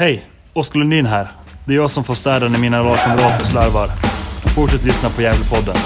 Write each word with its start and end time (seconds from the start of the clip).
Hej! 0.00 0.26
Oskar 0.52 0.78
Lundin 0.78 1.06
här. 1.06 1.28
Det 1.64 1.72
är 1.72 1.76
jag 1.76 1.90
som 1.90 2.04
får 2.04 2.14
städa 2.14 2.48
när 2.48 2.58
mina 2.58 2.82
lagkamrater 2.82 3.44
slarvar. 3.44 3.86
Fortsätt 4.54 4.84
lyssna 4.84 5.08
på 5.08 5.22
Gävlepodden. 5.22 5.76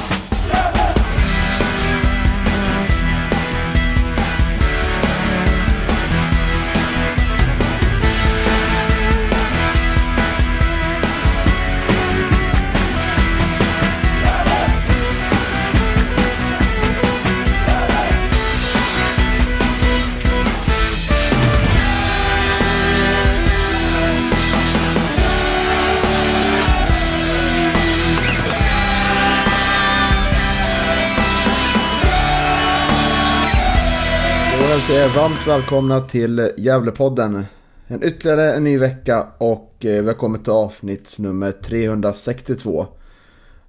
Varmt 35.08 35.46
välkomna 35.46 36.00
till 36.00 36.50
Gävlepodden. 36.56 37.44
En 37.86 38.02
ytterligare 38.04 38.52
en 38.52 38.64
ny 38.64 38.78
vecka 38.78 39.26
och 39.38 39.84
eh, 39.84 40.02
vi 40.02 40.06
har 40.06 40.14
kommit 40.14 40.42
till 40.42 40.52
avsnitt 40.52 41.18
nummer 41.18 41.52
362. 41.52 42.86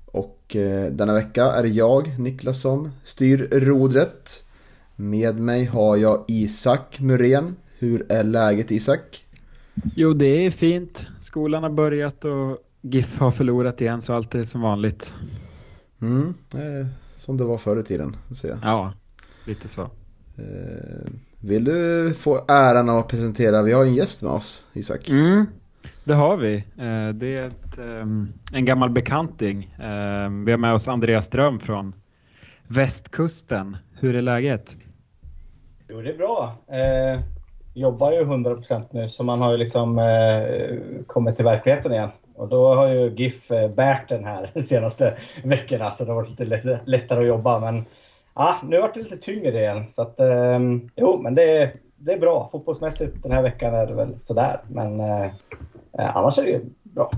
Och 0.06 0.56
eh, 0.56 0.92
denna 0.92 1.14
vecka 1.14 1.44
är 1.46 1.64
det 1.64 1.70
jag, 1.70 2.20
Niklas, 2.20 2.62
som 2.62 2.92
styr 3.06 3.48
rodret. 3.52 4.44
Med 4.96 5.40
mig 5.40 5.66
har 5.66 5.98
jag 5.98 6.26
Isak 6.28 7.00
Muren. 7.00 7.56
Hur 7.80 8.12
är 8.12 8.24
läget 8.24 8.72
Isak? 8.72 9.26
Jo, 9.96 10.14
det 10.14 10.46
är 10.46 10.52
fint. 10.52 11.06
Skolan 11.20 11.64
har 11.64 11.70
börjat 11.70 12.26
och 12.26 12.58
GIF 12.82 13.18
har 13.18 13.32
förlorat 13.32 13.82
igen 13.82 14.02
så 14.02 14.14
allt 14.14 14.36
är 14.36 14.44
som 14.44 14.62
vanligt. 14.62 15.14
Mm, 16.02 16.34
eh, 16.54 16.88
som 17.16 17.38
det 17.38 17.44
var 17.44 17.58
förr 17.58 17.80
i 17.80 17.84
tiden. 17.84 18.16
Ja, 18.64 18.94
lite 19.46 19.68
så. 19.68 19.90
Eh, 20.38 21.12
vill 21.40 21.64
du 21.64 22.14
få 22.14 22.46
äran 22.48 22.90
att 22.90 23.08
presentera? 23.08 23.62
Vi 23.64 23.72
har 23.74 23.84
en 23.86 23.94
gäst 23.96 24.22
med 24.24 24.32
oss, 24.32 24.66
Isak. 24.74 25.10
Mm, 25.10 25.46
det 26.04 26.14
har 26.14 26.38
vi. 26.38 26.56
Eh, 26.56 27.10
Det 27.14 27.38
är 27.38 27.48
ett, 27.48 27.78
ehm, 27.78 28.34
en 28.54 28.66
gammal 28.66 28.90
bekanting. 28.90 29.64
Eh, 29.80 30.30
Vi 30.46 30.52
har 30.52 30.58
med 30.58 30.74
oss 30.74 30.88
Andreas 30.88 31.26
Ström 31.26 31.60
från 31.60 31.94
västkusten. 32.68 33.78
Hur 34.00 34.16
är 34.16 34.22
läget? 34.22 34.78
Jo, 35.90 36.02
det 36.02 36.10
är 36.10 36.18
bra. 36.18 36.56
Eh, 36.68 37.22
jobbar 37.74 38.12
ju 38.12 38.24
100% 38.26 38.88
nu 38.94 39.08
så 39.10 39.24
man 39.24 39.42
har 39.42 39.52
ju 39.52 39.58
liksom 39.58 40.00
eh, 40.00 40.78
kommit 41.08 41.36
till 41.36 41.46
verkligheten 41.46 41.92
igen. 41.92 42.10
Och 42.36 42.48
då 42.50 42.76
har 42.76 42.88
ju 42.88 43.10
GIF 43.16 43.52
eh, 43.52 43.70
bärt 43.72 44.10
den 44.10 44.24
här 44.24 44.52
de 44.54 44.64
senaste 44.64 45.18
veckorna 45.44 45.92
så 45.92 46.04
det 46.06 46.12
har 46.12 46.16
varit 46.16 46.30
lite 46.30 46.46
lätt, 46.46 46.82
lättare 46.86 47.20
att 47.20 47.28
jobba. 47.28 47.60
Men 47.60 47.86
ja, 48.36 48.56
nu 48.64 48.82
har 48.82 48.92
det 48.94 49.00
lite 49.04 49.18
tyngre 49.18 49.60
igen. 49.60 49.90
Så 49.90 50.02
att, 50.02 50.20
eh, 50.20 50.60
jo, 50.96 51.22
men 51.22 51.36
det, 51.36 51.58
är- 51.58 51.76
det 51.98 52.14
är 52.14 52.20
bra. 52.20 52.50
Fotbollsmässigt 52.52 53.24
den 53.24 53.32
här 53.32 53.42
veckan 53.44 53.74
är 53.74 53.88
det 53.88 53.94
väl 53.94 54.16
sådär. 54.22 54.62
Men 54.70 55.00
eh, 55.00 55.26
eh, 56.00 56.16
annars 56.18 56.38
är 56.38 56.44
det 56.44 56.50
ju 56.50 56.62
bra. 56.84 57.12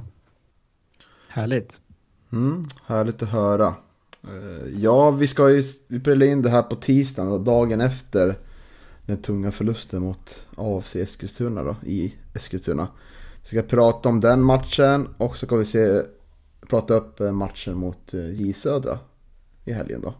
Härligt. 1.29 1.81
Mm, 2.31 2.63
härligt 2.85 3.23
att 3.23 3.29
höra. 3.29 3.67
Eh, 4.23 4.67
Ja, 4.77 5.11
vi 5.11 5.27
ska 5.27 5.49
ju 5.49 5.63
vi 5.87 5.99
spelar 5.99 6.25
in 6.25 6.41
det 6.41 6.49
här 6.49 6.61
på 6.63 6.75
tisdagen 6.75 7.31
och 7.31 7.41
dagen 7.41 7.81
efter 7.81 8.37
den 9.05 9.17
tunga 9.21 9.51
förlusten 9.51 10.01
mot 10.01 10.45
AFC 10.57 10.95
Eskilstuna 10.95 11.63
då, 11.63 11.75
i 11.85 12.15
Eskilstuna. 12.35 12.87
Så 13.41 13.47
ska 13.47 13.55
jag 13.55 13.67
prata 13.67 14.09
om 14.09 14.19
den 14.19 14.41
matchen 14.41 15.07
och 15.17 15.37
så 15.37 15.45
ska 15.45 15.55
vi 15.55 15.65
se, 15.65 16.01
prata 16.69 16.93
upp 16.93 17.19
eh, 17.19 17.31
matchen 17.31 17.77
mot 17.77 18.13
J 18.13 18.53
Södra 18.53 18.99
i 19.65 19.71
helgen 19.73 20.01
då. 20.01 20.13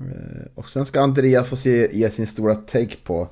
Eh, 0.00 0.46
Och 0.54 0.70
sen 0.70 0.86
ska 0.86 1.00
Andreas 1.00 1.48
få 1.48 1.56
se, 1.56 1.96
ge 1.96 2.10
sin 2.10 2.26
stora 2.26 2.54
take 2.54 2.96
på, 3.04 3.28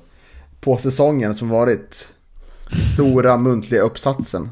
på 0.59 0.77
säsongen 0.77 1.35
som 1.35 1.49
varit. 1.49 2.07
Stora 2.93 3.37
muntliga 3.37 3.81
uppsatsen. 3.81 4.49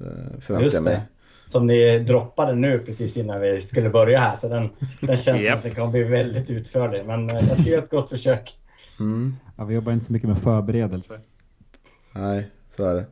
eh, 0.00 0.40
Förväntar 0.40 0.64
Just 0.64 0.74
jag 0.74 0.84
mig. 0.84 0.94
det. 0.94 1.02
Som 1.50 1.66
ni 1.66 1.98
droppade 1.98 2.54
nu 2.54 2.78
precis 2.78 3.16
innan 3.16 3.40
vi 3.40 3.60
skulle 3.60 3.90
börja 3.90 4.20
här. 4.20 4.36
Så 4.36 4.48
den, 4.48 4.68
den 5.00 5.16
känns 5.16 5.24
som 5.24 5.38
Japp. 5.40 5.56
att 5.56 5.62
den 5.62 5.74
kommer 5.74 5.90
bli 5.90 6.02
väldigt 6.02 6.50
utförlig. 6.50 7.04
Men 7.06 7.30
eh, 7.30 7.36
jag 7.48 7.60
ska 7.60 7.70
göra 7.70 7.82
ett 7.82 7.90
gott 7.90 8.08
försök. 8.10 8.56
Mm. 9.00 9.36
Ja, 9.56 9.64
vi 9.64 9.74
jobbar 9.74 9.92
inte 9.92 10.04
så 10.04 10.12
mycket 10.12 10.28
med 10.28 10.38
förberedelse. 10.38 11.20
Nej, 12.14 12.46
så 12.76 12.84
är 12.84 12.94
det. 12.94 13.04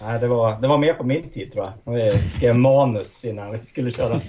Nej, 0.00 0.20
det 0.20 0.26
var, 0.28 0.60
det 0.60 0.68
var 0.68 0.78
mer 0.78 0.94
på 0.94 1.04
min 1.04 1.30
tid 1.30 1.52
tror 1.52 1.68
jag. 1.84 1.94
Vi 1.94 2.10
skrev 2.10 2.54
manus 2.56 3.24
innan 3.24 3.52
vi 3.52 3.58
skulle 3.66 3.90
köra. 3.90 4.20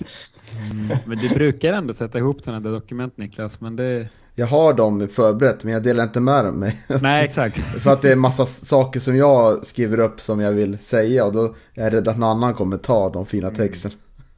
Men 1.06 1.18
du 1.18 1.30
brukar 1.30 1.74
ändå 1.74 1.94
sätta 1.94 2.18
ihop 2.18 2.41
sådana 2.41 2.59
där 2.59 2.72
dokument 2.72 3.18
Niklas, 3.18 3.62
men 3.62 3.75
det... 3.75 4.08
Jag 4.35 4.47
har 4.47 4.74
dem 4.74 5.08
förberett 5.08 5.63
men 5.63 5.74
jag 5.74 5.84
delar 5.84 6.03
inte 6.03 6.19
med 6.19 6.46
dem 6.46 6.56
mig. 6.56 6.81
Nej, 7.02 7.25
exakt. 7.25 7.58
För 7.58 7.94
att 7.94 8.02
det 8.02 8.12
är 8.12 8.16
massa 8.16 8.46
saker 8.46 9.00
som 9.00 9.16
jag 9.18 9.66
skriver 9.66 10.00
upp 10.00 10.22
som 10.22 10.40
jag 10.40 10.52
vill 10.52 10.78
säga 10.80 11.25
och 11.25 11.34
då 11.34 11.46
är 11.74 11.84
jag 11.84 11.94
rädd 11.94 12.08
att 12.08 12.18
någon 12.18 12.30
annan 12.38 12.53
kommer 12.53 12.78
ta 12.78 13.09
de 13.09 13.25
fina 13.25 13.50
texten. 13.50 13.91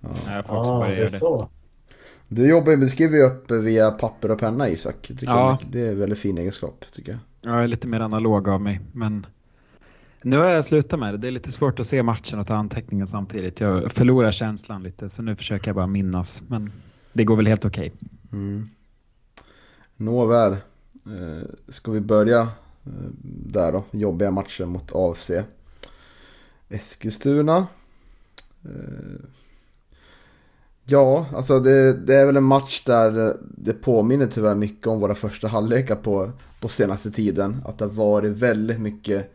Nej, 0.00 0.34
jag 0.36 0.46
får 0.46 0.56
också 0.60 0.72
Ah, 0.72 0.78
börja 0.78 0.90
det 0.90 0.94
är 0.96 0.98
göra 1.00 1.10
det. 1.10 1.18
så. 1.18 1.48
Du 2.28 2.48
jobbar 2.48 2.70
ju, 2.72 2.76
du 2.76 2.88
skriver 2.90 3.16
ju 3.18 3.22
upp 3.24 3.50
via 3.50 3.90
papper 3.90 4.30
och 4.30 4.38
penna 4.38 4.68
Isak. 4.68 4.96
Tycker 5.02 5.26
Ja. 5.26 5.58
jag. 5.62 5.70
Det 5.72 5.80
är 5.86 5.88
en 5.92 5.98
väldigt 5.98 6.18
fin 6.18 6.38
egenskap 6.38 6.84
tycker 6.92 7.12
jag. 7.12 7.52
Jag 7.54 7.62
är 7.62 7.68
lite 7.68 7.86
mer 7.86 8.00
analog 8.00 8.48
av 8.48 8.60
mig, 8.60 8.80
men 8.92 9.26
nu 10.22 10.36
har 10.36 10.44
jag 10.44 10.64
slutat 10.64 11.00
med 11.00 11.14
det. 11.14 11.18
Det 11.18 11.26
är 11.26 11.32
lite 11.32 11.52
svårt 11.52 11.80
att 11.80 11.86
se 11.86 12.02
matchen 12.02 12.38
och 12.38 12.46
ta 12.46 12.56
anteckningar 12.56 13.06
samtidigt. 13.06 13.60
Jag 13.60 13.92
förlorar 13.92 14.30
känslan 14.32 14.82
lite, 14.82 15.08
så 15.08 15.22
nu 15.22 15.36
försöker 15.36 15.68
jag 15.68 15.76
bara 15.76 15.86
minnas. 15.86 16.42
Men 16.48 16.72
det 17.12 17.24
går 17.24 17.36
väl 17.36 17.46
helt 17.46 17.64
okej. 17.64 17.92
Mm. 18.32 18.68
Nåväl, 19.96 20.52
eh, 20.52 21.48
ska 21.68 21.92
vi 21.92 22.00
börja 22.00 22.40
eh, 22.40 23.10
där 23.44 23.72
då? 23.72 23.84
Jobbiga 23.90 24.30
matchen 24.30 24.68
mot 24.68 24.90
AFC. 24.94 25.30
Eskilstuna. 26.68 27.66
Eh, 28.64 29.20
ja, 30.84 31.26
alltså 31.34 31.60
det, 31.60 31.92
det 31.92 32.14
är 32.14 32.26
väl 32.26 32.36
en 32.36 32.44
match 32.44 32.82
där 32.86 33.36
det 33.40 33.72
påminner 33.72 34.26
tyvärr 34.26 34.54
mycket 34.54 34.86
om 34.86 35.00
våra 35.00 35.14
första 35.14 35.48
halvlekar 35.48 35.96
på, 35.96 36.30
på 36.60 36.68
senaste 36.68 37.10
tiden. 37.10 37.62
Att 37.64 37.78
det 37.78 37.84
har 37.84 37.92
varit 37.92 38.32
väldigt 38.32 38.80
mycket 38.80 39.34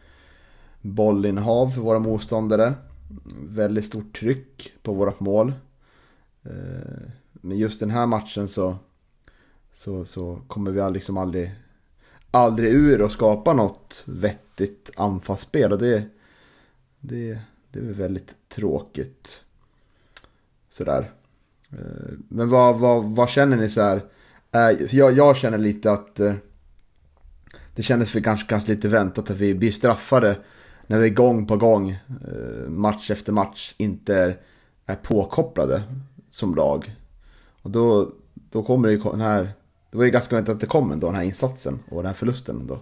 bollinnehav 0.82 1.72
för 1.72 1.82
våra 1.82 2.00
motståndare. 2.00 2.74
Väldigt 3.50 3.86
stort 3.86 4.20
tryck 4.20 4.74
på 4.82 4.94
vårt 4.94 5.20
mål. 5.20 5.54
Eh, 6.44 7.10
men 7.32 7.58
just 7.58 7.80
den 7.80 7.90
här 7.90 8.06
matchen 8.06 8.48
så 8.48 8.76
så, 9.78 10.06
så 10.06 10.42
kommer 10.48 10.72
vi 10.72 10.94
liksom 10.94 11.18
aldrig, 11.18 11.56
aldrig 12.32 12.72
ur 12.72 13.02
och 13.02 13.12
skapa 13.12 13.54
något 13.54 14.04
vettigt 14.06 14.92
anfallsspel. 14.96 15.72
Och 15.72 15.80
det, 15.80 16.04
det, 17.00 17.40
det 17.72 17.80
är 17.80 17.84
väldigt 17.84 18.36
tråkigt. 18.50 19.44
Sådär. 20.70 21.12
Eh, 21.70 22.14
men 22.30 22.50
vad, 22.50 22.80
vad, 22.80 23.04
vad 23.04 23.30
känner 23.30 23.58
ni 23.58 23.70
så 23.70 23.82
här? 23.82 24.04
Eh, 24.52 24.96
jag, 24.96 25.18
jag 25.18 25.38
känner 25.38 25.58
lite 25.58 25.92
att 25.92 26.16
det 27.76 27.84
kändes 27.84 28.12
för 28.12 28.22
kanske, 28.22 28.48
kanske 28.48 28.72
lite 28.72 28.88
väntat 28.88 29.30
att 29.30 29.38
vi 29.38 29.56
blir 29.56 29.72
straffade 29.72 30.38
när 30.88 31.00
vi 31.00 31.10
gång 31.10 31.48
på 31.48 31.58
gång, 31.58 31.90
eh, 31.90 32.70
match 32.70 33.12
efter 33.12 33.34
match, 33.34 33.74
inte 33.78 34.16
är, 34.16 34.38
är 34.86 34.96
påkopplade 34.96 35.84
som 36.30 36.56
lag. 36.56 36.96
Och 37.62 37.72
då, 37.72 38.12
då 38.34 38.64
kommer 38.64 38.88
det 38.88 38.94
ju 38.94 39.00
den 39.04 39.22
här, 39.22 39.50
det 39.92 39.98
var 39.98 40.06
ju 40.06 40.12
ganska 40.12 40.36
väntat 40.36 40.56
att 40.56 40.62
det 40.62 40.68
kom 40.68 40.92
ändå 40.92 41.08
den 41.08 41.16
här 41.16 41.24
insatsen 41.24 41.80
och 41.90 41.98
den 41.98 42.06
här 42.06 42.14
förlusten 42.14 42.56
ändå. 42.56 42.80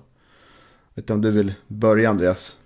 Vet 0.93 1.09
om 1.09 1.21
du 1.21 1.31
vill 1.31 1.53
börja 1.67 2.09
Andreas? 2.09 2.57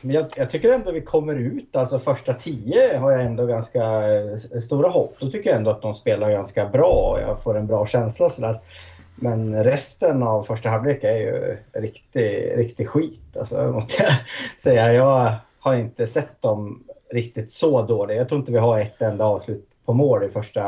Men 0.00 0.14
jag, 0.14 0.26
jag 0.36 0.50
tycker 0.50 0.72
ändå 0.72 0.92
vi 0.92 1.00
kommer 1.00 1.34
ut, 1.34 1.76
alltså 1.76 1.98
första 1.98 2.34
tio 2.34 2.98
har 2.98 3.12
jag 3.12 3.22
ändå 3.22 3.46
ganska 3.46 3.82
eh, 4.14 4.60
stora 4.64 4.88
hopp. 4.88 5.16
Då 5.20 5.30
tycker 5.30 5.50
jag 5.50 5.58
ändå 5.58 5.70
att 5.70 5.82
de 5.82 5.94
spelar 5.94 6.30
ganska 6.30 6.66
bra 6.66 7.12
och 7.12 7.30
jag 7.30 7.42
får 7.42 7.58
en 7.58 7.66
bra 7.66 7.86
känsla 7.86 8.30
sådär. 8.30 8.60
Men 9.14 9.64
resten 9.64 10.22
av 10.22 10.42
första 10.42 10.68
halvlek 10.68 11.04
är 11.04 11.16
ju 11.16 11.56
riktig, 11.72 12.52
riktig 12.56 12.88
skit. 12.88 13.36
Alltså, 13.38 13.62
måste 13.72 14.02
jag 14.02 14.12
säga. 14.62 14.92
Jag 14.92 15.34
har 15.58 15.74
inte 15.74 16.06
sett 16.06 16.42
dem 16.42 16.84
riktigt 17.10 17.50
så 17.50 17.82
dåliga. 17.82 18.18
Jag 18.18 18.28
tror 18.28 18.40
inte 18.40 18.52
vi 18.52 18.58
har 18.58 18.80
ett 18.80 19.02
enda 19.02 19.24
avslut 19.24 19.68
på 19.84 19.92
mål 19.92 20.24
i 20.24 20.28
första 20.28 20.62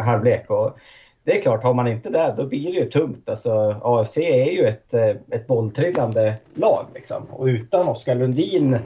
halvlek. 0.00 0.50
Och 0.50 0.78
det 1.24 1.38
är 1.38 1.42
klart, 1.42 1.62
har 1.62 1.74
man 1.74 1.88
inte 1.88 2.10
det, 2.10 2.34
då 2.36 2.46
blir 2.46 2.72
det 2.72 2.78
ju 2.78 2.90
tungt. 2.90 3.28
Alltså, 3.28 3.80
AFC 3.82 4.16
är 4.16 4.52
ju 4.52 4.66
ett, 4.66 4.94
eh, 4.94 5.10
ett 5.30 5.46
bolltrillande 5.46 6.34
lag. 6.54 6.86
Liksom. 6.94 7.22
Och 7.30 7.44
utan 7.44 7.88
Oskar 7.88 8.14
Lundin 8.14 8.78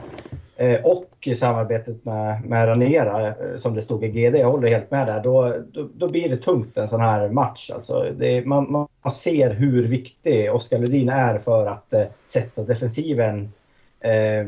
Eh, 0.57 0.85
och 0.85 1.07
i 1.21 1.35
samarbetet 1.35 2.05
med, 2.05 2.45
med 2.45 2.67
Ranera 2.67 3.27
eh, 3.27 3.57
som 3.57 3.75
det 3.75 3.81
stod 3.81 4.03
i 4.03 4.07
GD, 4.07 4.35
jag 4.35 4.51
håller 4.51 4.69
helt 4.69 4.91
med 4.91 5.07
där, 5.07 5.23
då, 5.23 5.53
då, 5.71 5.89
då 5.93 6.07
blir 6.07 6.29
det 6.29 6.37
tungt 6.37 6.77
en 6.77 6.89
sån 6.89 7.01
här 7.01 7.29
match. 7.29 7.71
Alltså, 7.73 8.11
det, 8.17 8.45
man, 8.45 8.87
man 9.01 9.11
ser 9.11 9.49
hur 9.49 9.87
viktig 9.87 10.53
Oskar 10.53 10.77
Ledin 10.77 11.09
är 11.09 11.37
för 11.37 11.67
att 11.67 11.93
eh, 11.93 12.05
sätta 12.29 12.63
defensiven 12.63 13.51
eh, 13.99 14.45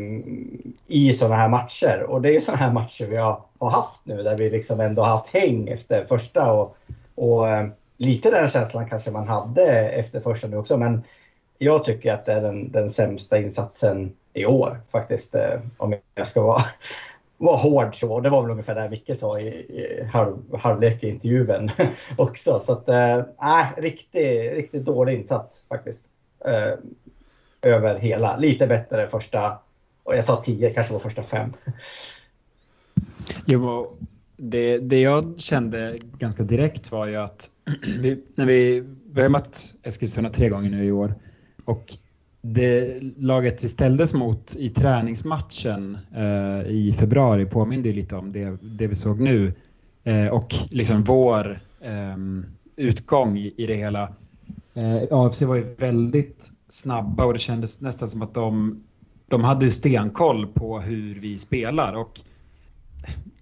i 0.87 1.13
såna 1.13 1.35
här 1.35 1.49
matcher. 1.49 2.03
Och 2.07 2.21
det 2.21 2.35
är 2.35 2.39
såna 2.39 2.57
här 2.57 2.71
matcher 2.71 3.05
vi 3.05 3.17
har, 3.17 3.41
har 3.59 3.69
haft 3.69 3.99
nu 4.03 4.23
där 4.23 4.37
vi 4.37 4.49
liksom 4.49 4.79
ändå 4.79 5.01
haft 5.01 5.27
häng 5.27 5.67
efter 5.67 6.05
första 6.05 6.53
och, 6.53 6.77
och 7.15 7.49
eh, 7.49 7.67
lite 7.97 8.31
den 8.31 8.49
känslan 8.49 8.89
kanske 8.89 9.11
man 9.11 9.27
hade 9.27 9.89
efter 9.89 10.19
första 10.19 10.47
nu 10.47 10.57
också. 10.57 10.77
Men 10.77 11.03
jag 11.57 11.85
tycker 11.85 12.13
att 12.13 12.25
det 12.25 12.33
är 12.33 12.41
den, 12.41 12.71
den 12.71 12.89
sämsta 12.89 13.37
insatsen 13.37 14.13
i 14.33 14.45
år 14.45 14.81
faktiskt. 14.91 15.35
Eh, 15.35 15.59
om 15.77 15.95
jag 16.15 16.27
ska 16.27 16.41
vara, 16.41 16.63
vara 17.37 17.57
hård 17.57 17.99
så. 17.99 18.19
Det 18.19 18.29
var 18.29 18.41
väl 18.41 18.51
ungefär 18.51 18.75
det 18.75 18.89
Micke 18.89 19.17
sa 19.17 19.39
i, 19.39 19.47
i 19.47 20.03
halv, 20.13 20.55
halvlek 20.55 21.03
i 21.03 21.09
intervjun 21.09 21.71
också. 22.17 22.61
Så 22.65 22.73
att, 22.73 22.89
eh, 22.89 23.17
äh, 23.17 23.67
riktigt, 23.77 24.53
riktigt 24.53 24.85
dålig 24.85 25.19
insats 25.19 25.63
faktiskt. 25.69 26.05
Äh, 26.45 26.73
över 27.63 27.99
hela. 27.99 28.37
Lite 28.37 28.67
bättre 28.67 29.07
första, 29.09 29.59
och 30.03 30.15
jag 30.15 30.25
sa 30.25 30.43
tio, 30.43 30.73
kanske 30.73 30.93
var 30.93 30.99
första 30.99 31.23
fem. 31.23 31.53
Jo, 33.45 33.97
det, 34.37 34.77
det 34.77 35.01
jag 35.01 35.33
kände 35.37 35.97
ganska 36.17 36.43
direkt 36.43 36.91
var 36.91 37.07
ju 37.07 37.15
att 37.15 37.49
vi, 37.99 38.23
när 38.35 38.45
vi, 38.45 38.83
vi 39.11 39.21
har 39.21 39.29
mött 39.29 39.73
Eskilstuna 39.83 40.29
tre 40.29 40.49
gånger 40.49 40.69
nu 40.69 40.85
i 40.85 40.91
år 40.91 41.13
och 41.65 41.83
det 42.45 42.97
laget 43.17 43.63
vi 43.63 43.67
ställdes 43.69 44.13
mot 44.13 44.55
i 44.59 44.69
träningsmatchen 44.69 45.97
eh, 46.15 46.71
i 46.71 46.95
februari 46.99 47.45
påminde 47.45 47.93
lite 47.93 48.15
om 48.15 48.31
det, 48.31 48.57
det 48.61 48.87
vi 48.87 48.95
såg 48.95 49.21
nu. 49.21 49.53
Eh, 50.03 50.27
och 50.27 50.53
liksom 50.69 51.03
vår 51.03 51.61
eh, 51.81 52.17
utgång 52.75 53.37
i, 53.37 53.53
i, 53.57 53.67
det 53.67 53.75
hela. 53.75 54.13
Eh, 54.73 55.03
AFC 55.11 55.41
var 55.41 55.55
ju 55.55 55.75
väldigt 55.75 56.51
snabba 56.69 57.25
och 57.25 57.33
det 57.33 57.39
kändes 57.39 57.81
nästan 57.81 58.09
som 58.09 58.21
att 58.21 58.33
de, 58.33 58.83
de 59.27 59.43
hade 59.43 59.71
stenkoll 59.71 60.47
på 60.47 60.79
hur 60.79 61.19
vi 61.19 61.37
spelar. 61.37 61.93
Och 61.93 62.19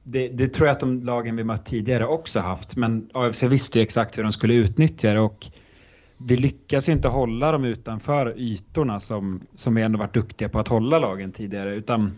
det, 0.04 0.28
det, 0.28 0.48
tror 0.48 0.68
jag 0.68 0.74
att 0.74 0.80
de 0.80 1.00
lagen 1.00 1.36
vi 1.36 1.44
mött 1.44 1.66
tidigare 1.66 2.06
också 2.06 2.40
haft. 2.40 2.76
Men 2.76 3.10
AFC 3.14 3.44
visste 3.44 3.80
ju 3.80 3.84
exakt 3.84 4.18
hur 4.18 4.24
de 4.24 4.32
skulle 4.32 4.54
utnyttja 4.54 5.14
det. 5.14 5.20
Och 5.20 5.46
vi 6.26 6.38
lyckas 6.38 6.90
ju 6.90 6.94
inte 6.94 7.08
hålla 7.08 7.52
dem 7.52 7.64
utanför 7.64 8.34
ytorna 8.38 9.00
som, 9.00 9.42
som 9.54 9.76
vi 9.76 9.82
ändå 9.82 10.00
varit 10.00 10.14
duktiga 10.14 10.50
på 10.50 10.60
att 10.60 10.68
hålla 10.68 11.00
lagen 11.00 11.32
tidigare. 11.32 11.76
Utan 11.76 12.12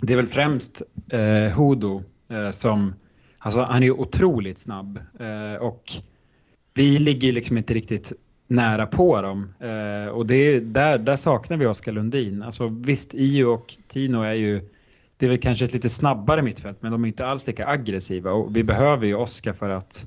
det 0.00 0.12
är 0.12 0.16
väl 0.16 0.26
främst 0.26 0.82
eh, 1.08 1.56
Hodo 1.56 2.02
eh, 2.28 2.50
som, 2.50 2.94
alltså 3.38 3.60
han 3.60 3.82
är 3.82 3.86
ju 3.86 3.92
otroligt 3.92 4.58
snabb. 4.58 4.98
Eh, 5.20 5.62
och 5.62 5.92
vi 6.74 6.98
ligger 6.98 7.32
liksom 7.32 7.58
inte 7.58 7.74
riktigt 7.74 8.12
nära 8.46 8.86
på 8.86 9.22
dem. 9.22 9.54
Eh, 9.60 10.08
och 10.08 10.26
det 10.26 10.34
är, 10.34 10.60
där, 10.60 10.98
där 10.98 11.16
saknar 11.16 11.56
vi 11.56 11.66
Oskar 11.66 11.92
Lundin. 11.92 12.42
Alltså 12.42 12.68
visst, 12.68 13.14
Io 13.14 13.44
och 13.44 13.74
Tino 13.88 14.22
är 14.22 14.34
ju, 14.34 14.68
det 15.16 15.26
är 15.26 15.30
väl 15.30 15.38
kanske 15.38 15.64
ett 15.64 15.72
lite 15.72 15.88
snabbare 15.88 16.42
mittfält, 16.42 16.82
men 16.82 16.92
de 16.92 17.04
är 17.04 17.08
inte 17.08 17.26
alls 17.26 17.46
lika 17.46 17.66
aggressiva. 17.66 18.32
Och 18.32 18.56
vi 18.56 18.64
behöver 18.64 19.06
ju 19.06 19.14
Oskar 19.14 19.52
för 19.52 19.70
att, 19.70 20.06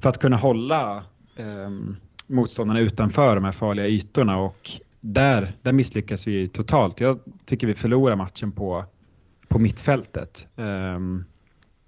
för 0.00 0.08
att 0.08 0.18
kunna 0.18 0.36
hålla 0.36 1.04
um, 1.36 1.96
motståndarna 2.26 2.80
utanför 2.80 3.34
de 3.34 3.44
här 3.44 3.52
farliga 3.52 3.86
ytorna 3.86 4.38
och 4.38 4.70
där, 5.00 5.52
där 5.62 5.72
misslyckas 5.72 6.26
vi 6.26 6.48
totalt. 6.48 7.00
Jag 7.00 7.18
tycker 7.44 7.66
vi 7.66 7.74
förlorar 7.74 8.16
matchen 8.16 8.52
på, 8.52 8.84
på 9.48 9.58
mittfältet. 9.58 10.46
Um, 10.56 11.24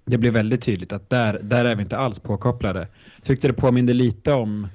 det 0.05 0.17
blir 0.17 0.31
väldigt 0.31 0.61
tydligt 0.61 0.93
att 0.93 1.09
där, 1.09 1.39
där 1.43 1.65
är 1.65 1.75
vi 1.75 1.81
inte 1.81 1.97
alls 1.97 2.19
påkopplade. 2.19 2.87
Jag 3.15 3.23
tyckte 3.23 3.47
det 3.47 3.53
påminde 3.53 3.93
lite 3.93 4.33
om, 4.33 4.67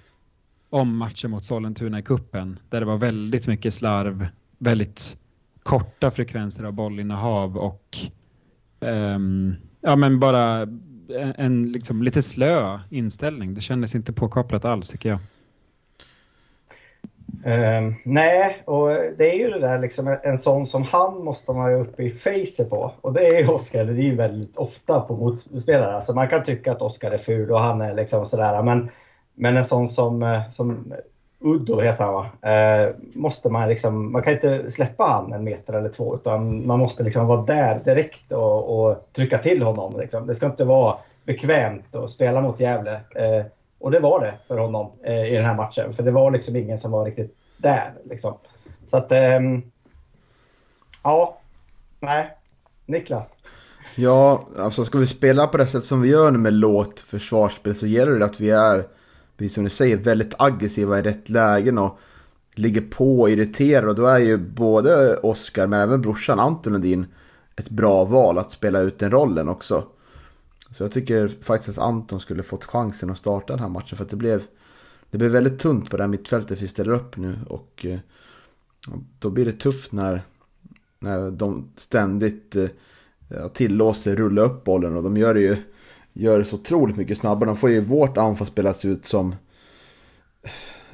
om 0.71 0.97
matchen 0.97 1.31
mot 1.31 1.45
Sollentuna 1.45 1.99
i 1.99 2.03
kuppen 2.03 2.59
där 2.69 2.81
det 2.81 2.87
var 2.87 2.97
väldigt 2.97 3.47
mycket 3.47 3.75
slarv, 3.75 4.29
väldigt 4.59 5.17
korta 5.63 6.11
frekvenser 6.11 6.65
av 6.65 6.73
bollinnehav 6.73 7.57
och 7.57 7.99
um, 8.81 9.55
ja, 9.81 9.97
men 9.97 10.21
bara 10.21 10.63
en, 11.09 11.35
en 11.37 11.73
liksom 11.73 12.03
lite 12.03 12.23
slö 12.23 12.79
inställning. 12.91 13.55
Det 13.55 13.61
kändes 13.61 13.95
inte 13.95 14.13
påkopplat 14.13 14.65
alls 14.65 14.89
tycker 14.89 15.09
jag. 15.09 15.19
Uh, 17.47 17.93
nej, 18.05 18.63
och 18.65 18.89
det 18.89 19.33
är 19.33 19.39
ju 19.39 19.51
det 19.51 19.59
där 19.59 19.79
liksom 19.79 20.17
en 20.23 20.39
sån 20.39 20.67
som 20.67 20.83
han 20.83 21.25
måste 21.25 21.53
man 21.53 21.71
ju 21.71 21.81
uppe 21.81 22.03
i 22.03 22.11
face 22.11 22.65
på. 22.71 22.93
Och 23.01 23.13
det 23.13 23.27
är 23.27 23.39
ju 23.39 23.49
Oskar 23.49 23.85
det 23.85 24.09
är 24.09 24.15
väldigt 24.15 24.57
ofta 24.57 25.01
på 25.01 25.17
motspelare. 25.17 25.95
Alltså 25.97 26.13
man 26.13 26.29
kan 26.29 26.45
tycka 26.45 26.73
att 26.73 26.83
Oskar 26.83 27.11
är 27.11 27.19
ful 27.19 27.53
och 27.53 27.61
han 27.61 27.81
är 27.81 27.95
liksom 27.95 28.27
sådär. 28.27 28.63
Men, 28.63 28.91
men 29.35 29.57
en 29.57 29.65
sån 29.65 29.89
som, 29.89 30.23
eh, 30.23 30.51
som 30.51 30.95
Uddo 31.41 31.81
heter 31.81 32.05
han 32.05 32.15
va? 32.15 32.27
Uh, 32.47 32.95
måste 33.15 33.49
man 33.49 33.69
liksom, 33.69 34.13
man 34.13 34.23
kan 34.23 34.33
inte 34.33 34.71
släppa 34.71 35.05
han 35.05 35.33
en 35.33 35.45
meter 35.45 35.73
eller 35.73 35.89
två 35.89 36.15
utan 36.15 36.67
man 36.67 36.79
måste 36.79 37.03
liksom 37.03 37.27
vara 37.27 37.43
där 37.43 37.81
direkt 37.85 38.33
och, 38.33 38.87
och 38.87 39.09
trycka 39.13 39.39
till 39.39 39.63
honom. 39.63 40.01
Liksom. 40.01 40.27
Det 40.27 40.35
ska 40.35 40.47
inte 40.47 40.65
vara 40.65 40.97
bekvämt 41.25 41.95
att 41.95 42.11
spela 42.11 42.41
mot 42.41 42.61
Gävle. 42.61 42.93
Uh, 42.93 43.45
och 43.85 43.91
det 43.91 44.01
var 44.01 44.21
det 44.21 44.35
för 44.49 44.59
honom 44.59 44.93
eh, 45.03 45.33
i 45.33 45.37
den 45.37 45.45
här 45.45 45.55
matchen. 45.55 45.95
För 45.95 46.03
det 46.03 46.11
var 46.11 46.31
liksom 46.31 46.57
ingen 46.57 46.79
som 46.79 46.91
var 46.91 47.05
riktigt 47.05 47.37
där. 47.57 47.93
Liksom. 48.05 48.35
Så 48.87 48.97
att... 48.97 49.13
Eh, 49.13 49.41
ja. 51.03 51.39
Nej. 52.01 52.37
Niklas. 52.87 53.33
Ja, 53.95 54.45
alltså 54.59 54.85
ska 54.85 54.99
vi 54.99 55.07
spela 55.07 55.47
på 55.47 55.57
det 55.57 55.67
sätt 55.67 55.85
som 55.85 56.03
vi 56.03 56.09
gör 56.09 56.31
nu 56.31 56.39
med 56.39 56.53
lågt 56.53 57.01
försvarsspel 57.01 57.75
så 57.75 57.87
gäller 57.87 58.19
det 58.19 58.25
att 58.25 58.41
vi 58.41 58.51
är, 58.51 58.87
precis 59.37 59.55
som 59.55 59.65
du 59.65 59.71
säger, 59.71 59.97
väldigt 59.97 60.35
aggressiva 60.39 60.99
i 60.99 61.03
rätt 61.03 61.29
lägen 61.29 61.79
och 61.79 61.99
ligger 62.55 62.81
på 62.81 63.21
och 63.21 63.31
irriterar. 63.31 63.87
Och 63.87 63.95
då 63.95 64.07
är 64.07 64.19
ju 64.19 64.37
både 64.37 65.17
Oskar 65.17 65.67
men 65.67 65.81
även 65.81 66.03
brorsan 66.03 66.41
Anton 66.41 66.73
Lundin 66.73 67.07
ett 67.57 67.71
bra 67.71 68.05
val 68.05 68.39
att 68.39 68.53
spela 68.53 68.81
ut 68.81 68.99
den 68.99 69.11
rollen 69.11 69.49
också. 69.49 69.85
Så 70.75 70.85
jag 70.85 70.93
tycker 70.93 71.29
faktiskt 71.43 71.79
att 71.79 71.85
Anton 71.85 72.21
skulle 72.21 72.43
fått 72.43 72.65
chansen 72.65 73.11
att 73.11 73.19
starta 73.19 73.53
den 73.53 73.63
här 73.63 73.69
matchen. 73.69 73.97
För 73.97 74.05
att 74.05 74.11
det 74.11 74.17
blev, 74.17 74.43
det 75.11 75.19
blev 75.19 75.31
väldigt 75.31 75.59
tunt 75.59 75.91
på 75.91 75.97
det 75.97 76.03
här 76.03 76.09
mittfältet 76.09 76.63
vi 76.63 76.69
ställer 76.69 76.93
upp 76.93 77.17
nu. 77.17 77.39
Och 77.49 77.87
eh, 77.87 77.99
då 79.19 79.31
blir 79.31 79.45
det 79.45 79.53
tufft 79.53 79.93
när, 79.93 80.23
när 80.99 81.31
de 81.31 81.69
ständigt 81.77 82.57
eh, 82.57 82.69
tillåter 83.53 84.17
rulla 84.17 84.43
upp 84.43 84.65
bollen. 84.65 84.97
Och 84.97 85.03
de 85.03 85.17
gör 85.17 85.35
det 85.35 85.41
ju 85.41 85.57
gör 86.13 86.39
det 86.39 86.45
så 86.45 86.57
otroligt 86.57 86.97
mycket 86.97 87.19
snabbare. 87.19 87.51
De 87.51 87.57
får 87.57 87.71
ju 87.71 87.81
vårt 87.81 88.19
anfall 88.19 88.47
spelas 88.47 88.85
ut 88.85 89.07
som 89.07 89.35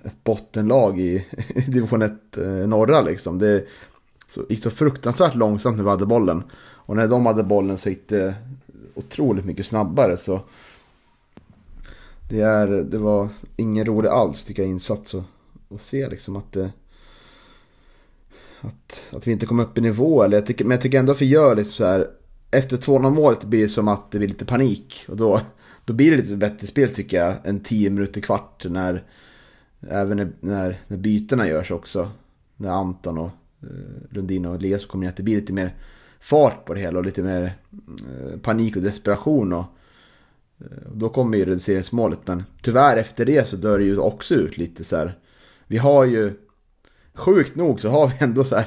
ett 0.05 0.25
bottenlag 0.25 1.01
i, 1.01 1.27
i 1.55 1.61
division 1.61 2.03
1 2.03 2.37
eh, 2.37 2.47
norra 2.47 3.01
liksom. 3.01 3.39
Det 3.39 3.65
gick 4.49 4.63
så 4.63 4.71
fruktansvärt 4.71 5.35
långsamt 5.35 5.77
när 5.77 5.85
vi 5.85 5.91
hade 5.91 6.07
bollen. 6.07 6.43
Och 6.91 6.97
när 6.97 7.09
de 7.09 7.27
hade 7.27 7.43
bollen 7.43 7.79
så 7.79 7.89
gick 7.89 8.09
det 8.09 8.35
otroligt 8.95 9.45
mycket 9.45 9.67
snabbare. 9.67 10.17
Så 10.17 10.41
det, 12.29 12.41
är, 12.41 12.69
det 12.69 12.99
var 12.99 13.29
ingen 13.57 13.87
rolig 13.87 14.09
alls 14.09 14.45
tycker 14.45 14.63
jag 14.63 14.71
insats 14.71 15.15
att, 15.15 15.25
att 15.75 15.83
se 15.83 16.09
liksom 16.09 16.37
att 16.37 16.53
det, 16.53 16.73
att, 18.61 19.05
att 19.11 19.27
vi 19.27 19.33
inte 19.33 19.47
kom 19.47 19.61
upp 19.61 19.79
i 19.79 19.81
nivå. 19.81 20.23
Eller 20.23 20.37
jag 20.37 20.47
tycker, 20.47 20.65
men 20.65 20.75
jag 20.75 20.83
tycker 20.83 20.99
ändå 20.99 21.13
att 21.13 21.23
vi 21.23 21.27
gör 21.27 21.57
liksom 21.57 21.73
så 21.73 21.85
här. 21.85 22.11
Efter 22.53 22.77
2-0 22.77 23.11
målet 23.11 23.45
blir 23.45 23.63
det 23.63 23.69
som 23.69 23.89
att 23.89 24.11
det 24.11 24.19
blir 24.19 24.29
lite 24.29 24.45
panik. 24.45 25.05
Och 25.09 25.17
då, 25.17 25.41
då 25.85 25.93
blir 25.93 26.11
det 26.11 26.17
lite 26.17 26.37
bättre 26.37 26.67
spel 26.67 26.95
tycker 26.95 27.17
jag. 27.17 27.35
En 27.45 27.61
10 27.61 27.91
minuter 27.91 28.21
kvart 28.21 28.65
när 28.69 29.05
även 29.81 30.17
när, 30.17 30.31
när, 30.41 30.81
när 30.87 30.97
bytena 30.97 31.49
görs 31.49 31.71
också. 31.71 32.11
När 32.57 32.71
Anton 32.71 33.19
och 33.19 33.31
eh, 33.63 33.69
Lundin 34.11 34.47
och 34.47 34.55
Elias 34.55 34.87
kommer 34.87 35.05
ner. 35.05 35.11
Att 35.11 35.17
det 35.17 35.23
blir 35.23 35.37
lite 35.41 35.53
mer 35.53 35.75
fart 36.21 36.65
på 36.65 36.75
det 36.75 36.81
hela 36.81 36.99
och 36.99 37.05
lite 37.05 37.23
mer 37.23 37.59
eh, 37.87 38.39
panik 38.39 38.77
och 38.77 38.83
desperation. 38.83 39.53
Och, 39.53 39.65
eh, 40.61 40.93
då 40.93 41.09
kommer 41.09 41.39
ju 41.39 41.45
reduceringsmålet. 41.45 42.19
Men 42.25 42.45
tyvärr 42.63 42.97
efter 42.97 43.25
det 43.25 43.49
så 43.49 43.57
dör 43.57 43.79
det 43.79 43.85
ju 43.85 43.99
också 43.99 44.35
ut 44.35 44.59
lite 44.59 44.85
så 44.85 44.97
här. 44.97 45.19
Vi 45.67 45.79
har 45.79 46.05
ju, 46.05 46.33
sjukt 47.15 47.57
nog 47.57 47.81
så 47.81 47.89
har 47.89 48.09
vi 48.09 48.15
ändå 48.19 48.45
så 48.45 48.57
här 48.57 48.67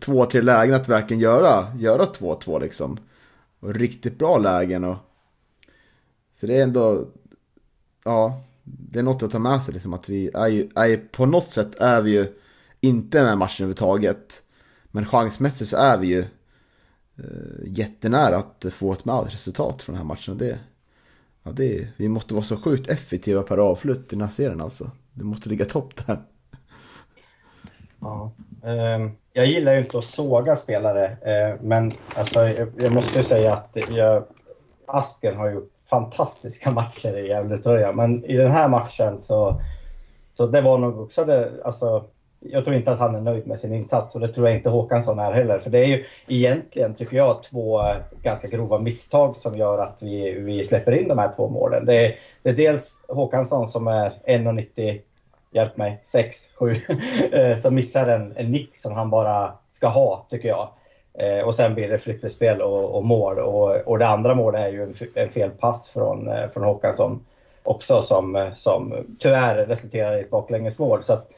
två, 0.00 0.26
tre 0.26 0.42
lägen 0.42 0.74
att 0.74 0.88
verkligen 0.88 1.20
göra, 1.20 1.76
göra 1.78 2.04
2-2 2.04 2.60
liksom. 2.60 2.98
Och 3.60 3.74
riktigt 3.74 4.18
bra 4.18 4.38
lägen 4.38 4.84
och 4.84 4.96
så 6.40 6.46
det 6.46 6.56
är 6.56 6.62
ändå, 6.62 7.08
ja, 8.04 8.42
det 8.64 8.98
är 8.98 9.02
något 9.02 9.22
att 9.22 9.30
ta 9.30 9.38
med 9.38 9.62
sig 9.62 9.74
liksom 9.74 9.94
att 9.94 10.08
vi 10.08 10.30
är 10.34 10.48
ju, 10.48 10.70
är 10.74 10.96
på 10.96 11.26
något 11.26 11.50
sätt 11.50 11.74
är 11.80 12.02
vi 12.02 12.10
ju 12.10 12.26
inte 12.80 13.22
med 13.22 13.38
matchen 13.38 13.64
överhuvudtaget. 13.64 14.42
Men 14.84 15.06
chansmässigt 15.06 15.70
så 15.70 15.76
är 15.76 15.98
vi 15.98 16.06
ju 16.06 16.24
Eh, 17.18 17.66
jättenära 17.66 18.36
att 18.36 18.64
få 18.70 18.92
ett 18.92 19.04
med 19.04 19.24
resultat 19.24 19.82
från 19.82 19.94
den 19.94 20.02
här 20.02 20.08
matchen. 20.08 20.38
Det, 20.38 20.58
ja, 21.42 21.50
det, 21.50 21.88
vi 21.96 22.08
måste 22.08 22.34
vara 22.34 22.44
så 22.44 22.56
sjukt 22.56 22.90
effektiva 22.90 23.42
per 23.42 23.58
avslut 23.58 23.98
i 23.98 24.16
den 24.16 24.20
här 24.20 24.28
serien 24.28 24.60
alltså. 24.60 24.90
Det 25.12 25.24
måste 25.24 25.48
ligga 25.48 25.64
topp 25.64 26.06
där. 26.06 26.18
Ja. 28.00 28.32
Eh, 28.62 29.10
jag 29.32 29.46
gillar 29.46 29.72
ju 29.72 29.78
inte 29.78 29.98
att 29.98 30.04
såga 30.04 30.56
spelare, 30.56 31.06
eh, 31.06 31.60
men 31.62 31.92
alltså, 32.16 32.48
jag, 32.48 32.68
jag 32.78 32.92
måste 32.92 33.22
säga 33.22 33.52
att 33.52 33.76
jag, 33.90 34.24
Asken 34.86 35.36
har 35.36 35.50
gjort 35.50 35.72
fantastiska 35.90 36.70
matcher 36.70 37.18
i 37.18 37.28
Gävletröja, 37.28 37.92
men 37.92 38.24
i 38.24 38.36
den 38.36 38.50
här 38.50 38.68
matchen 38.68 39.18
så, 39.18 39.60
så 40.34 40.46
det 40.46 40.60
var 40.60 40.78
nog 40.78 41.00
också 41.00 41.24
det, 41.24 41.52
alltså, 41.64 42.04
jag 42.50 42.64
tror 42.64 42.76
inte 42.76 42.92
att 42.92 42.98
han 42.98 43.14
är 43.14 43.20
nöjd 43.20 43.46
med 43.46 43.60
sin 43.60 43.74
insats 43.74 44.14
och 44.14 44.20
det 44.20 44.28
tror 44.28 44.48
jag 44.48 44.56
inte 44.56 44.68
Håkansson 44.68 45.18
är 45.18 45.32
heller. 45.32 45.58
För 45.58 45.70
det 45.70 45.78
är 45.78 45.86
ju 45.86 46.04
egentligen, 46.26 46.94
tycker 46.94 47.16
jag, 47.16 47.42
två 47.42 47.80
eh, 47.80 47.96
ganska 48.22 48.48
grova 48.48 48.78
misstag 48.78 49.36
som 49.36 49.54
gör 49.54 49.78
att 49.78 50.02
vi, 50.02 50.32
vi 50.32 50.64
släpper 50.64 50.92
in 50.92 51.08
de 51.08 51.18
här 51.18 51.32
två 51.36 51.48
målen. 51.48 51.86
Det 51.86 51.94
är, 51.94 52.18
det 52.42 52.50
är 52.50 52.54
dels 52.54 53.04
Håkansson 53.08 53.68
som 53.68 53.86
är 53.86 54.12
1,90 54.26 55.00
hjälp 55.50 55.76
mig, 55.76 56.00
6, 56.04 56.50
7, 56.54 56.70
eh, 57.32 57.56
som 57.56 57.74
missar 57.74 58.06
en, 58.06 58.32
en 58.36 58.52
nick 58.52 58.76
som 58.76 58.92
han 58.92 59.10
bara 59.10 59.52
ska 59.68 59.88
ha, 59.88 60.26
tycker 60.30 60.48
jag. 60.48 60.68
Eh, 61.18 61.46
och 61.46 61.54
sen 61.54 61.74
blir 61.74 61.88
det 61.88 61.98
flipperspel 61.98 62.62
och, 62.62 62.96
och 62.96 63.04
mål. 63.04 63.38
Och, 63.38 63.76
och 63.76 63.98
det 63.98 64.06
andra 64.06 64.34
målet 64.34 64.60
är 64.60 64.68
ju 64.68 64.82
en, 64.82 64.94
en 65.14 65.28
felpass 65.28 65.88
från, 65.88 66.30
från 66.50 66.64
Håkansson 66.64 67.24
också 67.66 68.02
som, 68.02 68.50
som 68.56 69.06
tyvärr 69.18 69.56
resulterar 69.56 70.16
i 70.16 70.20
ett 70.20 70.30
baklängesmål. 70.30 71.04
Så 71.04 71.12
att, 71.12 71.30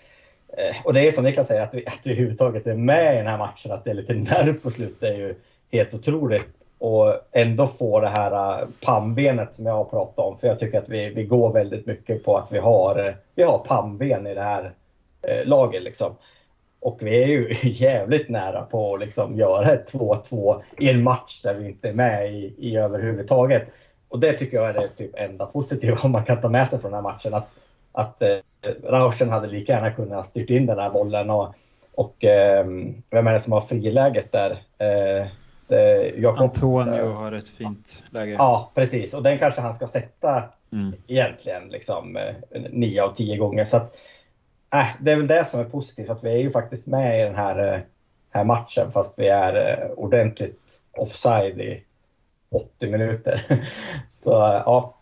Eh, 0.56 0.76
och 0.84 0.94
det 0.94 1.08
är 1.08 1.12
som 1.12 1.24
Niklas 1.24 1.48
säger, 1.48 1.62
att 1.62 1.74
vi, 1.74 1.86
att 1.86 2.00
vi 2.04 2.10
överhuvudtaget 2.10 2.66
är 2.66 2.74
med 2.74 3.14
i 3.14 3.18
den 3.18 3.26
här 3.26 3.38
matchen, 3.38 3.72
att 3.72 3.84
det 3.84 3.90
är 3.90 3.94
lite 3.94 4.14
nerv 4.14 4.52
på 4.52 4.70
slutet, 4.70 5.02
är 5.02 5.16
ju 5.16 5.34
helt 5.72 5.94
otroligt. 5.94 6.48
Och 6.78 7.14
ändå 7.32 7.66
få 7.66 8.00
det 8.00 8.08
här 8.08 8.60
eh, 8.60 8.68
pannbenet 8.80 9.54
som 9.54 9.66
jag 9.66 9.74
har 9.74 9.84
pratat 9.84 10.18
om. 10.18 10.38
För 10.38 10.48
jag 10.48 10.58
tycker 10.58 10.78
att 10.78 10.88
vi, 10.88 11.08
vi 11.08 11.24
går 11.24 11.52
väldigt 11.52 11.86
mycket 11.86 12.24
på 12.24 12.36
att 12.36 12.52
vi 12.52 12.58
har, 12.58 13.06
eh, 13.06 13.14
vi 13.34 13.42
har 13.42 13.58
pannben 13.58 14.26
i 14.26 14.34
det 14.34 14.42
här 14.42 14.72
eh, 15.22 15.46
laget. 15.46 15.82
Liksom. 15.82 16.16
Och 16.80 16.98
vi 17.00 17.22
är 17.22 17.26
ju 17.26 17.54
jävligt 17.62 18.28
nära 18.28 18.62
på 18.62 18.94
att 18.94 19.00
liksom 19.00 19.36
göra 19.36 19.72
ett 19.72 19.92
2-2 19.92 20.62
i 20.78 20.90
en 20.90 21.02
match 21.02 21.42
där 21.42 21.54
vi 21.54 21.68
inte 21.68 21.88
är 21.88 21.92
med 21.92 22.34
i, 22.34 22.54
i 22.58 22.76
överhuvudtaget. 22.76 23.62
Och 24.08 24.20
det 24.20 24.32
tycker 24.32 24.56
jag 24.56 24.68
är 24.68 24.74
det 24.74 24.88
typ 24.96 25.10
enda 25.14 25.46
positiva 25.46 26.08
man 26.08 26.24
kan 26.24 26.40
ta 26.40 26.48
med 26.48 26.68
sig 26.68 26.78
från 26.78 26.90
den 26.90 27.04
här 27.04 27.12
matchen. 27.12 27.34
Att, 27.34 27.48
att 27.98 28.22
eh, 28.22 28.36
Rauschen 28.84 29.28
hade 29.28 29.46
lika 29.46 29.72
gärna 29.72 29.90
kunnat 29.90 30.26
styrt 30.26 30.50
in 30.50 30.66
den 30.66 30.78
här 30.78 30.90
bollen. 30.90 31.30
Och, 31.30 31.54
och 31.94 32.24
eh, 32.24 32.66
vem 33.10 33.26
är 33.26 33.32
det 33.32 33.40
som 33.40 33.52
har 33.52 33.60
friläget 33.60 34.32
där? 34.32 34.62
Eh, 34.78 35.26
Jakob, 36.16 36.40
Antonio 36.40 37.12
har 37.12 37.32
ett 37.32 37.48
fint 37.48 38.02
läge. 38.10 38.32
Ja, 38.32 38.70
precis. 38.74 39.14
Och 39.14 39.22
den 39.22 39.38
kanske 39.38 39.60
han 39.60 39.74
ska 39.74 39.86
sätta 39.86 40.42
mm. 40.72 40.94
egentligen 41.06 41.68
liksom, 41.68 42.16
eh, 42.16 42.34
nio 42.70 43.02
av 43.02 43.14
tio 43.14 43.36
gånger. 43.36 43.64
Så 43.64 43.76
att, 43.76 43.96
äh, 44.74 44.86
det 45.00 45.12
är 45.12 45.16
väl 45.16 45.26
det 45.26 45.44
som 45.44 45.60
är 45.60 45.64
positivt, 45.64 46.10
att 46.10 46.24
vi 46.24 46.32
är 46.32 46.38
ju 46.38 46.50
faktiskt 46.50 46.86
med 46.86 47.20
i 47.20 47.22
den 47.22 47.34
här, 47.34 47.74
eh, 47.74 47.80
här 48.30 48.44
matchen 48.44 48.92
fast 48.92 49.18
vi 49.18 49.28
är 49.28 49.82
eh, 49.82 49.90
ordentligt 49.90 50.80
offside 50.92 51.60
i 51.60 51.84
80 52.50 52.86
minuter. 52.86 53.42
Så 54.22 54.30
ja. 54.30 54.97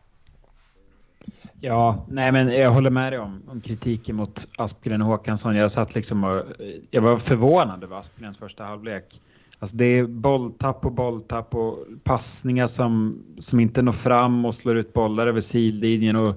Ja, 1.66 2.04
nej 2.08 2.32
men 2.32 2.48
jag 2.48 2.70
håller 2.70 2.90
med 2.90 3.12
dig 3.12 3.20
om, 3.20 3.42
om 3.48 3.60
kritiken 3.60 4.16
mot 4.16 4.48
Aspgren 4.58 5.02
och 5.02 5.08
Håkansson. 5.08 5.56
Jag 5.56 5.72
satt 5.72 5.94
liksom 5.94 6.24
och, 6.24 6.42
jag 6.90 7.02
var 7.02 7.18
förvånad 7.18 7.84
över 7.84 7.96
Aspgrens 7.96 8.38
första 8.38 8.64
halvlek. 8.64 9.20
Alltså 9.58 9.76
det 9.76 9.84
är 9.84 10.06
bolltapp 10.06 10.86
och 10.86 10.92
bolltapp 10.92 11.54
och 11.54 11.78
passningar 12.04 12.66
som, 12.66 13.22
som 13.38 13.60
inte 13.60 13.82
når 13.82 13.92
fram 13.92 14.44
och 14.44 14.54
slår 14.54 14.76
ut 14.76 14.92
bollar 14.92 15.26
över 15.26 15.40
sidlinjen. 15.40 16.16
Och 16.16 16.34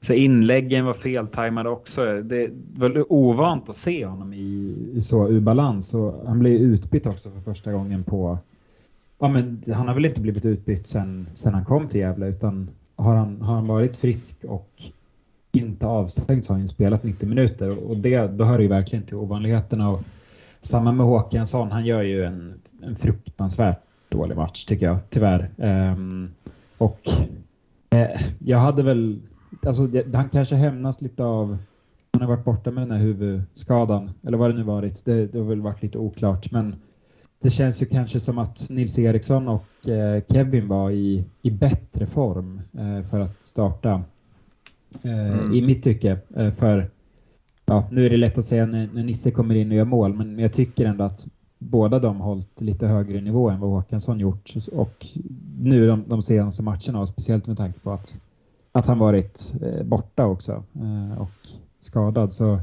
så 0.00 0.12
inläggen 0.12 0.84
var 0.84 0.94
feltajmade 0.94 1.68
också. 1.68 2.22
Det 2.22 2.50
var 2.74 3.12
ovant 3.12 3.68
att 3.68 3.76
se 3.76 4.06
honom 4.06 4.32
i, 4.32 4.76
i 4.94 5.02
så 5.02 5.28
ur 5.28 5.40
balans. 5.40 5.94
Och 5.94 6.22
han 6.26 6.38
blev 6.38 6.52
utbytt 6.52 7.06
också 7.06 7.30
för 7.30 7.40
första 7.40 7.72
gången 7.72 8.04
på... 8.04 8.38
Ja, 9.18 9.28
men 9.28 9.62
han 9.74 9.88
har 9.88 9.94
väl 9.94 10.04
inte 10.04 10.20
blivit 10.20 10.44
utbytt 10.44 10.86
sen, 10.86 11.26
sen 11.34 11.54
han 11.54 11.64
kom 11.64 11.88
till 11.88 12.00
Gävle 12.00 12.28
utan 12.28 12.68
har 12.96 13.16
han, 13.16 13.42
har 13.42 13.54
han 13.54 13.66
varit 13.66 13.96
frisk 13.96 14.36
och 14.44 14.70
inte 15.52 15.86
avstängd 15.86 16.44
så 16.44 16.52
har 16.52 16.58
han 16.58 16.68
spelat 16.68 17.02
90 17.02 17.28
minuter 17.28 17.78
och 17.78 17.96
det, 17.96 18.26
då 18.26 18.44
hör 18.44 18.56
det 18.58 18.62
ju 18.62 18.68
verkligen 18.68 19.04
till 19.04 19.16
ovanligheterna. 19.16 19.90
Och 19.90 20.02
samma 20.60 20.92
med 20.92 21.06
Håkansson, 21.06 21.72
han 21.72 21.84
gör 21.84 22.02
ju 22.02 22.24
en, 22.24 22.60
en 22.82 22.96
fruktansvärt 22.96 23.80
dålig 24.08 24.36
match 24.36 24.64
tycker 24.64 24.86
jag, 24.86 24.98
tyvärr. 25.10 25.50
Um, 25.56 26.34
och 26.78 27.00
eh, 27.90 28.20
jag 28.38 28.58
hade 28.58 28.82
väl, 28.82 29.20
alltså 29.66 29.86
det, 29.86 30.14
han 30.14 30.28
kanske 30.28 30.54
hämnas 30.54 31.00
lite 31.00 31.24
av, 31.24 31.58
han 32.12 32.22
har 32.22 32.28
varit 32.28 32.44
borta 32.44 32.70
med 32.70 32.82
den 32.82 32.90
här 32.90 33.04
huvudskadan, 33.04 34.10
eller 34.26 34.38
vad 34.38 34.50
det 34.50 34.56
nu 34.56 34.62
varit, 34.62 35.04
det, 35.04 35.26
det 35.26 35.38
har 35.38 35.46
väl 35.46 35.60
varit 35.60 35.82
lite 35.82 35.98
oklart, 35.98 36.50
men 36.50 36.76
det 37.44 37.50
känns 37.50 37.82
ju 37.82 37.86
kanske 37.86 38.20
som 38.20 38.38
att 38.38 38.66
Nils 38.70 38.98
Eriksson 38.98 39.48
och 39.48 39.88
eh, 39.88 40.22
Kevin 40.32 40.68
var 40.68 40.90
i, 40.90 41.24
i 41.42 41.50
bättre 41.50 42.06
form 42.06 42.60
eh, 42.78 43.02
för 43.02 43.20
att 43.20 43.44
starta. 43.44 44.02
Eh, 45.02 45.32
mm. 45.32 45.54
I 45.54 45.62
mitt 45.62 45.82
tycke. 45.82 46.18
För 46.56 46.90
ja, 47.66 47.88
nu 47.90 48.06
är 48.06 48.10
det 48.10 48.16
lätt 48.16 48.38
att 48.38 48.44
säga 48.44 48.66
när, 48.66 48.88
när 48.92 49.04
Nisse 49.04 49.30
kommer 49.30 49.54
in 49.54 49.70
och 49.70 49.76
gör 49.76 49.84
mål, 49.84 50.14
men 50.14 50.38
jag 50.38 50.52
tycker 50.52 50.86
ändå 50.86 51.04
att 51.04 51.26
båda 51.58 51.98
de 51.98 52.20
hållit 52.20 52.60
lite 52.60 52.86
högre 52.86 53.20
nivå 53.20 53.50
än 53.50 53.60
vad 53.60 53.70
Håkansson 53.70 54.20
gjort. 54.20 54.52
Och 54.72 55.06
nu 55.58 55.86
de, 55.86 56.04
de 56.08 56.22
senaste 56.22 56.62
matcherna, 56.62 57.00
och 57.00 57.08
speciellt 57.08 57.46
med 57.46 57.56
tanke 57.56 57.80
på 57.80 57.90
att, 57.90 58.18
att 58.72 58.86
han 58.86 58.98
varit 58.98 59.52
borta 59.84 60.26
också 60.26 60.64
och 61.18 61.48
skadad. 61.80 62.32
Så, 62.32 62.60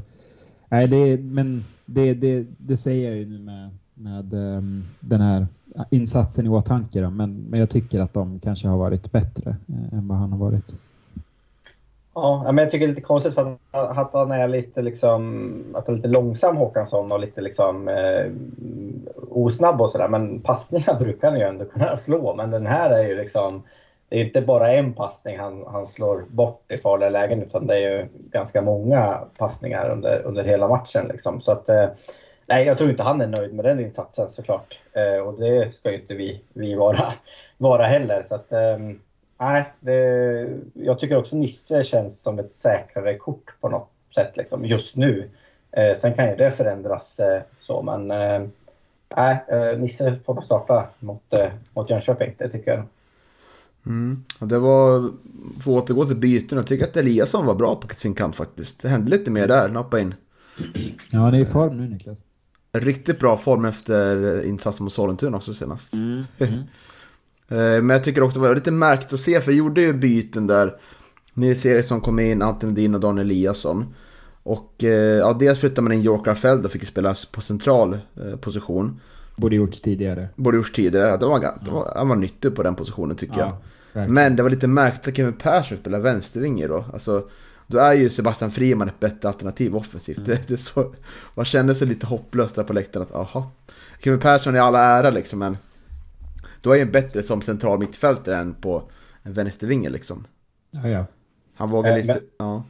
nej, 0.68 0.88
det, 0.88 1.16
men 1.16 1.64
det, 1.86 2.14
det, 2.14 2.46
det 2.58 2.76
säger 2.76 3.08
jag 3.08 3.18
ju 3.18 3.26
nu 3.26 3.38
med, 3.38 3.70
med 3.94 4.32
um, 4.32 4.84
den 5.00 5.20
här 5.20 5.46
insatsen 5.90 6.46
i 6.46 6.48
åtanke. 6.48 7.00
Då, 7.00 7.10
men, 7.10 7.46
men 7.50 7.60
jag 7.60 7.70
tycker 7.70 8.00
att 8.00 8.14
de 8.14 8.40
kanske 8.40 8.68
har 8.68 8.78
varit 8.78 9.12
bättre 9.12 9.50
eh, 9.50 9.98
än 9.98 10.08
vad 10.08 10.18
han 10.18 10.32
har 10.32 10.38
varit. 10.38 10.74
Ja, 12.14 12.52
men 12.52 12.58
jag 12.58 12.70
tycker 12.70 12.86
det 12.86 12.90
är 12.90 12.94
lite 12.94 13.06
konstigt 13.06 13.34
för 13.34 13.56
att, 13.70 14.12
han 14.12 14.30
är 14.30 14.48
lite 14.48 14.82
liksom, 14.82 15.74
att 15.74 15.86
han 15.86 15.94
är 15.94 15.96
lite 15.96 16.08
långsam 16.08 16.56
Håkansson 16.56 17.12
och 17.12 17.20
lite 17.20 17.40
liksom 17.40 17.88
eh, 17.88 18.32
osnabb 19.30 19.80
och 19.80 19.90
sådär. 19.90 20.08
Men 20.08 20.40
passningar 20.40 20.94
brukar 20.98 21.30
han 21.30 21.38
ju 21.38 21.44
ändå 21.44 21.64
kunna 21.64 21.96
slå. 21.96 22.34
Men 22.34 22.50
den 22.50 22.66
här 22.66 22.90
är 22.90 23.08
ju 23.08 23.16
liksom, 23.16 23.62
det 24.08 24.20
är 24.20 24.24
inte 24.24 24.40
bara 24.40 24.72
en 24.72 24.92
passning 24.92 25.38
han, 25.38 25.64
han 25.66 25.88
slår 25.88 26.24
bort 26.30 26.72
i 26.72 26.78
farliga 26.78 27.10
lägen 27.10 27.42
utan 27.42 27.66
det 27.66 27.74
är 27.74 27.98
ju 27.98 28.08
ganska 28.30 28.62
många 28.62 29.20
passningar 29.38 29.90
under, 29.90 30.22
under 30.22 30.44
hela 30.44 30.68
matchen 30.68 31.06
liksom. 31.08 31.40
Så 31.40 31.52
att, 31.52 31.68
eh, 31.68 31.86
nej, 32.48 32.66
jag 32.66 32.78
tror 32.78 32.90
inte 32.90 33.02
han 33.02 33.20
är 33.20 33.26
nöjd 33.26 33.54
med 33.54 33.64
den 33.64 33.80
insatsen 33.80 34.30
såklart. 34.30 34.80
Eh, 34.92 35.26
och 35.26 35.40
det 35.40 35.74
ska 35.74 35.90
ju 35.90 36.00
inte 36.00 36.14
vi, 36.14 36.40
vi 36.52 36.74
vara, 36.74 37.12
vara 37.58 37.86
heller. 37.86 38.24
Så 38.28 38.34
att, 38.34 38.52
eh, 38.52 38.78
Nej, 39.42 39.72
det, 39.80 40.48
jag 40.74 40.98
tycker 40.98 41.16
också 41.16 41.36
Nisse 41.36 41.84
känns 41.84 42.22
som 42.22 42.38
ett 42.38 42.52
säkrare 42.52 43.18
kort 43.18 43.54
på 43.60 43.68
något 43.68 43.90
sätt 44.14 44.36
liksom, 44.36 44.64
just 44.64 44.96
nu. 44.96 45.30
Eh, 45.70 45.98
sen 45.98 46.14
kan 46.14 46.28
ju 46.28 46.36
det 46.36 46.50
förändras 46.50 47.20
eh, 47.20 47.42
så, 47.60 47.82
men 47.82 48.10
eh, 48.10 48.48
nej, 49.16 49.44
eh, 49.48 49.78
Nisse 49.78 50.18
får 50.24 50.42
starta 50.42 50.86
mot, 50.98 51.32
eh, 51.32 51.48
mot 51.74 51.90
Jönköping, 51.90 52.34
det 52.38 52.48
tycker 52.48 52.70
jag. 52.70 52.84
Mm. 53.86 54.24
Det 54.38 54.58
var, 54.58 55.10
för 55.62 55.78
att 55.78 55.82
återgå 55.82 56.04
till 56.04 56.16
byten, 56.16 56.58
jag 56.58 56.66
tycker 56.66 56.84
att 56.84 56.96
Eliasson 56.96 57.46
var 57.46 57.54
bra 57.54 57.76
på 57.76 57.94
sin 57.94 58.14
kant 58.14 58.36
faktiskt. 58.36 58.80
Det 58.80 58.88
hände 58.88 59.10
lite 59.10 59.30
mer 59.30 59.48
där, 59.48 59.68
nappa 59.68 60.00
in. 60.00 60.14
Ja, 61.10 61.18
han 61.18 61.34
är 61.34 61.40
i 61.40 61.46
form 61.46 61.76
nu 61.76 61.88
Niklas. 61.88 62.24
Riktigt 62.78 63.18
bra 63.18 63.38
form 63.38 63.64
efter 63.64 64.44
insatsen 64.44 64.84
mot 64.84 64.92
Sollentuna 64.92 65.36
också 65.36 65.54
senast. 65.54 65.94
Mm. 65.94 66.24
Mm. 66.38 66.60
Eh, 67.48 67.58
men 67.58 67.90
jag 67.90 68.04
tycker 68.04 68.22
också 68.22 68.40
det 68.40 68.48
var 68.48 68.54
lite 68.54 68.70
märkligt 68.70 69.12
att 69.12 69.20
se, 69.20 69.40
för 69.40 69.50
jag 69.50 69.58
gjorde 69.58 69.80
ju 69.80 69.92
byten 69.92 70.46
där. 70.46 70.76
Nils 71.34 71.66
Eriksson 71.66 72.00
kom 72.00 72.18
in, 72.18 72.42
Anton 72.42 72.70
Edin 72.70 72.94
och 72.94 73.00
Dan 73.00 73.18
Eliasson. 73.18 73.94
Och 74.42 74.84
eh, 74.84 75.18
ja, 75.18 75.32
dels 75.32 75.60
flyttade 75.60 75.82
man 75.82 75.92
in 75.92 76.02
York 76.02 76.38
Feld 76.38 76.64
och 76.64 76.72
fick 76.72 76.88
spela 76.88 77.14
på 77.32 77.40
central 77.40 77.92
eh, 77.92 78.36
position. 78.36 79.00
Borde 79.36 79.56
gjorts 79.56 79.80
tidigare. 79.80 80.28
Borde 80.36 80.56
gjorts 80.56 80.72
tidigare. 80.72 81.16
Det 81.16 81.26
var, 81.26 81.40
det 81.40 81.70
var, 81.70 81.92
han 81.96 82.08
var 82.08 82.16
nyttig 82.16 82.56
på 82.56 82.62
den 82.62 82.74
positionen 82.74 83.16
tycker 83.16 83.38
ja, 83.38 83.44
jag. 83.44 83.56
Verkligen. 83.92 84.14
Men 84.14 84.36
det 84.36 84.42
var 84.42 84.50
lite 84.50 84.66
märkligt 84.66 85.08
att 85.08 85.16
Kevin 85.16 85.32
Persson 85.32 85.78
spelar 85.78 86.00
vänstervinge 86.00 86.66
då. 86.66 86.84
Alltså, 86.92 87.28
då 87.66 87.78
är 87.78 87.92
ju 87.94 88.10
Sebastian 88.10 88.50
Friman 88.50 88.88
ett 88.88 89.00
bättre 89.00 89.28
alternativ 89.28 89.76
offensivt. 89.76 90.18
Mm. 90.18 90.30
Det, 90.30 90.48
det 90.48 90.56
så, 90.56 90.94
man 91.34 91.44
kände 91.44 91.74
sig 91.74 91.86
lite 91.86 92.06
hopplös 92.06 92.52
där 92.52 92.64
på 92.64 92.72
läktaren. 92.72 93.06
Att, 93.06 93.14
aha. 93.14 93.50
Kevin 94.00 94.20
Persson 94.20 94.54
är 94.56 94.60
alla 94.60 94.80
ära 94.80 95.10
liksom, 95.10 95.38
men 95.38 95.56
då 96.60 96.74
är 96.74 96.78
han 96.78 96.92
bättre 96.92 97.22
som 97.22 97.42
central 97.42 97.78
mittfältare 97.78 98.36
än 98.36 98.54
på 98.54 98.82
en 99.22 99.32
vänstervinge 99.32 99.90
liksom. 99.90 100.26
Ja, 100.70 100.88
ja. 100.88 101.04
Han 101.54 101.70
vågar 101.70 101.96
lite, 101.96 102.20
ja. 102.38 102.64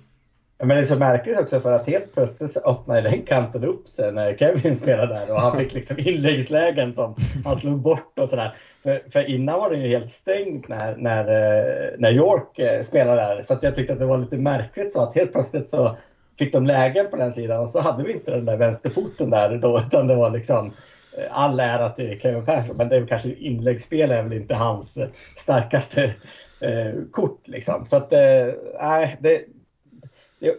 Men 0.58 0.68
det 0.68 0.82
är 0.82 0.86
så 0.86 0.98
märkligt 0.98 1.38
också 1.38 1.60
för 1.60 1.72
att 1.72 1.86
helt 1.86 2.14
plötsligt 2.14 2.52
så 2.52 2.60
öppnade 2.60 3.00
den 3.00 3.22
kanten 3.22 3.64
upp 3.64 3.88
sig 3.88 4.12
när 4.12 4.36
Kevin 4.36 4.76
spelade 4.76 5.14
där 5.14 5.34
och 5.34 5.40
han 5.40 5.56
fick 5.56 5.74
liksom 5.74 5.98
inläggslägen 6.00 6.94
som 6.94 7.14
han 7.44 7.58
slog 7.58 7.80
bort 7.80 8.18
och 8.18 8.28
sådär. 8.28 8.56
För, 8.82 9.02
för 9.12 9.30
innan 9.30 9.58
var 9.58 9.70
den 9.70 9.82
ju 9.82 9.88
helt 9.88 10.10
stängd 10.10 10.64
när, 10.68 10.96
när, 10.96 11.20
eh, 11.20 11.90
när 11.98 12.12
York 12.12 12.58
eh, 12.58 12.82
spelade 12.82 13.20
där. 13.20 13.42
Så 13.42 13.52
att 13.52 13.62
jag 13.62 13.74
tyckte 13.74 13.92
att 13.92 13.98
det 13.98 14.06
var 14.06 14.18
lite 14.18 14.36
märkligt 14.36 14.92
så 14.92 15.02
att 15.02 15.14
helt 15.14 15.32
plötsligt 15.32 15.68
så 15.68 15.96
fick 16.38 16.52
de 16.52 16.66
lägen 16.66 17.10
på 17.10 17.16
den 17.16 17.32
sidan 17.32 17.60
och 17.60 17.70
så 17.70 17.80
hade 17.80 18.04
vi 18.04 18.12
inte 18.12 18.30
den 18.30 18.44
där 18.44 18.56
vänsterfoten 18.56 19.30
där 19.30 19.56
då 19.56 19.82
utan 19.86 20.06
det 20.06 20.14
var 20.14 20.30
liksom 20.30 20.66
eh, 21.18 21.24
all 21.30 21.60
ära 21.60 21.90
till 21.90 22.20
Kevin 22.20 22.46
Persson 22.46 22.76
men 22.76 22.88
det 22.88 22.96
är 22.96 23.06
kanske 23.06 23.34
inläggsspel 23.34 24.10
är 24.10 24.22
väl 24.22 24.32
inte 24.32 24.54
hans 24.54 24.98
starkaste 25.36 26.14
eh, 26.60 26.92
kort 27.10 27.48
liksom. 27.48 27.86
Så 27.86 27.96
att 27.96 28.10
nej, 28.80 29.04
eh, 29.04 29.10
det, 29.20 29.44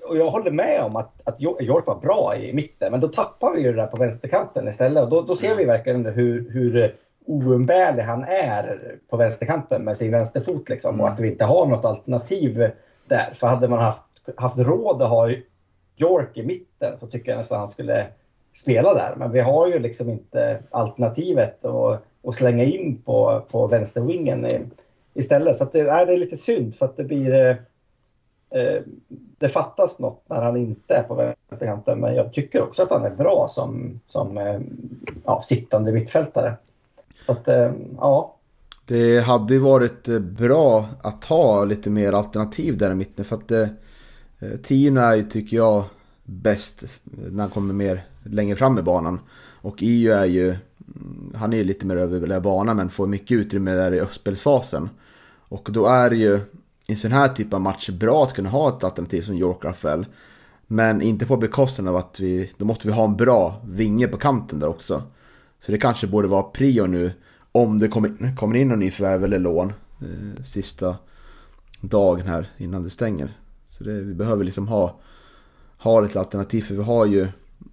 och 0.03 0.17
jag 0.17 0.31
håller 0.31 0.51
med 0.51 0.81
om 0.81 0.95
att, 0.95 1.27
att 1.27 1.41
York 1.41 1.87
var 1.87 1.99
bra 1.99 2.35
i 2.37 2.53
mitten, 2.53 2.91
men 2.91 2.99
då 2.99 3.07
tappar 3.07 3.53
vi 3.53 3.61
ju 3.61 3.71
det 3.71 3.81
där 3.81 3.87
på 3.87 3.97
vänsterkanten 3.97 4.67
istället. 4.67 5.03
Och 5.03 5.09
då, 5.09 5.21
då 5.21 5.35
ser 5.35 5.55
vi 5.55 5.65
verkligen 5.65 6.05
hur, 6.05 6.49
hur 6.49 6.95
oumbärlig 7.25 8.03
han 8.03 8.23
är 8.23 8.95
på 9.09 9.17
vänsterkanten 9.17 9.83
med 9.83 9.97
sin 9.97 10.11
vänsterfot 10.11 10.69
liksom, 10.69 11.01
och 11.01 11.09
att 11.09 11.19
vi 11.19 11.31
inte 11.31 11.45
har 11.45 11.65
något 11.65 11.85
alternativ 11.85 12.71
där. 13.07 13.33
För 13.33 13.47
hade 13.47 13.67
man 13.67 13.79
haft, 13.79 14.01
haft 14.35 14.57
råd 14.57 15.01
att 15.01 15.09
ha 15.09 15.29
York 15.97 16.37
i 16.37 16.43
mitten 16.43 16.97
så 16.97 17.07
tycker 17.07 17.31
jag 17.31 17.37
nästan 17.37 17.59
han 17.59 17.69
skulle 17.69 18.07
spela 18.55 18.93
där. 18.93 19.13
Men 19.17 19.31
vi 19.31 19.39
har 19.39 19.67
ju 19.67 19.79
liksom 19.79 20.09
inte 20.09 20.59
alternativet 20.69 21.65
att, 21.65 22.03
att 22.27 22.35
slänga 22.35 22.63
in 22.63 23.01
på, 23.05 23.41
på 23.51 23.67
vänsterwingen 23.67 24.47
istället. 25.13 25.57
Så 25.57 25.65
det, 25.65 25.83
nej, 25.83 26.05
det 26.05 26.13
är 26.13 26.17
lite 26.17 26.37
synd 26.37 26.75
för 26.75 26.85
att 26.85 26.97
det 26.97 27.03
blir 27.03 27.57
Eh, 28.53 28.81
det 29.37 29.47
fattas 29.47 29.99
något 29.99 30.23
när 30.29 30.41
han 30.41 30.57
inte 30.57 30.95
är 30.95 31.03
på 31.03 31.15
vänsterkanten, 31.15 31.99
men 31.99 32.15
jag 32.15 32.33
tycker 32.33 32.61
också 32.61 32.83
att 32.83 32.89
han 32.89 33.05
är 33.05 33.09
bra 33.09 33.47
som, 33.49 33.99
som 34.07 34.37
eh, 34.37 34.59
ja, 35.25 35.41
sittande 35.43 35.91
mittfältare. 35.91 36.53
Att, 37.25 37.47
eh, 37.47 37.71
ja. 37.97 38.39
Det 38.85 39.19
hade 39.19 39.53
ju 39.53 39.59
varit 39.59 40.07
eh, 40.07 40.19
bra 40.19 40.85
att 41.01 41.25
ha 41.25 41.65
lite 41.65 41.89
mer 41.89 42.13
alternativ 42.13 42.77
där 42.77 42.91
i 42.91 42.95
mitten 42.95 43.25
för 43.25 43.35
att 43.35 43.51
eh, 43.51 43.67
eh 44.39 44.57
Tino 44.63 44.99
är 44.99 45.15
ju, 45.15 45.23
tycker 45.23 45.57
jag, 45.57 45.83
bäst 46.23 46.83
när 47.03 47.43
han 47.43 47.49
kommer 47.49 47.73
mer 47.73 48.05
längre 48.23 48.55
fram 48.55 48.79
i 48.79 48.81
banan. 48.81 49.19
Och 49.61 49.83
Io 49.83 50.13
är 50.13 50.25
ju, 50.25 50.47
mm, 50.49 51.33
han 51.35 51.53
är 51.53 51.57
ju 51.57 51.63
lite 51.63 51.85
mer 51.85 51.95
över 51.95 52.39
banan 52.39 52.77
men 52.77 52.89
får 52.89 53.07
mycket 53.07 53.37
utrymme 53.37 53.71
där 53.71 53.91
i 53.91 53.99
uppspelsfasen. 53.99 54.89
Och 55.49 55.69
då 55.71 55.85
är 55.85 56.09
det 56.09 56.15
ju 56.15 56.39
i 56.85 56.91
en 56.91 56.97
sån 56.97 57.11
här 57.11 57.27
typ 57.27 57.53
av 57.53 57.61
match 57.61 57.89
bra 57.89 58.23
att 58.23 58.33
kunna 58.33 58.49
ha 58.49 58.69
ett 58.69 58.83
alternativ 58.83 59.21
som 59.21 59.35
York 59.35 59.65
Rafael. 59.65 60.05
Men 60.67 61.01
inte 61.01 61.25
på 61.25 61.37
bekostnad 61.37 61.87
av 61.87 61.95
att 61.95 62.19
vi, 62.19 62.51
då 62.57 62.65
måste 62.65 62.87
vi 62.87 62.93
ha 62.93 63.05
en 63.05 63.15
bra 63.15 63.61
vinge 63.65 64.07
på 64.07 64.17
kanten 64.17 64.59
där 64.59 64.67
också. 64.67 65.03
Så 65.65 65.71
det 65.71 65.77
kanske 65.77 66.07
borde 66.07 66.27
vara 66.27 66.43
prio 66.43 66.85
nu 66.85 67.11
om 67.51 67.79
det 67.79 67.87
kommer, 67.87 68.35
kommer 68.35 68.55
in 68.55 68.67
någon 68.67 68.79
ny 68.79 68.91
förvärv 68.91 69.23
eller 69.23 69.39
lån 69.39 69.73
eh, 70.01 70.43
sista 70.45 70.95
dagen 71.81 72.27
här 72.27 72.49
innan 72.57 72.83
det 72.83 72.89
stänger. 72.89 73.37
Så 73.65 73.83
det, 73.83 73.91
vi 73.91 74.13
behöver 74.13 74.43
liksom 74.43 74.67
ha, 74.67 74.99
ha 75.77 76.01
lite 76.01 76.19
alternativ 76.19 76.61
för 76.61 76.75
vi 76.75 76.83
har 76.83 77.05
ju, 77.05 77.21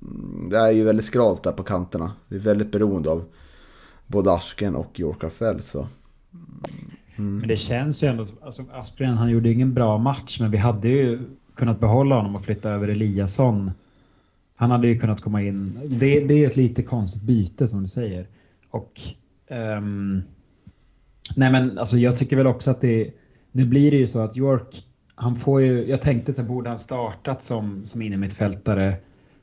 mm, 0.02 0.48
det 0.50 0.58
är 0.58 0.70
ju 0.70 0.84
väldigt 0.84 1.06
skralt 1.06 1.42
där 1.42 1.52
på 1.52 1.62
kanterna. 1.62 2.12
Vi 2.28 2.36
är 2.36 2.40
väldigt 2.40 2.72
beroende 2.72 3.10
av 3.10 3.24
både 4.06 4.32
Asken 4.32 4.74
och 4.74 5.00
York 5.00 5.24
Rafael 5.24 5.62
så. 5.62 5.88
Mm. 7.16 7.38
Men 7.38 7.48
det 7.48 7.56
känns 7.56 8.02
ju 8.02 8.08
ändå 8.08 8.24
som, 8.24 8.36
alltså 8.42 8.64
Aspgren 8.72 9.14
han 9.14 9.30
gjorde 9.30 9.50
ingen 9.50 9.74
bra 9.74 9.98
match 9.98 10.40
men 10.40 10.50
vi 10.50 10.58
hade 10.58 10.88
ju 10.88 11.18
kunnat 11.54 11.80
behålla 11.80 12.16
honom 12.16 12.34
och 12.34 12.42
flytta 12.42 12.70
över 12.70 12.88
Eliasson. 12.88 13.70
Han 14.60 14.70
hade 14.70 14.88
ju 14.88 14.98
kunnat 14.98 15.20
komma 15.20 15.42
in. 15.42 15.80
Det, 15.86 16.20
det 16.20 16.44
är 16.44 16.48
ett 16.48 16.56
lite 16.56 16.82
konstigt 16.82 17.22
byte 17.22 17.68
som 17.68 17.80
du 17.80 17.86
säger. 17.86 18.26
Och 18.70 19.00
um, 19.78 20.22
Nej 21.36 21.52
men 21.52 21.78
alltså 21.78 21.98
jag 21.98 22.16
tycker 22.16 22.36
väl 22.36 22.46
också 22.46 22.70
att 22.70 22.80
det 22.80 23.10
Nu 23.52 23.66
blir 23.66 23.90
det 23.90 23.96
ju 23.96 24.06
så 24.06 24.18
att 24.18 24.36
York 24.36 24.84
Han 25.14 25.36
får 25.36 25.62
ju 25.62 25.88
Jag 25.88 26.00
tänkte 26.00 26.32
så 26.32 26.42
borde 26.42 26.68
han 26.68 26.78
startat 26.78 27.42
som, 27.42 27.86
som 27.86 28.02
innermittfältare 28.02 28.94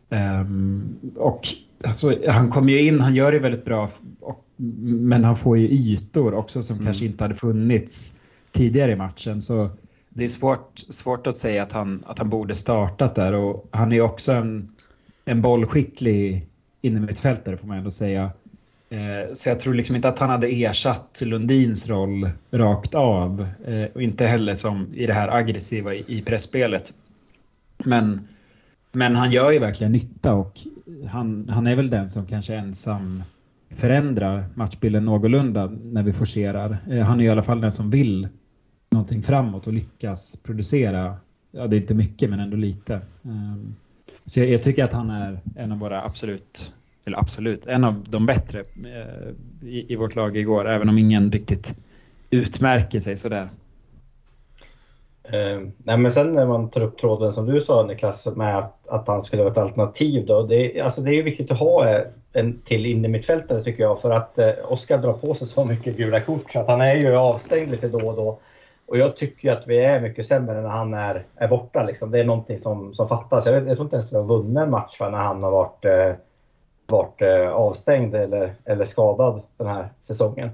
um, 0.09 0.95
Och 1.15 1.41
alltså, 1.83 2.15
han 2.27 2.49
kommer 2.49 2.73
ju 2.73 2.81
in, 2.81 2.99
han 2.99 3.15
gör 3.15 3.31
det 3.31 3.39
väldigt 3.39 3.65
bra 3.65 3.89
och 4.19 4.45
men 4.79 5.23
han 5.23 5.35
får 5.35 5.57
ju 5.57 5.67
ytor 5.67 6.33
också 6.33 6.63
som 6.63 6.75
mm. 6.75 6.85
kanske 6.85 7.05
inte 7.05 7.23
hade 7.23 7.35
funnits 7.35 8.19
tidigare 8.51 8.91
i 8.91 8.95
matchen. 8.95 9.41
Så 9.41 9.69
det 10.09 10.23
är 10.23 10.29
svårt, 10.29 10.79
svårt 10.89 11.27
att 11.27 11.35
säga 11.35 11.63
att 11.63 11.71
han, 11.71 12.03
att 12.05 12.19
han 12.19 12.29
borde 12.29 12.55
startat 12.55 13.15
där. 13.15 13.33
Och 13.33 13.69
han 13.71 13.91
är 13.91 14.01
också 14.01 14.31
en, 14.31 14.69
en 15.27 15.41
bollskicklig 15.41 16.47
innermittfältare 16.81 17.57
får 17.57 17.67
man 17.67 17.77
ändå 17.77 17.91
säga. 17.91 18.31
Eh, 18.89 19.33
så 19.33 19.49
jag 19.49 19.59
tror 19.59 19.73
liksom 19.73 19.95
inte 19.95 20.07
att 20.07 20.19
han 20.19 20.29
hade 20.29 20.47
ersatt 20.47 21.21
Lundins 21.25 21.89
roll 21.89 22.29
rakt 22.51 22.95
av. 22.95 23.47
Eh, 23.65 23.85
och 23.95 24.01
inte 24.01 24.25
heller 24.25 24.55
som 24.55 24.93
i 24.93 25.05
det 25.05 25.13
här 25.13 25.27
aggressiva 25.27 25.93
i, 25.93 26.23
pressspelet. 26.25 26.93
Men, 27.77 28.27
men 28.91 29.15
han 29.15 29.31
gör 29.31 29.51
ju 29.51 29.59
verkligen 29.59 29.91
nytta 29.91 30.33
och 30.33 30.59
han, 31.09 31.49
han 31.49 31.67
är 31.67 31.75
väl 31.75 31.89
den 31.89 32.09
som 32.09 32.25
kanske 32.25 32.55
ensam 32.55 33.23
förändrar 33.69 34.45
matchbilden 34.55 35.05
någorlunda 35.05 35.65
när 35.83 36.03
vi 36.03 36.13
forcerar. 36.13 36.77
Eh, 36.89 37.05
han 37.05 37.19
är 37.19 37.23
i 37.23 37.29
alla 37.29 37.43
fall 37.43 37.61
den 37.61 37.71
som 37.71 37.89
vill 37.89 38.27
någonting 38.89 39.23
framåt 39.23 39.67
och 39.67 39.73
lyckas 39.73 40.39
producera. 40.43 41.15
Ja, 41.51 41.67
det 41.67 41.75
är 41.75 41.81
inte 41.81 41.95
mycket 41.95 42.29
men 42.29 42.39
ändå 42.39 42.57
lite. 42.57 43.01
Ehm, 43.23 43.75
så 44.27 44.39
jag, 44.39 44.49
jag 44.49 44.61
tycker 44.61 44.83
att 44.83 44.93
han 44.93 45.09
är 45.09 45.39
en 45.55 45.71
av 45.71 45.79
våra 45.79 46.01
absolut, 46.01 46.73
eller 47.05 47.17
absolut, 47.17 47.65
en 47.65 47.83
av 47.83 48.03
de 48.09 48.25
bättre 48.25 48.59
eh, 48.59 49.67
i, 49.69 49.93
i 49.93 49.95
vårt 49.95 50.15
lag 50.15 50.37
igår, 50.37 50.69
även 50.69 50.89
om 50.89 50.97
ingen 50.97 51.31
riktigt 51.31 51.75
utmärker 52.29 52.99
sig 52.99 53.17
sådär. 53.17 53.49
Uh, 55.33 55.67
nej 55.77 55.97
men 55.97 56.11
sen 56.11 56.33
när 56.33 56.45
man 56.45 56.69
tar 56.69 56.81
upp 56.81 56.97
tråden 56.97 57.33
som 57.33 57.45
du 57.45 57.61
sa 57.61 57.83
Niklas 57.83 58.27
med 58.35 58.57
att, 58.57 58.87
att 58.87 59.07
han 59.07 59.23
skulle 59.23 59.43
vara 59.43 59.51
ett 59.51 59.57
alternativ 59.57 60.25
då. 60.25 60.43
Det, 60.43 60.81
alltså 60.81 61.01
det 61.01 61.11
är 61.11 61.15
ju 61.15 61.23
viktigt 61.23 61.51
att 61.51 61.59
ha 61.59 61.89
eh, 61.89 62.01
en 62.33 62.61
till 62.61 62.85
innermittfältare 62.85 63.63
tycker 63.63 63.83
jag 63.83 64.01
för 64.01 64.11
att 64.11 64.39
eh, 64.39 64.49
Oskar 64.67 64.97
drar 64.97 65.13
på 65.13 65.35
sig 65.35 65.47
så 65.47 65.65
mycket 65.65 65.97
gula 65.97 66.21
kort 66.21 66.51
så 66.51 66.59
att 66.59 66.67
han 66.67 66.81
är 66.81 66.95
ju 66.95 67.15
avstängd 67.15 67.71
lite 67.71 67.87
då 67.87 68.07
och 68.07 68.15
då. 68.15 68.39
Och 68.87 68.97
jag 68.97 69.17
tycker 69.17 69.51
att 69.51 69.67
vi 69.67 69.83
är 69.83 70.01
mycket 70.01 70.25
sämre 70.25 70.61
när 70.61 70.69
han 70.69 70.93
är, 70.93 71.25
är 71.35 71.47
borta. 71.47 71.83
Liksom. 71.83 72.11
Det 72.11 72.19
är 72.19 72.23
någonting 72.23 72.59
som, 72.59 72.93
som 72.93 73.07
fattas. 73.07 73.45
Jag, 73.45 73.53
vet, 73.53 73.67
jag 73.67 73.77
tror 73.77 73.85
inte 73.85 73.95
ens 73.95 74.13
vi 74.13 74.17
har 74.17 74.23
vunnit 74.23 74.57
en 74.57 74.71
match 74.71 74.97
när 74.99 75.11
han 75.11 75.43
har 75.43 75.51
varit, 75.51 75.85
eh, 75.85 76.13
varit 76.87 77.21
eh, 77.21 77.49
avstängd 77.49 78.15
eller, 78.15 78.53
eller 78.65 78.85
skadad 78.85 79.41
den 79.57 79.67
här 79.67 79.89
säsongen. 80.01 80.49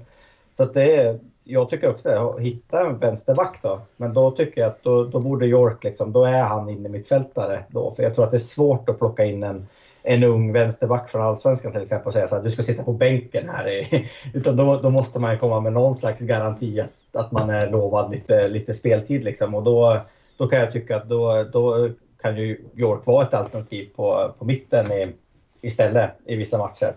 Så 0.56 0.62
att 0.62 0.74
det 0.74 0.96
är, 0.96 1.18
jag 1.44 1.70
tycker 1.70 1.90
också 1.90 2.08
det, 2.08 2.42
hitta 2.42 2.86
en 2.86 2.98
vänsterback 2.98 3.58
då. 3.62 3.80
Men 3.96 4.14
då 4.14 4.30
tycker 4.30 4.60
jag 4.60 4.68
att 4.68 4.82
då, 4.82 5.04
då 5.04 5.20
borde 5.20 5.46
York, 5.46 5.84
liksom, 5.84 6.12
då 6.12 6.24
är 6.24 6.42
han 6.42 6.68
inne 6.68 6.88
mittfältare 6.88 7.64
då. 7.68 7.94
För 7.96 8.02
jag 8.02 8.14
tror 8.14 8.24
att 8.24 8.30
det 8.30 8.36
är 8.36 8.38
svårt 8.38 8.88
att 8.88 8.98
plocka 8.98 9.24
in 9.24 9.42
en, 9.42 9.66
en 10.02 10.24
ung 10.24 10.52
vänsterback 10.52 11.08
från 11.08 11.22
Allsvenskan 11.22 11.72
till 11.72 11.82
exempel 11.82 12.06
och 12.06 12.12
säga 12.12 12.28
så 12.28 12.36
här, 12.36 12.42
du 12.42 12.50
ska 12.50 12.62
sitta 12.62 12.82
på 12.82 12.92
bänken 12.92 13.48
här. 13.48 13.88
Utan 14.34 14.56
då, 14.56 14.80
då 14.80 14.90
måste 14.90 15.20
man 15.20 15.38
komma 15.38 15.60
med 15.60 15.72
någon 15.72 15.96
slags 15.96 16.20
garanti 16.20 16.80
att, 16.80 16.90
att 17.16 17.32
man 17.32 17.50
är 17.50 17.70
lovad 17.70 18.10
lite, 18.10 18.48
lite 18.48 18.74
speltid 18.74 19.24
liksom. 19.24 19.54
Och 19.54 19.62
då, 19.62 20.00
då 20.36 20.48
kan 20.48 20.58
jag 20.58 20.72
tycka 20.72 20.96
att 20.96 21.08
då, 21.08 21.44
då 21.52 21.90
kan 22.22 22.36
ju 22.36 22.64
York 22.74 23.06
vara 23.06 23.26
ett 23.26 23.34
alternativ 23.34 23.88
på, 23.96 24.34
på 24.38 24.44
mitten 24.44 24.92
i, 24.92 25.14
istället 25.60 26.10
i 26.24 26.36
vissa 26.36 26.58
matcher. 26.58 26.94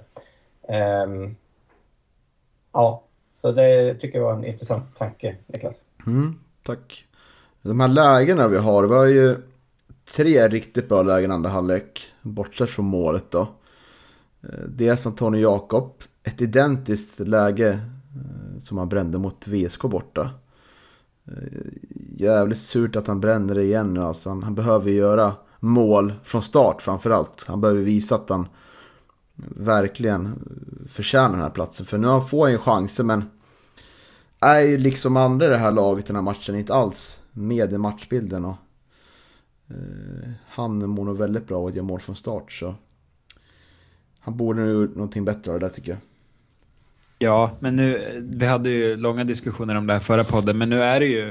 Um, 1.05 1.35
ja, 2.73 3.03
så 3.41 3.51
det 3.51 3.95
tycker 3.95 4.17
jag 4.17 4.25
var 4.25 4.33
en 4.33 4.45
intressant 4.45 4.97
tanke, 4.97 5.35
Niklas. 5.47 5.83
Mm, 6.05 6.33
tack. 6.63 7.05
De 7.61 7.79
här 7.79 7.87
lägena 7.87 8.47
vi 8.47 8.57
har, 8.57 8.87
vi 8.87 8.95
har 8.95 9.05
ju 9.05 9.35
tre 10.15 10.47
riktigt 10.47 10.89
bra 10.89 11.01
lägen 11.01 11.31
andra 11.31 11.49
halvlek. 11.49 12.05
Bortsett 12.21 12.69
från 12.69 12.85
målet 12.85 13.31
då. 13.31 13.41
Eh, 14.43 14.59
Dels 14.67 15.01
som 15.01 15.15
Tony 15.15 15.41
Jakob. 15.41 15.93
Ett 16.23 16.41
identiskt 16.41 17.19
läge 17.19 17.79
som 18.61 18.77
han 18.77 18.89
brände 18.89 19.17
mot 19.17 19.47
VSK 19.47 19.81
borta. 19.81 20.29
Eh, 21.25 21.33
jävligt 22.17 22.59
surt 22.59 22.95
att 22.95 23.07
han 23.07 23.19
bränner 23.19 23.55
det 23.55 23.63
igen 23.63 23.93
nu 23.93 24.01
alltså. 24.01 24.29
Han, 24.29 24.43
han 24.43 24.55
behöver 24.55 24.91
göra 24.91 25.33
mål 25.59 26.13
från 26.23 26.43
start 26.43 26.81
framförallt. 26.81 27.43
Han 27.47 27.61
behöver 27.61 27.81
visa 27.81 28.15
att 28.15 28.29
han 28.29 28.47
verkligen 29.55 30.35
förtjänar 30.89 31.31
den 31.31 31.41
här 31.41 31.49
platsen. 31.49 31.85
För 31.85 31.97
nu 31.97 32.21
får 32.21 32.43
han 32.43 32.51
ju 32.51 32.57
chanser 32.57 33.03
men 33.03 33.23
är 34.39 34.59
ju 34.59 34.77
liksom 34.77 35.17
andra 35.17 35.45
i 35.45 35.49
det 35.49 35.57
här 35.57 35.71
laget 35.71 36.05
i 36.05 36.07
den 36.07 36.15
här 36.15 36.23
matchen 36.23 36.55
inte 36.55 36.73
alls 36.73 37.21
med 37.31 37.73
i 37.73 37.77
matchbilden. 37.77 38.45
Och, 38.45 38.55
eh, 39.67 40.29
han 40.47 40.89
mår 40.89 41.05
nog 41.05 41.17
väldigt 41.17 41.47
bra 41.47 41.59
av 41.59 41.65
att 41.65 41.75
göra 41.75 41.85
mål 41.85 41.99
från 41.99 42.15
start. 42.15 42.51
Så 42.51 42.75
han 44.19 44.37
borde 44.37 44.61
nu 44.61 44.71
gjort 44.71 44.95
någonting 44.95 45.25
bättre 45.25 45.51
av 45.51 45.59
det 45.59 45.65
där 45.65 45.73
tycker 45.73 45.91
jag. 45.91 45.99
Ja, 47.19 47.57
men 47.59 47.75
nu, 47.75 48.11
vi 48.23 48.45
hade 48.45 48.69
ju 48.69 48.97
långa 48.97 49.23
diskussioner 49.23 49.75
om 49.75 49.87
det 49.87 49.93
här 49.93 49.99
förra 49.99 50.23
podden, 50.23 50.57
men 50.57 50.69
nu 50.69 50.81
är 50.83 50.99
det 50.99 51.05
ju, 51.05 51.29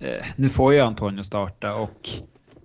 eh, 0.00 0.24
nu 0.36 0.48
får 0.48 0.74
ju 0.74 0.80
Antonio 0.80 1.22
starta 1.22 1.74
och 1.74 2.08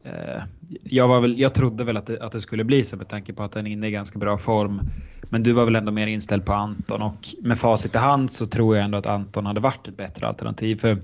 eh, 0.04 0.43
jag, 0.84 1.08
var 1.08 1.21
väl, 1.21 1.39
jag 1.39 1.54
trodde 1.54 1.84
väl 1.84 1.98
att 1.98 2.06
det, 2.06 2.21
att 2.21 2.32
det 2.32 2.41
skulle 2.41 2.63
bli 2.63 2.84
så 2.84 2.98
med 2.98 3.08
tanke 3.10 3.34
på 3.34 3.43
att 3.43 3.56
han 3.56 3.67
är 3.67 3.71
inne 3.71 3.88
i 3.88 3.91
ganska 3.91 4.19
bra 4.19 4.38
form. 4.38 4.82
Men 5.30 5.43
du 5.43 5.54
var 5.54 5.65
väl 5.65 5.76
ändå 5.76 5.91
mer 5.91 6.08
inställd 6.08 6.45
på 6.45 6.54
Anton 6.54 7.02
och 7.02 7.28
med 7.41 7.58
facit 7.60 7.95
i 7.95 7.98
hand 7.98 8.32
så 8.32 8.45
tror 8.45 8.76
jag 8.76 8.86
ändå 8.86 8.98
att 8.98 9.06
Anton 9.08 9.45
hade 9.45 9.60
varit 9.60 9.88
ett 9.88 9.98
bättre 9.98 10.28
alternativ. 10.28 10.76
För 10.76 10.98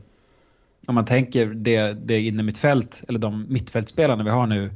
om 0.88 0.96
man 0.96 1.06
tänker 1.06 1.46
det, 1.48 1.94
det 1.94 2.22
inne 2.22 2.44
mittfält 2.44 3.04
eller 3.10 3.20
de 3.20 3.46
mittfältspelarna 3.50 4.24
vi 4.24 4.30
har 4.30 4.48
nu. 4.48 4.72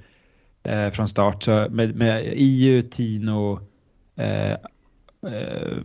eh, 0.64 0.92
från 0.92 1.08
start. 1.08 1.44
Så 1.44 1.68
med, 1.70 1.96
med 1.96 2.34
IU, 2.38 2.82
Tino, 2.82 3.60
eh, 4.16 4.58
Eh, 5.26 5.78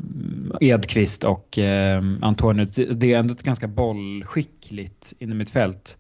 Edqvist 0.61 1.25
och 1.25 1.59
eh, 1.59 2.03
Antonio. 2.21 2.65
Det 2.95 3.13
är 3.13 3.19
ändå 3.19 3.33
ett 3.33 3.43
ganska 3.43 3.69
bollskickligt 3.69 5.13
inom 5.19 5.39
mitt 5.39 5.51
fält. 5.51 5.97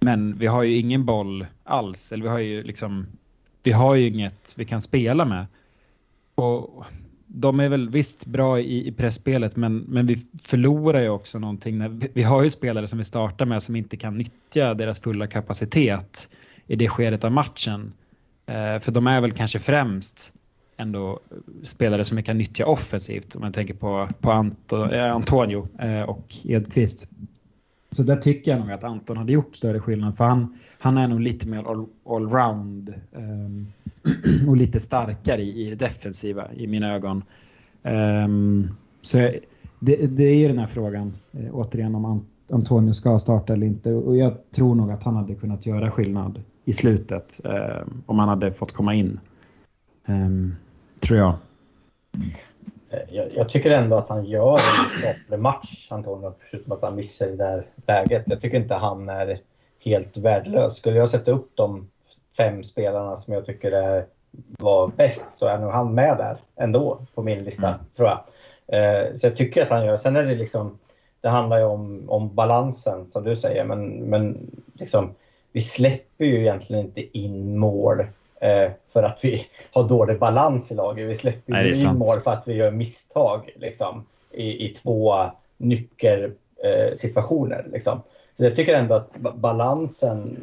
Men 0.00 0.38
vi 0.38 0.46
har 0.46 0.62
ju 0.62 0.76
ingen 0.76 1.04
boll 1.04 1.46
alls. 1.64 2.12
Eller 2.12 2.22
vi 2.22 2.28
har 2.28 2.38
ju 2.38 2.62
liksom, 2.62 3.06
vi 3.62 3.72
har 3.72 3.94
ju 3.94 4.06
inget 4.08 4.54
vi 4.56 4.64
kan 4.64 4.80
spela 4.80 5.24
med. 5.24 5.46
Och 6.34 6.84
de 7.26 7.60
är 7.60 7.68
väl 7.68 7.90
visst 7.90 8.26
bra 8.26 8.60
i, 8.60 8.88
i 8.88 8.92
pressspelet 8.92 9.56
men, 9.56 9.78
men 9.78 10.06
vi 10.06 10.26
förlorar 10.42 11.00
ju 11.00 11.08
också 11.08 11.38
någonting. 11.38 11.78
När 11.78 11.88
vi, 11.88 12.08
vi 12.12 12.22
har 12.22 12.42
ju 12.42 12.50
spelare 12.50 12.88
som 12.88 12.98
vi 12.98 13.04
startar 13.04 13.46
med 13.46 13.62
som 13.62 13.76
inte 13.76 13.96
kan 13.96 14.18
nyttja 14.18 14.74
deras 14.74 15.00
fulla 15.00 15.26
kapacitet 15.26 16.28
i 16.66 16.76
det 16.76 16.88
skedet 16.88 17.24
av 17.24 17.32
matchen. 17.32 17.92
Eh, 18.46 18.78
för 18.80 18.90
de 18.92 19.06
är 19.06 19.20
väl 19.20 19.32
kanske 19.32 19.58
främst 19.58 20.32
ändå 20.76 21.20
spelare 21.62 22.04
som 22.04 22.16
vi 22.16 22.22
kan 22.22 22.38
nyttja 22.38 22.66
offensivt 22.66 23.34
om 23.34 23.40
man 23.40 23.52
tänker 23.52 23.74
på, 23.74 24.08
på 24.20 24.30
Anto, 24.30 24.92
eh, 24.92 25.14
Antonio 25.14 25.68
eh, 25.78 26.02
och 26.02 26.24
Edqvist. 26.44 27.08
Så 27.90 28.02
där 28.02 28.16
tycker 28.16 28.50
jag 28.50 28.60
nog 28.60 28.72
att 28.72 28.84
Anton 28.84 29.16
hade 29.16 29.32
gjort 29.32 29.56
större 29.56 29.80
skillnad 29.80 30.16
för 30.16 30.24
han, 30.24 30.58
han 30.78 30.98
är 30.98 31.08
nog 31.08 31.20
lite 31.20 31.48
mer 31.48 31.64
allround 32.06 32.94
um, 33.12 33.72
och 34.48 34.56
lite 34.56 34.80
starkare 34.80 35.42
i, 35.42 35.66
i 35.66 35.70
det 35.70 35.76
defensiva 35.76 36.52
i 36.52 36.66
mina 36.66 36.94
ögon. 36.94 37.24
Um, 37.82 38.68
så 39.02 39.18
det, 39.78 39.96
det, 40.06 40.24
är 40.24 40.48
den 40.48 40.58
här 40.58 40.66
frågan 40.66 41.12
eh, 41.32 41.54
återigen 41.54 41.94
om 41.94 42.26
Antonio 42.50 42.92
ska 42.92 43.18
starta 43.18 43.52
eller 43.52 43.66
inte 43.66 43.92
och 43.92 44.16
jag 44.16 44.36
tror 44.54 44.74
nog 44.74 44.90
att 44.90 45.02
han 45.02 45.16
hade 45.16 45.34
kunnat 45.34 45.66
göra 45.66 45.90
skillnad 45.90 46.42
i 46.64 46.72
slutet 46.72 47.40
eh, 47.44 47.86
om 48.06 48.18
han 48.18 48.28
hade 48.28 48.52
fått 48.52 48.72
komma 48.72 48.94
in. 48.94 49.20
Um, 50.06 50.56
tror 51.00 51.18
jag. 51.18 51.34
Eh, 52.90 53.00
jag, 53.10 53.34
jag, 53.34 53.48
tycker 53.48 53.70
ändå 53.70 53.96
att 53.96 54.08
han 54.08 54.24
gör 54.24 54.52
en 54.52 55.00
skaplig 55.00 55.38
match, 55.38 55.86
Antonio, 55.90 56.34
förutom 56.50 56.72
att 56.72 56.82
han 56.82 56.96
missar 56.96 57.26
det 57.26 57.36
där 57.36 57.66
läget. 57.86 58.22
Jag 58.26 58.40
tycker 58.40 58.56
inte 58.56 58.74
han 58.74 59.08
är 59.08 59.40
helt 59.84 60.16
värdelös. 60.16 60.76
Skulle 60.76 60.98
jag 60.98 61.08
sätta 61.08 61.30
upp 61.30 61.50
de 61.54 61.88
fem 62.36 62.64
spelarna 62.64 63.16
som 63.16 63.34
jag 63.34 63.46
tycker 63.46 63.72
är, 63.72 64.06
var 64.58 64.88
bäst 64.88 65.38
så 65.38 65.46
är 65.46 65.58
nog 65.58 65.70
han 65.70 65.94
med 65.94 66.16
där 66.16 66.36
ändå 66.56 67.06
på 67.14 67.22
min 67.22 67.44
lista, 67.44 67.68
mm. 67.68 67.80
tror 67.96 68.08
jag. 68.08 68.20
Eh, 68.66 69.16
så 69.16 69.26
jag 69.26 69.36
tycker 69.36 69.62
att 69.62 69.68
han 69.68 69.84
gör, 69.84 69.96
sen 69.96 70.16
är 70.16 70.22
det 70.22 70.34
liksom, 70.34 70.78
det 71.20 71.28
handlar 71.28 71.58
ju 71.58 71.64
om, 71.64 72.10
om 72.10 72.34
balansen 72.34 73.10
som 73.10 73.24
du 73.24 73.36
säger, 73.36 73.64
men, 73.64 73.88
men 73.88 74.50
liksom, 74.72 75.14
vi 75.52 75.60
släpper 75.60 76.24
ju 76.24 76.40
egentligen 76.40 76.84
inte 76.84 77.18
in 77.18 77.58
mål 77.58 78.04
för 78.92 79.02
att 79.02 79.18
vi 79.22 79.46
har 79.72 79.88
dålig 79.88 80.18
balans 80.18 80.70
i 80.70 80.74
laget. 80.74 81.08
Vi 81.08 81.14
släpper 81.14 81.52
Nej, 81.52 81.72
in 81.84 81.98
mål 81.98 82.20
för 82.20 82.32
att 82.32 82.48
vi 82.48 82.54
gör 82.54 82.70
misstag 82.70 83.50
liksom, 83.56 84.06
i, 84.30 84.66
i 84.66 84.74
två 84.74 85.14
nyckelsituationer. 85.56 87.64
Eh, 87.66 87.72
liksom. 87.72 88.02
Så 88.36 88.44
jag 88.44 88.56
tycker 88.56 88.74
ändå 88.74 88.94
att 88.94 89.16
balansen 89.34 90.36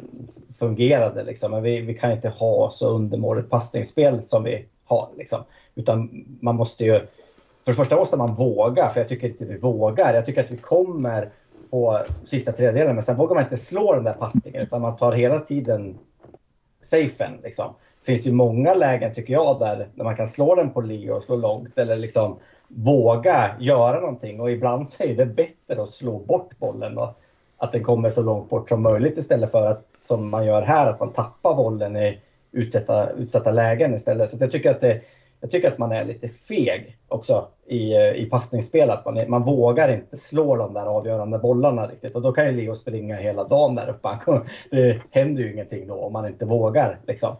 fungerade. 0.58 1.24
Liksom. 1.24 1.50
Men 1.50 1.62
vi, 1.62 1.80
vi 1.80 1.94
kan 1.94 2.12
inte 2.12 2.28
ha 2.28 2.70
så 2.70 2.88
undermåligt 2.88 3.50
passningsspel 3.50 4.24
som 4.24 4.44
vi 4.44 4.64
har. 4.84 5.08
Liksom. 5.16 5.38
Utan 5.74 6.24
man 6.40 6.56
måste 6.56 6.84
ju... 6.84 7.00
För 7.64 7.72
det 7.72 7.74
första 7.74 7.96
måste 7.96 8.16
man 8.16 8.34
våga, 8.34 8.88
för 8.88 9.00
jag 9.00 9.08
tycker 9.08 9.28
inte 9.28 9.44
vi 9.44 9.56
vågar. 9.56 10.14
Jag 10.14 10.26
tycker 10.26 10.44
att 10.44 10.50
vi 10.50 10.56
kommer 10.56 11.30
på 11.70 12.02
sista 12.26 12.52
tredjedelen, 12.52 12.94
men 12.94 13.04
sen 13.04 13.16
vågar 13.16 13.34
man 13.34 13.44
inte 13.44 13.56
slå 13.56 13.94
den 13.94 14.04
där 14.04 14.12
passningen 14.12 14.62
utan 14.62 14.80
man 14.80 14.96
tar 14.96 15.12
hela 15.12 15.38
tiden 15.38 15.98
safen. 16.80 17.32
Liksom. 17.42 17.74
Det 18.10 18.14
finns 18.14 18.26
ju 18.26 18.32
många 18.32 18.74
lägen 18.74 19.14
tycker 19.14 19.32
jag 19.32 19.58
där, 19.58 19.88
där 19.94 20.04
man 20.04 20.16
kan 20.16 20.28
slå 20.28 20.54
den 20.54 20.70
på 20.70 20.80
Leo 20.80 21.14
och 21.14 21.22
slå 21.22 21.36
långt 21.36 21.78
eller 21.78 21.96
liksom 21.96 22.38
våga 22.68 23.50
göra 23.60 24.00
någonting 24.00 24.40
och 24.40 24.50
ibland 24.50 24.88
så 24.88 25.02
är 25.02 25.14
det 25.14 25.26
bättre 25.26 25.82
att 25.82 25.88
slå 25.88 26.18
bort 26.18 26.58
bollen 26.58 26.98
och 26.98 27.20
att 27.56 27.72
den 27.72 27.84
kommer 27.84 28.10
så 28.10 28.22
långt 28.22 28.50
bort 28.50 28.68
som 28.68 28.82
möjligt 28.82 29.18
istället 29.18 29.50
för 29.50 29.70
att 29.70 29.84
som 30.00 30.28
man 30.30 30.46
gör 30.46 30.62
här 30.62 30.90
att 30.90 31.00
man 31.00 31.12
tappar 31.12 31.54
bollen 31.54 31.96
i 31.96 32.20
utsatta, 32.52 33.10
utsatta 33.10 33.50
lägen 33.50 33.94
istället. 33.94 34.30
Så 34.30 34.36
jag 34.40 34.52
tycker 34.52 34.70
att 34.70 34.80
det, 34.80 35.00
jag 35.40 35.50
tycker 35.50 35.72
att 35.72 35.78
man 35.78 35.92
är 35.92 36.04
lite 36.04 36.28
feg 36.28 36.96
också 37.08 37.48
i, 37.66 37.94
i 37.96 38.28
passningsspel. 38.30 38.90
Att 38.90 39.04
man, 39.04 39.16
är, 39.16 39.26
man 39.26 39.42
vågar 39.42 39.94
inte 39.94 40.16
slå 40.16 40.56
de 40.56 40.74
där 40.74 40.86
avgörande 40.86 41.38
bollarna 41.38 41.86
riktigt. 41.86 42.14
Och 42.14 42.22
då 42.22 42.32
kan 42.32 42.46
ju 42.46 42.52
Leo 42.52 42.74
springa 42.74 43.16
hela 43.16 43.44
dagen 43.44 43.74
där 43.74 43.88
uppe. 43.90 44.18
Det 44.70 45.00
händer 45.10 45.42
ju 45.42 45.52
ingenting 45.52 45.86
då 45.86 45.94
om 45.94 46.12
man 46.12 46.26
inte 46.26 46.44
vågar. 46.44 46.98
Liksom. 47.06 47.36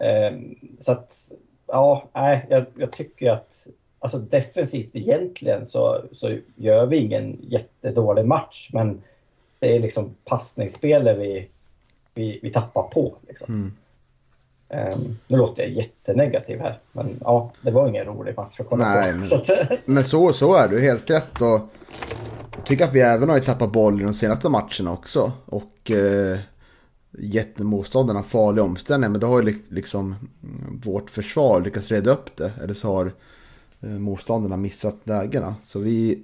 Ehm, 0.00 0.54
så 0.78 0.92
att, 0.92 1.32
ja, 1.66 2.08
nej, 2.14 2.46
jag, 2.50 2.64
jag 2.74 2.92
tycker 2.92 3.30
att 3.30 3.66
alltså 3.98 4.18
defensivt 4.18 4.90
egentligen 4.96 5.66
så, 5.66 6.02
så 6.12 6.36
gör 6.56 6.86
vi 6.86 6.96
ingen 6.96 7.38
jättedålig 7.42 8.26
match. 8.26 8.70
Men 8.72 9.02
det 9.58 9.76
är 9.76 9.80
liksom 9.80 10.14
passningsspelet 10.24 11.18
vi, 11.18 11.48
vi, 12.14 12.40
vi 12.42 12.52
tappar 12.52 12.82
på. 12.82 13.14
Liksom. 13.28 13.54
Mm. 13.54 13.72
Um, 14.72 15.18
nu 15.26 15.36
låter 15.36 15.62
jag 15.62 15.72
jättenegativ 15.72 16.60
här, 16.60 16.78
men 16.92 17.20
ja, 17.20 17.52
det 17.62 17.70
var 17.70 17.88
ingen 17.88 18.04
rolig 18.04 18.36
match 18.36 18.60
att 18.60 18.68
kolla 18.68 18.94
Nej, 18.94 19.12
på. 19.12 19.18
Men, 19.18 19.26
så, 19.26 19.44
men 19.84 20.04
så, 20.04 20.32
så 20.32 20.54
är 20.54 20.68
du 20.68 20.80
helt 20.80 21.10
rätt. 21.10 21.40
Och 21.40 21.60
jag 22.56 22.66
tycker 22.66 22.84
att 22.84 22.94
vi 22.94 23.00
även 23.00 23.28
har 23.28 23.40
tappat 23.40 23.72
boll 23.72 24.00
i 24.00 24.04
de 24.04 24.14
senaste 24.14 24.48
matcherna 24.48 24.92
också. 24.92 25.32
Och 25.46 25.90
eh, 25.90 26.38
gett 27.18 27.58
motståndarna 27.58 28.22
farliga 28.22 28.64
omställningar. 28.64 29.10
Men 29.10 29.20
då 29.20 29.26
har 29.26 29.42
ju 29.42 29.54
liksom 29.68 30.14
mm, 30.42 30.80
vårt 30.84 31.10
försvar 31.10 31.60
lyckats 31.60 31.90
reda 31.90 32.10
upp 32.10 32.36
det. 32.36 32.52
Eller 32.62 32.74
så 32.74 32.94
har 32.94 33.12
eh, 33.80 33.88
motståndarna 33.88 34.56
missat 34.56 34.96
lägena. 35.04 35.54
Så 35.62 35.78
vi 35.78 36.22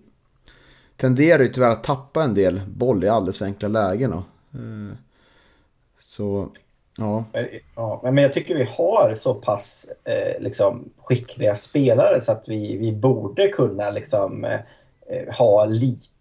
tenderar 0.97 1.43
ju 1.43 1.49
tyvärr 1.49 1.71
att 1.71 1.85
tappa 1.85 2.23
en 2.23 2.35
del 2.35 2.61
boll 2.69 3.05
i 3.05 3.09
alldeles 3.09 3.39
för 3.39 3.45
enkla 3.45 3.69
lägen. 3.69 4.13
Och, 4.13 4.25
eh, 4.55 4.97
så 5.99 6.51
Ja. 6.99 7.25
ja. 7.75 8.01
Men 8.05 8.17
jag 8.17 8.35
tycker 8.35 8.55
vi 8.55 8.65
har 8.65 9.15
så 9.15 9.35
pass 9.35 9.91
eh, 10.05 10.43
liksom, 10.43 10.91
skickliga 10.97 11.55
spelare 11.55 12.21
så 12.21 12.33
att 12.33 12.45
vi, 12.47 12.77
vi 12.77 12.93
borde 12.93 13.49
kunna 13.49 13.91
liksom, 13.91 14.45
eh, 14.45 15.35
ha 15.39 15.65
lite 15.65 16.16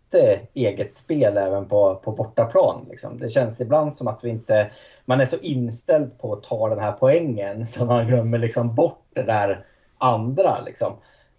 eget 0.54 0.94
spel 0.94 1.38
även 1.38 1.66
på, 1.66 1.96
på 1.96 2.12
bortaplan. 2.12 2.86
Liksom. 2.90 3.20
Det 3.20 3.30
känns 3.30 3.62
ibland 3.62 3.96
som 3.96 4.08
att 4.08 4.24
vi 4.24 4.30
inte... 4.30 4.72
Man 5.06 5.22
är 5.22 5.26
så 5.26 5.38
inställd 5.38 6.20
på 6.20 6.34
att 6.34 6.44
ta 6.44 6.70
den 6.70 6.80
här 6.80 6.92
poängen 6.92 7.68
så 7.68 7.86
man 7.86 8.08
glömmer 8.08 8.38
liksom 8.38 8.76
bort 8.76 9.06
det 9.14 9.24
där 9.24 9.66
andra. 9.98 10.62
Liksom. 10.66 10.94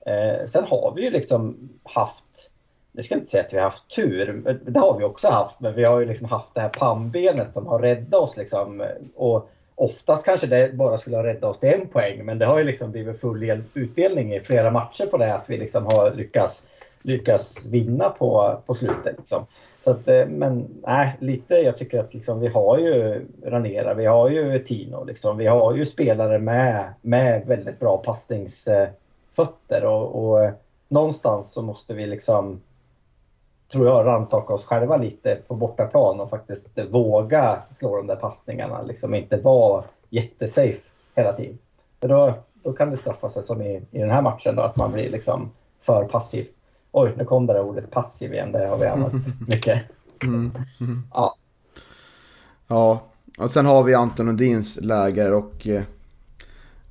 Eh, 0.07 0.47
sen 0.47 0.65
har 0.65 0.93
vi 0.97 1.05
ju 1.05 1.11
liksom 1.11 1.71
haft 1.83 2.51
nu 2.97 3.03
ska 3.03 3.15
jag 3.15 3.21
inte 3.21 3.31
säga 3.31 3.43
att 3.45 3.53
vi 3.53 3.57
har 3.57 3.65
haft 3.65 3.95
tur, 3.95 4.59
det 4.67 4.81
har 4.81 4.99
vi 4.99 5.05
också 5.05 5.29
haft, 5.29 5.61
men 5.61 5.75
vi 5.75 5.85
har 5.85 6.01
ju 6.01 6.07
liksom 6.07 6.29
haft 6.29 6.55
det 6.55 6.61
här 6.61 6.69
pannbenet 6.69 7.53
som 7.53 7.67
har 7.67 7.79
räddat 7.79 8.23
oss. 8.23 8.37
Liksom. 8.37 8.85
Och 9.17 9.51
oftast 9.75 10.25
kanske 10.25 10.47
det 10.47 10.75
bara 10.75 10.99
skulle 10.99 11.17
ha 11.17 11.25
räddat 11.25 11.45
oss 11.45 11.61
till 11.61 11.69
en 11.69 11.89
poäng, 11.89 12.25
men 12.25 12.39
det 12.39 12.47
har 12.47 12.59
ju 12.59 12.65
liksom 12.65 12.91
blivit 12.91 13.21
full 13.21 13.63
utdelning 13.75 14.35
i 14.35 14.41
flera 14.41 14.71
matcher 14.71 15.07
på 15.07 15.17
det, 15.17 15.35
att 15.35 15.51
vi 15.51 15.57
liksom 15.57 15.87
har 15.87 16.11
lyckats, 16.11 16.67
lyckas 17.07 17.67
vinna 17.67 18.11
på, 18.11 18.61
på 18.67 18.75
slutet. 18.75 19.17
Liksom. 19.19 19.47
Så 19.85 19.91
att, 19.91 20.09
eh, 20.09 20.27
men 20.27 20.67
nej, 20.87 21.17
lite, 21.21 21.55
jag 21.55 21.77
tycker 21.77 22.01
att 22.01 22.15
liksom, 22.15 22.41
vi 22.41 22.49
har 22.49 22.79
ju 22.79 23.27
Ranera, 23.45 23.95
vi 23.95 24.07
har 24.07 24.31
ju 24.31 24.59
Tino, 24.59 25.05
liksom, 25.05 25.37
vi 25.37 25.47
har 25.47 25.75
ju 25.75 25.87
spelare 25.87 26.39
med, 26.39 26.95
med 27.03 27.47
väldigt 27.47 27.81
bra 27.81 27.99
passningsfötter 27.99 29.85
och, 29.85 30.25
och 30.25 30.45
eh, 30.45 30.53
någonstans 30.89 31.53
så 31.53 31.63
måste 31.63 31.95
vi 31.95 32.07
liksom 32.07 32.61
tror 33.73 33.87
jag, 33.87 34.07
rannsaka 34.07 34.55
oss 34.55 34.65
själva 34.65 34.97
lite 34.97 35.39
på 35.47 35.55
bortaplan 35.55 36.21
och 36.21 36.31
faktiskt 36.31 36.79
våga 36.91 37.63
slå 37.73 37.97
de 37.97 38.07
där 38.07 38.17
passningarna. 38.17 38.83
Liksom 38.83 39.15
inte 39.15 39.37
vara 39.37 39.85
jättesafe 40.11 40.93
hela 41.15 41.33
tiden. 41.33 41.59
För 42.01 42.09
då, 42.09 42.35
då 42.63 42.73
kan 42.73 42.91
det 42.91 42.97
straffa 42.97 43.29
sig 43.29 43.43
som 43.43 43.63
i, 43.63 43.83
i 43.91 43.99
den 43.99 44.11
här 44.11 44.23
matchen 44.23 44.57
då, 44.57 44.63
att 44.63 44.77
man 44.77 44.93
blir 44.93 45.11
liksom 45.11 45.51
för 45.81 46.05
passiv. 46.05 46.47
Oj, 46.99 47.15
nu 47.17 47.25
kom 47.25 47.47
det 47.47 47.53
där 47.53 47.63
ordet 47.63 47.91
passiv 47.91 48.33
igen. 48.33 48.53
Det 48.53 48.67
har 48.67 48.79
vi 48.79 48.87
använt 48.87 49.41
mycket. 49.49 49.83
Mm. 50.23 50.53
Mm. 50.81 51.03
Ja. 51.13 51.37
Ja, 52.67 53.03
och 53.39 53.51
sen 53.51 53.67
har 53.67 53.83
vi 53.83 53.95
Anton 53.95 54.29
Odins 54.29 54.79
läger 54.81 55.33
och 55.33 55.67
eh, 55.67 55.83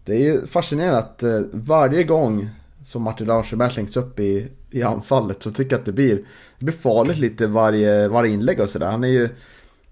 det 0.05 0.13
är 0.13 0.19
ju 0.19 0.47
fascinerande 0.47 0.97
att 0.97 1.23
eh, 1.23 1.41
varje 1.53 2.03
gång 2.03 2.49
som 2.85 3.03
Martin 3.03 3.27
Larsson 3.27 3.71
slängs 3.71 3.97
upp 3.97 4.19
i, 4.19 4.47
i 4.71 4.83
anfallet 4.83 5.43
så 5.43 5.51
tycker 5.51 5.73
jag 5.75 5.79
att 5.79 5.85
det 5.85 5.93
blir, 5.93 6.15
det 6.59 6.65
blir 6.65 6.75
farligt 6.75 7.17
lite 7.17 7.47
varje, 7.47 8.07
varje 8.07 8.33
inlägg 8.33 8.59
och 8.59 8.69
sådär. 8.69 8.91
Han 8.91 9.03
är 9.03 9.07
ju, 9.07 9.29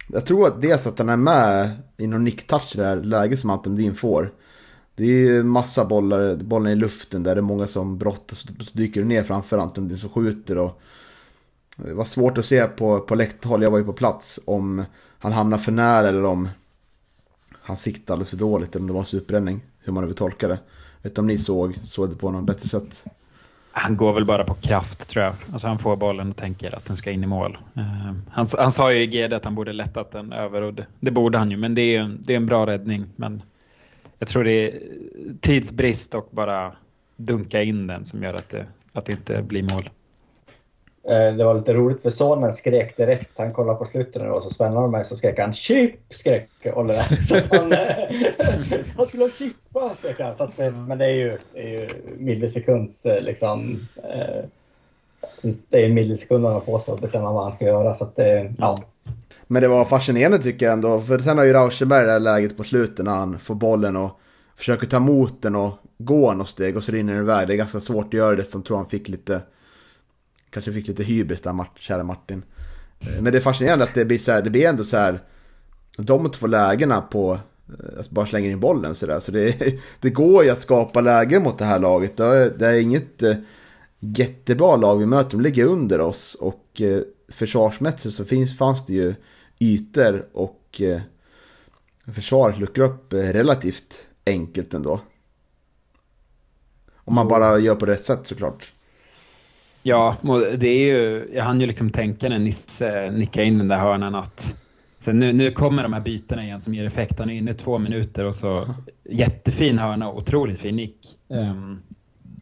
jag 0.08 0.26
tror 0.26 0.48
att 0.48 0.62
dels 0.62 0.88
att 0.88 1.00
han 1.00 1.10
är 1.10 1.18
med 1.18 1.72
i 1.98 2.08
någon 2.08 2.24
nicktouch 2.24 2.76
i 2.76 2.78
det 2.78 2.86
här 2.86 2.96
läget 2.96 3.40
som 3.40 3.50
Anton 3.50 3.76
Din 3.76 3.96
får. 3.96 4.34
Det 4.96 5.04
är 5.04 5.08
ju 5.08 5.44
massa 5.44 5.86
bollar, 5.86 6.36
bollar 6.36 6.72
i 6.72 6.76
luften 6.76 7.24
där 7.24 7.36
det 7.36 7.40
är 7.40 7.44
många 7.44 7.68
som 7.68 7.98
brottas 7.98 8.40
så 8.40 8.48
dyker 8.74 9.02
det 9.02 9.08
ner 9.08 9.24
framför 9.24 9.58
Anton 9.58 9.98
som 9.98 10.10
skjuter 10.10 10.58
och 10.58 10.82
eh, 11.78 11.86
det 11.86 11.94
var 11.94 12.06
svårt 12.06 12.38
att 12.38 12.46
se 12.46 12.68
på, 12.68 13.00
på 13.00 13.16
läktarhåll, 13.16 13.64
jag 13.64 13.72
var 13.72 13.78
ju 13.78 13.86
på 13.86 13.94
plats, 13.94 14.40
om 14.46 14.86
han 15.20 15.32
hamnar 15.32 15.58
för 15.58 15.72
nära 15.72 16.08
eller 16.08 16.26
om 16.26 16.50
han 17.62 17.78
siktade 17.78 18.14
alldeles 18.14 18.30
för 18.30 18.38
dåligt 18.38 18.76
eller 18.76 18.84
om 18.84 18.88
det 18.88 18.94
var 18.94 19.00
en 19.00 19.06
superräddning. 19.06 19.62
Hur 19.80 19.94
man 19.94 20.04
nu 20.04 20.08
vill 20.08 20.16
tolka 20.16 20.48
det. 20.48 20.60
Vet 21.02 21.12
inte 21.12 21.22
om 21.22 21.28
ni 21.28 21.38
såg, 21.38 21.76
såg 21.84 22.10
det 22.10 22.16
på 22.16 22.32
något 22.32 22.44
bättre 22.44 22.70
sätt? 22.70 23.06
Han 23.72 23.98
går 23.98 24.14
väl 24.14 24.26
bara 24.26 24.44
på 24.44 24.54
kraft 24.54 25.10
tror 25.10 25.26
jag. 25.26 25.34
Alltså 25.52 25.68
han 25.68 25.80
får 25.80 25.96
bollen 25.96 26.30
och 26.30 26.36
tänker 26.36 26.76
att 26.76 26.86
den 26.86 26.98
ska 26.98 27.12
in 27.12 27.24
i 27.24 27.28
mål. 27.28 27.58
Uh, 27.78 28.14
han, 28.32 28.48
han 28.58 28.72
sa 28.72 28.94
ju 28.94 29.00
i 29.00 29.08
GD 29.08 29.34
att 29.34 29.46
han 29.46 29.56
borde 29.56 29.74
lättat 29.74 30.12
den 30.12 30.34
över 30.34 30.62
och 30.62 30.74
det, 30.74 30.86
det 31.00 31.12
borde 31.12 31.38
han 31.38 31.52
ju. 31.52 31.58
Men 31.58 31.76
det 31.76 31.82
är, 31.82 32.00
en, 32.00 32.20
det 32.22 32.34
är 32.34 32.38
en 32.38 32.46
bra 32.46 32.66
räddning. 32.66 33.06
Men 33.16 33.42
jag 34.24 34.28
tror 34.28 34.44
det 34.44 34.68
är 34.68 34.80
tidsbrist 35.42 36.16
och 36.16 36.28
bara 36.32 36.74
dunka 37.16 37.62
in 37.62 37.88
den 37.88 38.06
som 38.06 38.24
gör 38.24 38.34
att 38.34 38.50
det, 38.50 38.66
att 38.94 39.06
det 39.06 39.12
inte 39.12 39.42
blir 39.42 39.64
mål. 39.64 39.90
Eh, 41.04 41.36
det 41.36 41.44
var 41.44 41.54
lite 41.54 41.74
roligt 41.74 42.02
för 42.02 42.10
sonen 42.10 42.54
skrek 42.54 42.98
direkt. 42.98 43.32
Han 43.38 43.54
kollade 43.54 43.80
på 43.80 43.86
slutet 43.86 44.16
när 44.16 44.26
det 44.26 44.32
var 44.32 44.42
så 44.42 44.50
spännande 44.50 44.90
med 44.90 45.06
så 45.06 45.16
skrek 45.16 45.40
han 45.40 45.54
chip! 45.54 45.96
Skrek 46.10 46.50
Oliver. 46.64 47.04
han, 47.52 47.74
han 48.98 49.08
skulle 49.08 49.24
ha 49.24 49.30
chippa 49.30 49.96
skrek 49.96 50.20
han. 50.20 50.36
Så 50.36 50.44
att, 50.44 50.58
men 50.58 50.98
det 50.98 51.06
är 51.06 51.14
ju, 51.14 51.38
det 51.54 51.60
är 51.60 51.70
ju 51.70 51.90
millisekunds 52.18 53.08
liksom. 53.22 53.80
Eh, 54.04 54.46
det 55.42 55.82
är 55.82 55.86
en 55.86 55.94
millisekund 55.94 56.46
han 56.46 56.54
har 56.54 56.62
på 56.62 56.80
sig 56.80 56.94
att 56.94 57.02
bestämma 57.02 57.32
vad 57.32 57.44
han 57.44 57.52
ska 57.52 57.66
göra. 57.66 57.94
Så 57.94 58.04
att, 58.04 58.20
ja. 58.58 58.84
Men 59.48 59.62
det 59.62 59.68
var 59.68 59.86
fascinerande 59.86 60.40
tycker 60.40 60.66
jag 60.66 60.74
ändå. 60.74 61.02
För 61.02 61.20
sen 61.20 61.38
har 61.38 61.46
ju 61.46 61.54
Rauschenberg 61.54 62.06
det 62.06 62.12
här 62.12 62.20
läget 62.20 62.58
på 62.58 62.64
slutet 62.64 63.06
när 63.06 63.16
han 63.16 63.40
får 63.40 63.56
bollen 63.56 63.96
och 63.96 64.20
försöker 64.56 64.88
ta 64.88 64.98
emot 64.98 65.42
den 65.42 65.56
och 65.56 65.78
gå 65.98 66.34
något 66.34 66.50
steg 66.50 66.78
och 66.78 66.84
så 66.84 66.92
rinner 66.92 67.14
den 67.14 67.24
iväg. 67.24 67.48
Det 67.48 67.54
är 67.54 67.58
ganska 67.58 67.82
svårt 67.82 68.06
att 68.06 68.14
göra 68.14 68.36
det. 68.36 68.44
Som 68.44 68.64
tror 68.64 68.78
han 68.78 68.90
fick 68.90 69.08
lite 69.08 69.42
Kanske 70.54 70.74
fick 70.74 70.88
lite 70.88 71.04
hybris 71.04 71.42
där, 71.42 71.54
Mart, 71.54 71.80
kära 71.80 72.04
Martin. 72.04 72.44
Eh, 73.00 73.22
men 73.22 73.32
det 73.32 73.38
är 73.38 73.42
fascinerande 73.42 73.84
att 73.84 73.94
det 73.94 74.06
blir 74.06 74.18
så 74.18 74.32
här, 74.32 74.42
det 74.42 74.50
blir 74.50 74.68
ändå 74.68 74.84
så 74.84 74.98
här. 74.98 75.20
De 75.98 76.32
två 76.32 76.48
lägena 76.48 77.02
på, 77.02 77.40
eh, 77.68 77.98
alltså 77.98 78.14
bara 78.14 78.26
slänger 78.26 78.50
in 78.50 78.60
bollen 78.60 78.96
sådär. 78.96 79.20
Så 79.20 79.32
det, 79.32 79.56
det 80.00 80.10
går 80.10 80.44
ju 80.44 80.50
att 80.50 80.62
skapa 80.62 81.02
lägen 81.02 81.44
mot 81.44 81.58
det 81.58 81.66
här 81.66 81.80
laget. 81.80 82.18
Det 82.18 82.26
är, 82.26 82.50
det 82.50 82.68
är 82.68 82.80
inget 82.80 83.24
eh, 83.24 83.36
jättebra 84.00 84.76
lag 84.76 84.98
vi 84.98 85.06
möter, 85.06 85.32
de 85.32 85.42
ligger 85.42 85.66
under 85.66 86.02
oss. 86.02 86.36
Och 86.36 86.82
försvarsmässigt 87.34 88.16
så 88.16 88.26
finns, 88.26 88.58
fanns 88.58 88.86
det 88.86 88.94
ju 88.94 89.16
ytor 89.60 90.28
och 90.34 90.82
försvaret 92.16 92.60
luckrar 92.60 92.86
upp 92.86 93.14
relativt 93.14 94.08
enkelt 94.26 94.74
ändå. 94.74 95.02
Om 96.96 97.16
man 97.16 97.28
bara 97.28 97.60
gör 97.60 97.76
på 97.76 97.86
rätt 97.86 98.04
sätt 98.04 98.28
såklart. 98.28 98.74
Ja, 99.84 100.18
det 100.58 100.68
är 100.68 100.86
ju, 100.86 101.30
jag 101.34 101.44
hann 101.44 101.62
ju 101.62 101.68
liksom 101.68 101.90
tänka 101.90 102.30
när 102.30 102.40
Nisse 102.40 103.12
nickade 103.12 103.46
in 103.46 103.58
den 103.58 103.68
där 103.68 103.78
hörnan 103.78 104.16
att 104.16 104.56
sen 105.00 105.20
nu, 105.20 105.34
nu 105.34 105.52
kommer 105.52 105.84
de 105.84 105.94
här 105.94 106.02
bytena 106.02 106.44
igen 106.44 106.62
som 106.62 106.74
ger 106.74 106.86
effekt. 106.86 107.20
Han 107.20 107.30
är 107.30 107.34
inne 107.34 107.54
två 107.54 107.78
minuter 107.78 108.26
och 108.26 108.36
så 108.36 108.76
jättefin 109.10 109.78
hörna 109.78 110.10
och 110.10 110.18
otroligt 110.18 110.60
fin 110.60 110.76
nick. 110.76 111.18
Um, 111.28 111.82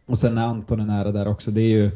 och 0.06 0.18
sen 0.18 0.34
när 0.34 0.46
Anton 0.46 0.80
är 0.80 0.84
nära 0.84 1.12
där 1.12 1.28
också, 1.28 1.50
det 1.50 1.60
är 1.60 1.70
ju 1.70 1.90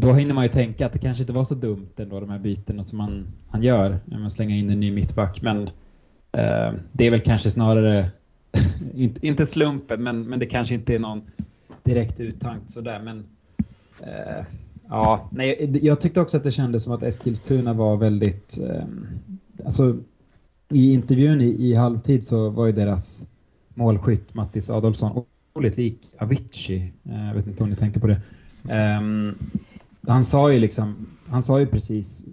då 0.00 0.12
hinner 0.12 0.34
man 0.34 0.44
ju 0.44 0.48
tänka 0.48 0.86
att 0.86 0.92
det 0.92 0.98
kanske 0.98 1.22
inte 1.22 1.32
var 1.32 1.44
så 1.44 1.54
dumt 1.54 1.88
ändå 1.96 2.20
de 2.20 2.30
här 2.30 2.38
bytena 2.38 2.84
som 2.84 3.00
han, 3.00 3.26
han 3.48 3.62
gör. 3.62 3.98
När 4.04 4.18
man 4.18 4.30
slänger 4.30 4.56
in 4.56 4.70
en 4.70 4.80
ny 4.80 4.92
mittback. 4.92 5.42
Men 5.42 5.62
eh, 6.32 6.72
det 6.92 7.06
är 7.06 7.10
väl 7.10 7.20
kanske 7.20 7.50
snarare, 7.50 8.10
inte, 8.94 9.26
inte 9.26 9.46
slumpen, 9.46 10.02
men, 10.02 10.22
men 10.22 10.38
det 10.38 10.46
kanske 10.46 10.74
inte 10.74 10.94
är 10.94 10.98
någon 10.98 11.22
direkt 11.82 12.20
uttankt 12.20 12.70
sådär. 12.70 13.00
Men 13.04 13.24
eh, 14.00 14.44
ja, 14.88 15.28
nej, 15.32 15.78
jag 15.82 16.00
tyckte 16.00 16.20
också 16.20 16.36
att 16.36 16.44
det 16.44 16.52
kändes 16.52 16.84
som 16.84 16.92
att 16.92 17.02
Eskilstuna 17.02 17.72
var 17.72 17.96
väldigt... 17.96 18.58
Eh, 18.58 18.84
alltså, 19.64 19.96
I 20.68 20.92
intervjun 20.92 21.40
i, 21.40 21.44
i, 21.44 21.74
halvtid 21.74 22.24
så 22.24 22.50
var 22.50 22.66
ju 22.66 22.72
deras 22.72 23.26
målskytt 23.74 24.34
Mattis 24.34 24.70
Adolfsson 24.70 25.24
otroligt 25.52 25.76
lik 25.76 26.14
Avicii. 26.18 26.92
Eh, 27.04 27.26
jag 27.26 27.34
vet 27.34 27.46
inte 27.46 27.62
om 27.62 27.70
ni 27.70 27.76
tänkte 27.76 28.00
på 28.00 28.06
det. 28.06 28.20
Um, 28.98 29.34
han 30.06 30.22
sa 30.22 30.52
ju 30.52 30.58
liksom, 30.58 31.06
han 31.28 31.42
sa 31.42 31.60
ju 31.60 31.66
precis 31.66 32.26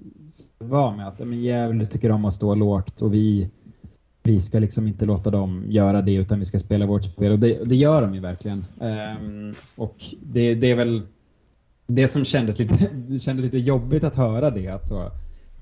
var 0.57 0.95
med 0.95 1.07
att 1.07 1.19
men 1.19 1.43
Gävle 1.43 1.85
tycker 1.85 2.11
om 2.11 2.25
att 2.25 2.33
stå 2.33 2.55
lågt 2.55 3.01
och 3.01 3.13
vi, 3.13 3.49
vi 4.23 4.39
ska 4.39 4.59
liksom 4.59 4.87
inte 4.87 5.05
låta 5.05 5.29
dem 5.31 5.63
göra 5.67 6.01
det 6.01 6.13
utan 6.13 6.39
vi 6.39 6.45
ska 6.45 6.59
spela 6.59 6.85
vårt 6.85 7.03
spel 7.03 7.31
och 7.31 7.39
det, 7.39 7.63
det 7.65 7.75
gör 7.75 8.01
de 8.01 8.15
ju 8.15 8.21
verkligen. 8.21 8.65
Um, 8.79 9.55
och 9.75 9.95
det, 10.23 10.55
det, 10.55 10.71
är 10.71 10.75
väl 10.75 11.01
det 11.87 12.07
som 12.07 12.23
kändes 12.23 12.59
lite, 12.59 12.89
det 13.07 13.19
kändes 13.19 13.45
lite 13.45 13.57
jobbigt 13.57 14.03
att 14.03 14.15
höra 14.15 14.49
det. 14.49 14.67
Att 14.67 14.85
så, 14.85 15.11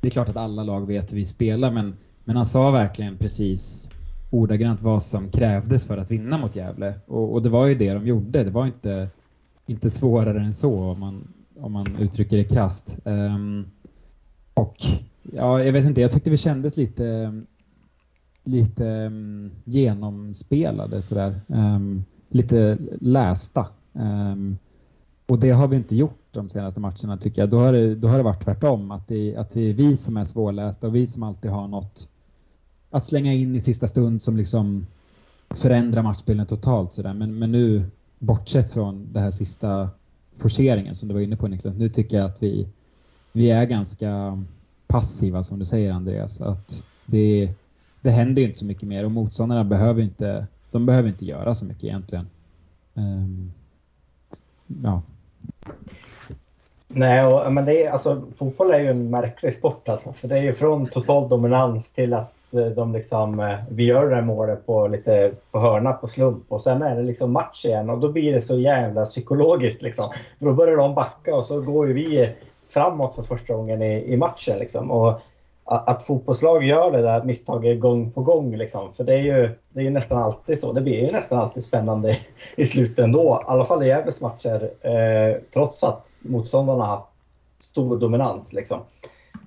det 0.02 0.08
är 0.08 0.12
klart 0.12 0.30
att 0.30 0.38
alla 0.38 0.64
lag 0.64 0.88
vet 0.88 1.12
hur 1.12 1.18
vi 1.18 1.26
spelar 1.26 1.72
men, 1.72 1.96
men 2.24 2.36
han 2.36 2.46
sa 2.46 2.72
verkligen 2.72 3.18
precis 3.18 3.90
ordagrant 4.30 4.82
vad 4.82 5.04
som 5.04 5.30
krävdes 5.30 5.86
för 5.86 5.98
att 5.98 6.12
vinna 6.12 6.38
mot 6.38 6.56
Gävle. 6.56 6.94
Och, 7.08 7.34
och, 7.34 7.42
det 7.42 7.50
var 7.50 7.68
ju 7.68 7.76
det 7.76 7.94
de 7.94 8.08
gjorde. 8.08 8.44
Det 8.44 8.52
var 8.52 8.66
inte, 8.66 9.10
inte 9.66 9.90
svårare 9.90 10.42
än 10.42 10.54
så 10.54 10.84
om 10.84 11.00
man, 11.00 11.28
om 11.64 11.72
man 11.72 11.96
uttrycker 12.00 12.38
det 12.38 12.44
krasst. 12.44 12.98
Um, 13.04 13.14
ehm, 13.14 13.66
och 14.54 14.76
ja, 15.32 15.64
jag 15.64 15.74
vet 15.74 15.86
inte, 15.86 16.02
jag 16.02 16.12
tyckte 16.12 16.30
vi 16.30 16.38
kändes 16.38 16.78
lite, 16.78 17.42
lite 18.44 18.86
um, 18.86 19.52
genomspelade 19.64 21.02
sådär. 21.02 21.42
Um, 21.48 22.04
lite 22.30 22.78
lästa. 23.02 23.68
Um, 23.94 24.58
och 25.26 25.40
det 25.40 25.50
har 25.50 25.68
vi 25.68 25.76
inte 25.76 25.96
gjort 25.96 26.20
de 26.32 26.50
senaste 26.50 26.80
matcherna 26.80 27.18
tycker 27.18 27.42
jag. 27.42 27.50
Då 27.50 27.58
har 27.60 27.74
det, 27.74 27.96
då 27.96 28.08
har 28.08 28.18
det 28.18 28.24
varit 28.24 28.44
tvärtom. 28.44 28.92
Att 28.92 29.08
det, 29.08 29.36
att 29.36 29.52
det 29.52 29.70
är 29.70 29.74
vi 29.74 29.98
som 29.98 30.18
är 30.18 30.24
svårlästa 30.24 30.88
och 30.88 30.96
vi 30.96 31.08
som 31.08 31.24
alltid 31.24 31.52
har 31.52 31.68
något 31.68 32.10
att 32.90 33.06
slänga 33.06 33.34
in 33.34 33.56
i 33.56 33.62
sista 33.62 33.88
stund 33.88 34.22
som 34.22 34.38
liksom 34.38 34.86
förändrar 35.50 36.04
matchbilden 36.04 36.46
totalt. 36.46 36.94
Sådär. 36.94 37.14
Men, 37.14 37.40
men 37.40 37.52
nu, 37.52 37.84
bortsett 38.20 38.70
från 38.70 39.14
det 39.14 39.20
här 39.20 39.32
sista 39.32 39.90
forceringen 40.38 40.96
som 40.96 41.08
du 41.08 41.14
var 41.14 41.22
inne 41.22 41.36
på 41.36 41.48
Niklas, 41.48 41.78
nu 41.78 41.90
tycker 41.90 42.18
jag 42.18 42.26
att 42.26 42.44
vi, 42.44 42.68
vi 43.32 43.52
är 43.52 43.66
ganska 43.66 44.44
passiva 44.88 45.44
som 45.44 45.60
du 45.60 45.66
säger 45.66 45.92
Andreas. 45.92 46.42
Att 46.42 46.84
det, 47.06 47.50
det 48.02 48.10
händer 48.10 48.42
inte 48.42 48.58
så 48.58 48.66
mycket 48.66 48.88
mer 48.88 49.06
och 49.06 49.12
motståndarna 49.12 49.64
behöver 49.64 50.02
inte, 50.02 50.48
de 50.72 50.86
behöver 50.86 51.10
inte 51.10 51.26
göra 51.26 51.56
så 51.56 51.66
mycket 51.66 51.84
egentligen. 51.84 52.28
Um, 52.94 53.52
ja. 54.84 55.02
Nej, 56.88 57.26
och, 57.26 57.54
men 57.54 57.66
det 57.66 57.84
är, 57.84 57.92
alltså, 57.92 58.24
fotboll 58.36 58.72
är 58.72 58.80
ju 58.80 58.90
en 58.90 59.10
märklig 59.10 59.54
sport 59.54 59.90
alltså. 59.90 60.14
För 60.14 60.28
det 60.28 60.38
är 60.38 60.44
ju 60.44 60.54
från 60.54 60.88
total 60.88 61.30
dominans 61.30 61.94
till 61.94 62.14
att 62.14 62.34
Eh, 62.54 62.66
de 62.66 62.94
liksom, 62.94 63.40
eh, 63.40 63.56
vi 63.70 63.84
gör 63.84 64.10
det 64.10 64.16
här 64.16 64.22
målet 64.22 64.66
på, 64.66 64.88
lite, 64.88 65.32
på 65.52 65.60
hörna 65.60 65.94
på 65.94 66.08
slump 66.08 66.44
och 66.48 66.62
sen 66.62 66.82
är 66.82 66.96
det 66.96 67.04
liksom 67.04 67.32
match 67.32 67.66
igen 67.66 67.90
och 67.90 68.00
då 68.00 68.10
blir 68.12 68.34
det 68.34 68.42
så 68.42 68.60
jävla 68.60 69.06
psykologiskt 69.06 69.82
liksom. 69.82 70.10
För 70.40 70.46
då 70.46 70.54
börjar 70.54 70.78
de 70.78 70.96
backa 70.96 71.36
och 71.36 71.46
så 71.46 71.62
går 71.62 71.88
ju 71.88 71.94
vi 71.94 72.30
framåt 72.70 73.16
för 73.16 73.24
första 73.24 73.54
gången 73.54 73.82
i, 73.82 74.14
i 74.14 74.18
matchen 74.18 74.60
liksom. 74.60 74.92
Och 74.92 75.22
att 75.66 76.04
fotbollslag 76.04 76.64
gör 76.64 76.92
det 76.92 77.02
där 77.02 77.24
misstaget 77.24 77.80
gång 77.80 78.12
på 78.12 78.22
gång. 78.22 78.56
Liksom. 78.56 78.94
För 78.94 79.04
det 79.04 79.14
är, 79.14 79.22
ju, 79.22 79.50
det 79.70 79.80
är 79.80 79.84
ju 79.84 79.90
nästan 79.90 80.24
alltid 80.24 80.60
så. 80.60 80.74
Det 80.74 80.82
blir 80.82 81.06
ju 81.06 81.12
nästan 81.12 81.40
alltid 81.40 81.64
spännande 81.64 82.18
i 82.56 82.66
slutet 82.66 83.00
ändå. 83.00 83.42
I 83.42 83.52
alla 83.52 83.64
fall 83.64 83.84
i 83.84 83.88
Gävles 83.88 84.22
matcher. 84.22 84.72
Eh, 84.82 85.38
trots 85.54 85.84
att 85.84 86.10
motståndarna 86.20 86.84
har 86.84 87.04
stor 87.60 87.98
dominans. 87.98 88.54
Liksom. 88.54 88.80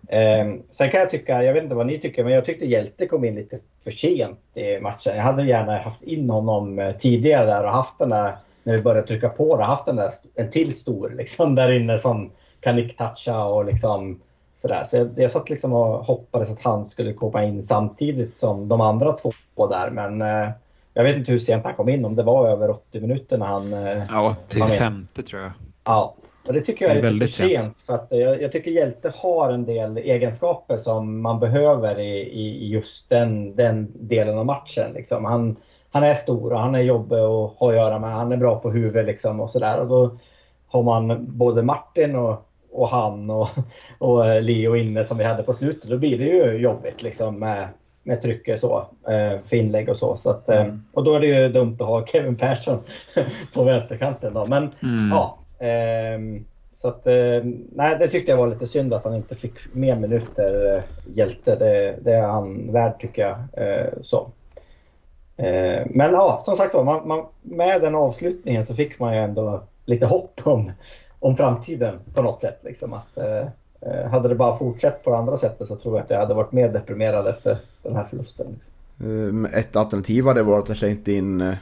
Eh, 0.09 0.55
sen 0.71 0.91
kan 0.91 1.01
jag 1.01 1.11
tycka, 1.11 1.43
jag 1.43 1.53
vet 1.53 1.63
inte 1.63 1.75
vad 1.75 1.87
ni 1.87 1.99
tycker, 1.99 2.25
men 2.25 2.33
jag 2.33 2.45
tyckte 2.45 2.67
Hjälte 2.67 3.07
kom 3.07 3.25
in 3.25 3.35
lite 3.35 3.59
för 3.85 3.91
sent 3.91 4.41
i 4.55 4.81
matchen. 4.81 5.17
Jag 5.17 5.23
hade 5.23 5.47
gärna 5.47 5.79
haft 5.79 6.03
in 6.03 6.31
honom 6.31 6.79
eh, 6.79 6.97
tidigare 6.97 7.47
där 7.47 7.65
och 7.65 7.71
haft 7.71 7.99
den 7.99 8.09
där, 8.09 8.37
när 8.63 8.73
vi 8.73 8.83
började 8.83 9.07
trycka 9.07 9.29
på 9.29 9.57
det, 9.57 9.65
haft 9.65 9.87
den 9.87 9.97
där, 9.97 10.11
en 10.35 10.51
till 10.51 10.75
stor 10.75 11.15
liksom 11.17 11.55
där 11.55 11.73
inne 11.73 11.99
som 11.99 12.31
kan 12.61 12.79
nick-toucha 12.79 13.45
och 13.45 13.65
liksom 13.65 14.21
Sådär. 14.61 14.85
Så 14.85 14.97
jag, 14.97 15.11
jag 15.17 15.31
satt 15.31 15.51
liksom 15.51 15.73
och 15.73 16.05
hoppades 16.05 16.51
att 16.51 16.61
han 16.61 16.87
skulle 16.87 17.13
komma 17.13 17.45
in 17.45 17.63
samtidigt 17.63 18.37
som 18.37 18.69
de 18.69 18.81
andra 18.81 19.13
två 19.13 19.33
där. 19.57 19.91
Men 19.91 20.23
eh, 20.23 20.51
jag 20.95 21.05
vet 21.05 21.17
inte 21.17 21.31
hur 21.33 21.39
sent 21.39 21.65
han 21.65 21.75
kom 21.75 21.89
in, 21.89 22.05
om 22.05 22.17
det 22.17 22.23
var 22.23 22.49
över 22.49 22.71
80 22.71 23.01
minuter 23.01 23.39
när 23.39 23.47
han 23.47 23.73
eh, 23.73 24.03
Ja, 24.09 24.37
85 24.47 25.07
tror 25.31 25.43
jag. 25.43 25.53
Ja, 25.85 26.15
och 26.47 26.53
det 26.53 26.61
tycker 26.61 26.89
jag 26.89 26.97
är, 26.97 27.03
är 27.03 27.11
lite 27.11 27.29
sent. 27.29 27.75
För 27.87 27.95
att 27.95 28.07
jag, 28.11 28.43
jag, 28.43 28.53
tycker 28.53 28.71
Hjälte 28.71 29.13
har 29.17 29.53
en 29.53 29.65
del 29.65 29.97
egenskaper 29.97 30.79
som 30.79 31.21
man 31.21 31.41
behöver 31.41 31.99
i, 31.99 32.21
i 32.21 32.69
just 32.69 33.09
den, 33.09 33.57
den 33.57 33.93
delen 33.95 34.39
av 34.39 34.47
matchen. 34.47 34.93
Liksom. 34.93 35.25
Han, 35.25 35.57
han 35.91 36.03
är 36.03 36.15
stor 36.15 36.53
och 36.53 36.61
han 36.61 36.75
är 36.75 36.83
jobbig 36.83 37.17
att 37.17 37.53
ha 37.59 37.69
att 37.69 37.75
göra 37.75 37.99
med. 37.99 38.11
Han 38.11 38.33
är 38.33 38.37
bra 38.37 38.59
på 38.59 38.71
huvudet 38.71 39.07
liksom 39.07 39.41
och 39.41 39.51
sådär. 39.51 39.81
Och 39.81 39.89
då 39.89 40.19
har 40.67 40.83
man 40.83 41.27
både 41.39 41.63
Martin 41.63 42.17
och 42.17 42.47
och 42.77 42.89
han 42.89 43.31
och, 43.31 43.49
och 43.99 44.43
Leo 44.43 44.77
inne 44.77 45.05
som 45.05 45.19
vi 45.19 45.25
hade 45.25 45.43
på 45.43 45.55
slutet, 45.55 45.91
då 45.91 45.99
blir 45.99 46.19
det 46.19 46.25
ju 46.25 46.53
jobbigt 46.53 47.03
liksom 47.03 47.39
med, 47.39 47.69
med 48.03 48.23
trycket 48.23 48.61
så, 48.61 48.87
eh, 49.09 49.41
för 49.43 49.57
inlägg 49.57 49.89
och 49.89 49.97
så. 49.97 50.17
så 50.17 50.31
att, 50.31 50.49
eh, 50.49 50.61
mm. 50.61 50.85
Och 50.93 51.05
då 51.05 51.15
är 51.15 51.21
det 51.21 51.27
ju 51.27 51.49
dumt 51.49 51.77
att 51.81 51.87
ha 51.87 52.07
Kevin 52.07 52.37
Persson 52.37 52.79
på 53.55 53.65
vänsterkanten. 53.65 54.35
Då. 54.35 54.47
Men 54.47 54.71
mm. 54.83 55.11
ja, 55.11 55.39
Ehm, 55.59 56.45
så 56.75 56.89
att, 56.89 57.07
eh, 57.07 57.45
nej, 57.73 57.97
det 57.99 58.09
tyckte 58.09 58.31
jag 58.31 58.39
var 58.39 58.47
lite 58.47 58.67
synd 58.67 58.95
att 58.95 59.05
han 59.05 59.15
inte 59.15 59.35
fick 59.35 59.75
mer 59.75 59.97
minuter, 59.97 60.77
eh, 60.77 60.83
hjälte. 61.15 61.57
Det, 61.57 61.99
det 62.03 62.13
är 62.13 62.23
han 62.23 62.73
värd 62.73 63.01
tycker 63.01 63.23
jag. 63.23 63.67
Eh, 63.67 63.93
så. 64.03 64.31
Ehm, 65.37 65.89
men 65.91 66.13
ja, 66.13 66.43
som 66.45 66.57
sagt 66.57 66.75
var, 66.75 66.85
man, 66.85 67.09
man, 67.09 67.25
med 67.43 67.81
den 67.81 67.95
avslutningen 67.95 68.67
så 68.67 68.75
fick 68.75 68.99
man 68.99 69.15
ju 69.15 69.21
ändå 69.21 69.63
lite 69.85 70.07
hopp 70.07 70.41
om, 70.45 70.73
om 71.21 71.37
framtiden 71.37 71.99
på 72.15 72.23
något 72.23 72.41
sätt. 72.41 72.59
Liksom. 72.63 72.93
Att, 72.93 73.19
hade 74.11 74.29
det 74.29 74.35
bara 74.35 74.59
fortsatt 74.59 75.05
på 75.05 75.11
det 75.11 75.17
andra 75.17 75.37
sättet 75.37 75.69
så 75.69 75.77
tror 75.77 75.97
jag 75.97 76.05
att 76.05 76.11
jag 76.11 76.19
hade 76.19 76.35
varit 76.35 76.53
mer 76.53 76.69
deprimerad 76.69 77.27
efter 77.27 77.57
den 77.83 77.97
här 77.97 78.05
förlusten. 78.05 78.47
Liksom. 78.47 78.73
Ehm, 79.11 79.45
ett 79.45 79.77
alternativ 79.77 80.27
hade 80.27 80.43
varit 80.43 80.71
att 80.71 80.79
slängt 80.79 81.09
in 81.09 81.57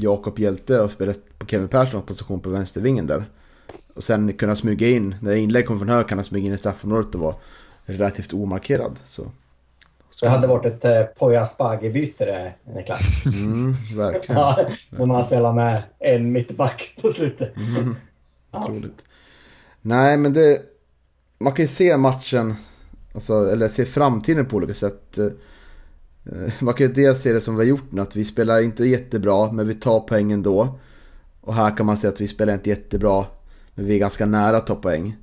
Jakob 0.00 0.38
Hjälte 0.38 0.80
och 0.80 0.90
spelat 0.90 1.18
på 1.38 1.46
Kevin 1.46 1.68
Perssons 1.68 2.06
position 2.06 2.40
på 2.40 2.50
vänstervingen 2.50 3.06
där. 3.06 3.24
Och 3.94 4.04
sen 4.04 4.32
kunna 4.32 4.56
smyga 4.56 4.88
in, 4.88 5.14
när 5.20 5.34
inlägg 5.34 5.66
kommer 5.66 5.78
från 5.78 5.88
höger 5.88 6.08
kan 6.08 6.18
han 6.18 6.24
smyga 6.24 6.46
in 6.46 6.54
i 6.54 6.58
straffområdet 6.58 7.14
och 7.14 7.20
vara 7.20 7.34
relativt 7.84 8.32
omarkerad. 8.32 8.98
Så. 9.06 9.30
Det 10.20 10.28
hade 10.28 10.46
varit 10.46 10.64
ett 10.66 10.84
eh, 10.84 11.02
Poya 11.02 11.42
Asbaghi-byte 11.42 12.24
det, 12.24 12.52
Niklas. 12.74 13.00
Mm, 13.26 13.74
verkligen. 13.96 14.40
ja, 14.40 14.66
när 14.90 15.06
man 15.06 15.24
spelar 15.24 15.52
med 15.52 15.82
en 15.98 16.32
mittback 16.32 16.98
på 17.02 17.12
slutet. 17.12 17.56
Mm, 17.56 17.96
ja. 18.50 18.70
Nej, 19.80 20.16
men 20.16 20.32
det... 20.32 20.62
Man 21.38 21.52
kan 21.52 21.64
ju 21.64 21.68
se 21.68 21.96
matchen, 21.96 22.54
alltså, 23.14 23.50
eller 23.52 23.68
se 23.68 23.84
framtiden 23.84 24.46
på 24.46 24.56
olika 24.56 24.74
sätt. 24.74 25.18
Eh, 26.24 26.52
man 26.60 26.74
kan 26.74 26.86
ju 26.86 26.92
dels 26.92 27.22
se 27.22 27.32
det 27.32 27.40
som 27.40 27.56
vi 27.56 27.60
har 27.60 27.68
gjort 27.68 27.92
nu, 27.92 28.00
att 28.00 28.16
vi 28.16 28.24
spelar 28.24 28.60
inte 28.60 28.84
jättebra, 28.84 29.52
men 29.52 29.68
vi 29.68 29.74
tar 29.74 30.00
poäng 30.00 30.32
ändå. 30.32 30.78
Och 31.40 31.54
här 31.54 31.76
kan 31.76 31.86
man 31.86 31.96
se 31.96 32.08
att 32.08 32.20
vi 32.20 32.28
spelar 32.28 32.54
inte 32.54 32.70
jättebra, 32.70 33.26
men 33.74 33.86
vi 33.86 33.94
är 33.94 33.98
ganska 33.98 34.26
nära 34.26 34.56
att 34.56 34.66
ta 34.66 34.74
poäng. 34.74 35.16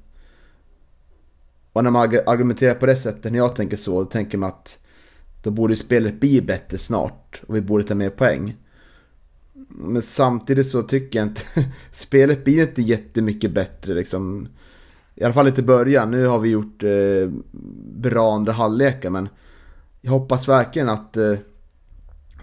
Och 1.73 1.83
när 1.83 1.91
man 1.91 2.19
argumenterar 2.25 2.75
på 2.75 2.85
det 2.85 2.95
sättet, 2.95 3.31
när 3.31 3.39
jag 3.39 3.55
tänker 3.55 3.77
så, 3.77 4.03
då 4.03 4.09
tänker 4.09 4.37
man 4.37 4.49
att 4.49 4.79
då 5.43 5.51
borde 5.51 5.75
spelet 5.75 6.19
bli 6.19 6.41
bättre 6.41 6.77
snart 6.77 7.41
och 7.47 7.55
vi 7.55 7.61
borde 7.61 7.83
ta 7.83 7.95
mer 7.95 8.09
poäng. 8.09 8.57
Men 9.69 10.01
samtidigt 10.01 10.67
så 10.67 10.83
tycker 10.83 11.19
jag 11.19 11.27
inte, 11.27 11.41
spelet 11.91 12.43
blir 12.43 12.61
inte 12.61 12.81
jättemycket 12.81 13.51
bättre 13.51 13.93
liksom. 13.93 14.47
I 15.15 15.23
alla 15.23 15.33
fall 15.33 15.47
inte 15.47 15.61
i 15.61 15.63
början, 15.63 16.11
nu 16.11 16.25
har 16.25 16.39
vi 16.39 16.49
gjort 16.49 16.83
eh, 16.83 17.29
bra 17.93 18.35
andra 18.35 18.51
halvlekar 18.51 19.09
men 19.09 19.29
jag 20.01 20.11
hoppas 20.11 20.47
verkligen 20.47 20.89
att 20.89 21.17
eh, 21.17 21.35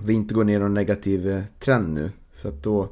vi 0.01 0.13
inte 0.13 0.35
går 0.35 0.45
ner 0.45 0.57
i 0.57 0.59
någon 0.59 0.75
negativ 0.75 1.29
eh, 1.29 1.43
trend 1.61 1.95
nu. 1.95 2.11
För 2.33 2.49
att 2.49 2.63
då, 2.63 2.89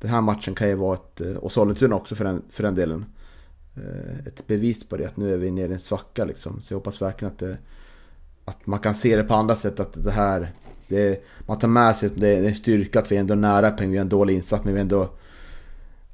den 0.00 0.10
här 0.10 0.20
matchen 0.20 0.54
kan 0.54 0.68
ju 0.68 0.74
vara 0.74 0.94
ett, 0.94 1.20
eh, 1.20 1.32
och 1.32 1.52
Sollentuna 1.52 1.96
också 1.96 2.14
för 2.14 2.24
den, 2.24 2.42
för 2.50 2.62
den 2.62 2.74
delen, 2.74 3.04
eh, 3.76 4.26
ett 4.26 4.46
bevis 4.46 4.88
på 4.88 4.96
det. 4.96 5.06
Att 5.06 5.16
nu 5.16 5.32
är 5.34 5.36
vi 5.36 5.50
nere 5.50 5.70
i 5.70 5.74
en 5.74 5.80
svacka 5.80 6.24
liksom. 6.24 6.60
Så 6.60 6.72
jag 6.72 6.78
hoppas 6.78 7.02
verkligen 7.02 7.32
att, 7.32 7.38
det, 7.38 7.58
att 8.44 8.66
man 8.66 8.78
kan 8.78 8.94
se 8.94 9.16
det 9.16 9.24
på 9.24 9.34
andra 9.34 9.56
sätt. 9.56 9.80
Att 9.80 10.04
det 10.04 10.10
här, 10.10 10.52
det, 10.88 11.24
man 11.46 11.58
tar 11.58 11.68
med 11.68 11.96
sig 11.96 12.06
att 12.06 12.20
det 12.20 12.28
är 12.28 12.48
en 12.48 12.54
styrka 12.54 12.98
att 12.98 13.12
vi 13.12 13.16
är 13.16 13.20
ändå 13.20 13.34
nära 13.34 13.70
poäng. 13.70 13.90
Vi 13.90 13.96
har 13.96 14.02
en 14.02 14.08
dålig 14.08 14.34
insats 14.34 14.64
men 14.64 14.74
vi 14.74 14.80
är 14.80 14.82
ändå 14.82 15.10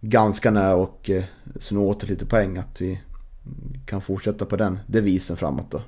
ganska 0.00 0.50
nära 0.50 0.74
och 0.74 1.10
eh, 1.10 1.24
sno 1.60 1.88
åt 1.88 2.08
lite 2.08 2.26
poäng. 2.26 2.58
Att 2.58 2.80
vi 2.80 3.00
kan 3.86 4.00
fortsätta 4.00 4.44
på 4.44 4.56
den 4.56 4.78
devisen 4.86 5.36
framåt 5.36 5.70
då. 5.70 5.82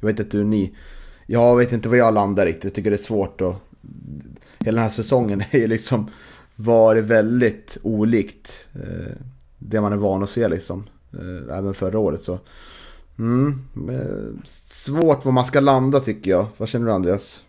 Jag 0.00 0.06
vet 0.06 0.20
inte 0.20 0.36
hur 0.36 0.44
ni... 0.44 0.74
Jag 1.30 1.56
vet 1.56 1.72
inte 1.72 1.88
var 1.88 1.96
jag 1.96 2.14
landar 2.14 2.46
riktigt. 2.46 2.64
Jag 2.64 2.74
tycker 2.74 2.90
det 2.90 2.96
är 2.96 3.02
svårt 3.02 3.40
att... 3.40 3.56
Hela 4.58 4.76
den 4.76 4.82
här 4.82 4.90
säsongen 4.90 5.44
är 5.50 5.58
ju 5.58 5.66
liksom 5.66 6.10
varit 6.54 7.04
väldigt 7.04 7.78
olikt 7.82 8.68
eh, 8.74 9.12
det 9.58 9.80
man 9.80 9.92
är 9.92 9.96
van 9.96 10.22
att 10.22 10.30
se 10.30 10.48
liksom. 10.48 10.86
Eh, 11.12 11.58
även 11.58 11.74
förra 11.74 11.98
året 11.98 12.20
så. 12.20 12.38
Mm, 13.18 13.64
eh, 13.90 14.48
svårt 14.68 15.24
var 15.24 15.32
man 15.32 15.46
ska 15.46 15.60
landa 15.60 16.00
tycker 16.00 16.30
jag. 16.30 16.46
Vad 16.56 16.68
känner 16.68 16.86
du 16.86 16.92
Andreas? 16.92 17.44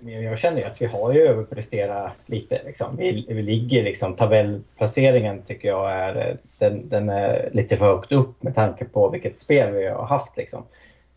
Jag 0.00 0.38
känner 0.38 0.58
ju 0.58 0.64
att 0.64 0.82
vi 0.82 0.86
har 0.86 1.12
ju 1.12 1.20
överpresterat 1.20 2.12
lite. 2.26 2.60
Liksom. 2.66 2.96
Vi, 2.96 3.26
vi 3.28 3.42
ligger 3.42 3.82
liksom, 3.82 4.14
tabellplaceringen 4.14 5.42
tycker 5.42 5.68
jag 5.68 5.92
är, 5.92 6.38
den, 6.58 6.88
den, 6.88 7.08
är 7.08 7.50
lite 7.52 7.76
för 7.76 7.86
högt 7.86 8.12
upp 8.12 8.42
med 8.42 8.54
tanke 8.54 8.84
på 8.84 9.10
vilket 9.10 9.38
spel 9.38 9.72
vi 9.72 9.86
har 9.86 10.06
haft. 10.06 10.36
Liksom. 10.36 10.62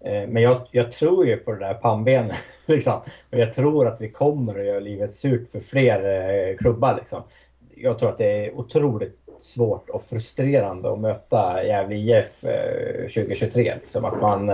Eh, 0.04 0.28
men 0.28 0.44
jag, 0.44 0.62
jag, 0.72 0.92
tror 0.92 1.26
ju 1.28 1.38
på 1.38 1.52
det 1.52 1.60
där 1.60 1.74
pannbenet. 1.74 2.38
Liksom. 2.66 2.94
Och 3.32 3.38
jag 3.38 3.54
tror 3.54 3.88
att 3.88 4.02
vi 4.02 4.10
kommer 4.10 4.60
att 4.60 4.66
göra 4.66 4.80
livet 4.80 5.16
surt 5.16 5.52
för 5.52 5.60
fler 5.60 6.04
eh, 6.50 6.58
klubbar. 6.58 6.96
Liksom. 6.96 7.24
Jag 7.76 8.00
tror 8.00 8.10
att 8.10 8.18
det 8.18 8.46
är 8.46 8.56
otroligt 8.56 9.18
svårt 9.42 9.90
och 9.90 10.04
frustrerande 10.04 10.92
att 10.94 11.00
möta 11.00 11.64
Gävle 11.64 11.96
IF 11.96 12.42
2023. 13.14 13.70
Eh, 13.70 13.76
liksom 13.76 14.06
att 14.06 14.22
man, 14.22 14.54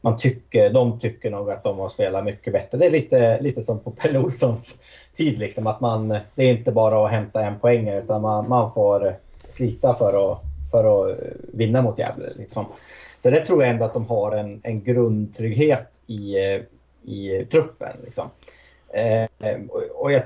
man 0.00 0.18
tycker, 0.18 0.70
de 0.70 1.00
tycker 1.00 1.30
nog 1.30 1.50
att 1.50 1.64
de 1.64 1.78
har 1.78 1.88
spelat 1.88 2.24
mycket 2.24 2.52
bättre. 2.52 2.78
Det 2.78 2.86
är 2.86 2.90
lite, 2.90 3.40
lite 3.40 3.62
som 3.62 3.78
på 3.78 3.90
Pelle 3.90 4.18
Olssons 4.18 4.82
tid. 5.16 5.38
Liksom, 5.38 5.66
att 5.66 5.80
man, 5.80 6.08
det 6.08 6.42
är 6.42 6.52
inte 6.52 6.72
bara 6.72 7.04
att 7.04 7.12
hämta 7.12 7.44
en 7.44 7.58
poäng 7.58 7.88
utan 7.88 8.22
man, 8.22 8.48
man 8.48 8.74
får 8.74 9.14
slita 9.50 9.94
för 9.94 10.32
att, 10.32 10.38
för 10.70 11.10
att 11.10 11.18
vinna 11.52 11.82
mot 11.82 11.98
Gävle. 11.98 12.32
Liksom. 12.36 12.66
Så 13.22 13.30
det 13.30 13.46
tror 13.46 13.62
jag 13.62 13.70
ändå 13.70 13.84
att 13.84 13.94
de 13.94 14.06
har 14.06 14.32
en, 14.32 14.60
en 14.64 14.82
grundtrygghet 14.82 15.88
i, 16.06 16.36
i 17.02 17.46
truppen. 17.50 17.96
Liksom. 18.04 18.30
Eh, 18.92 19.26
och, 19.68 19.82
och 19.94 20.12
jag 20.12 20.22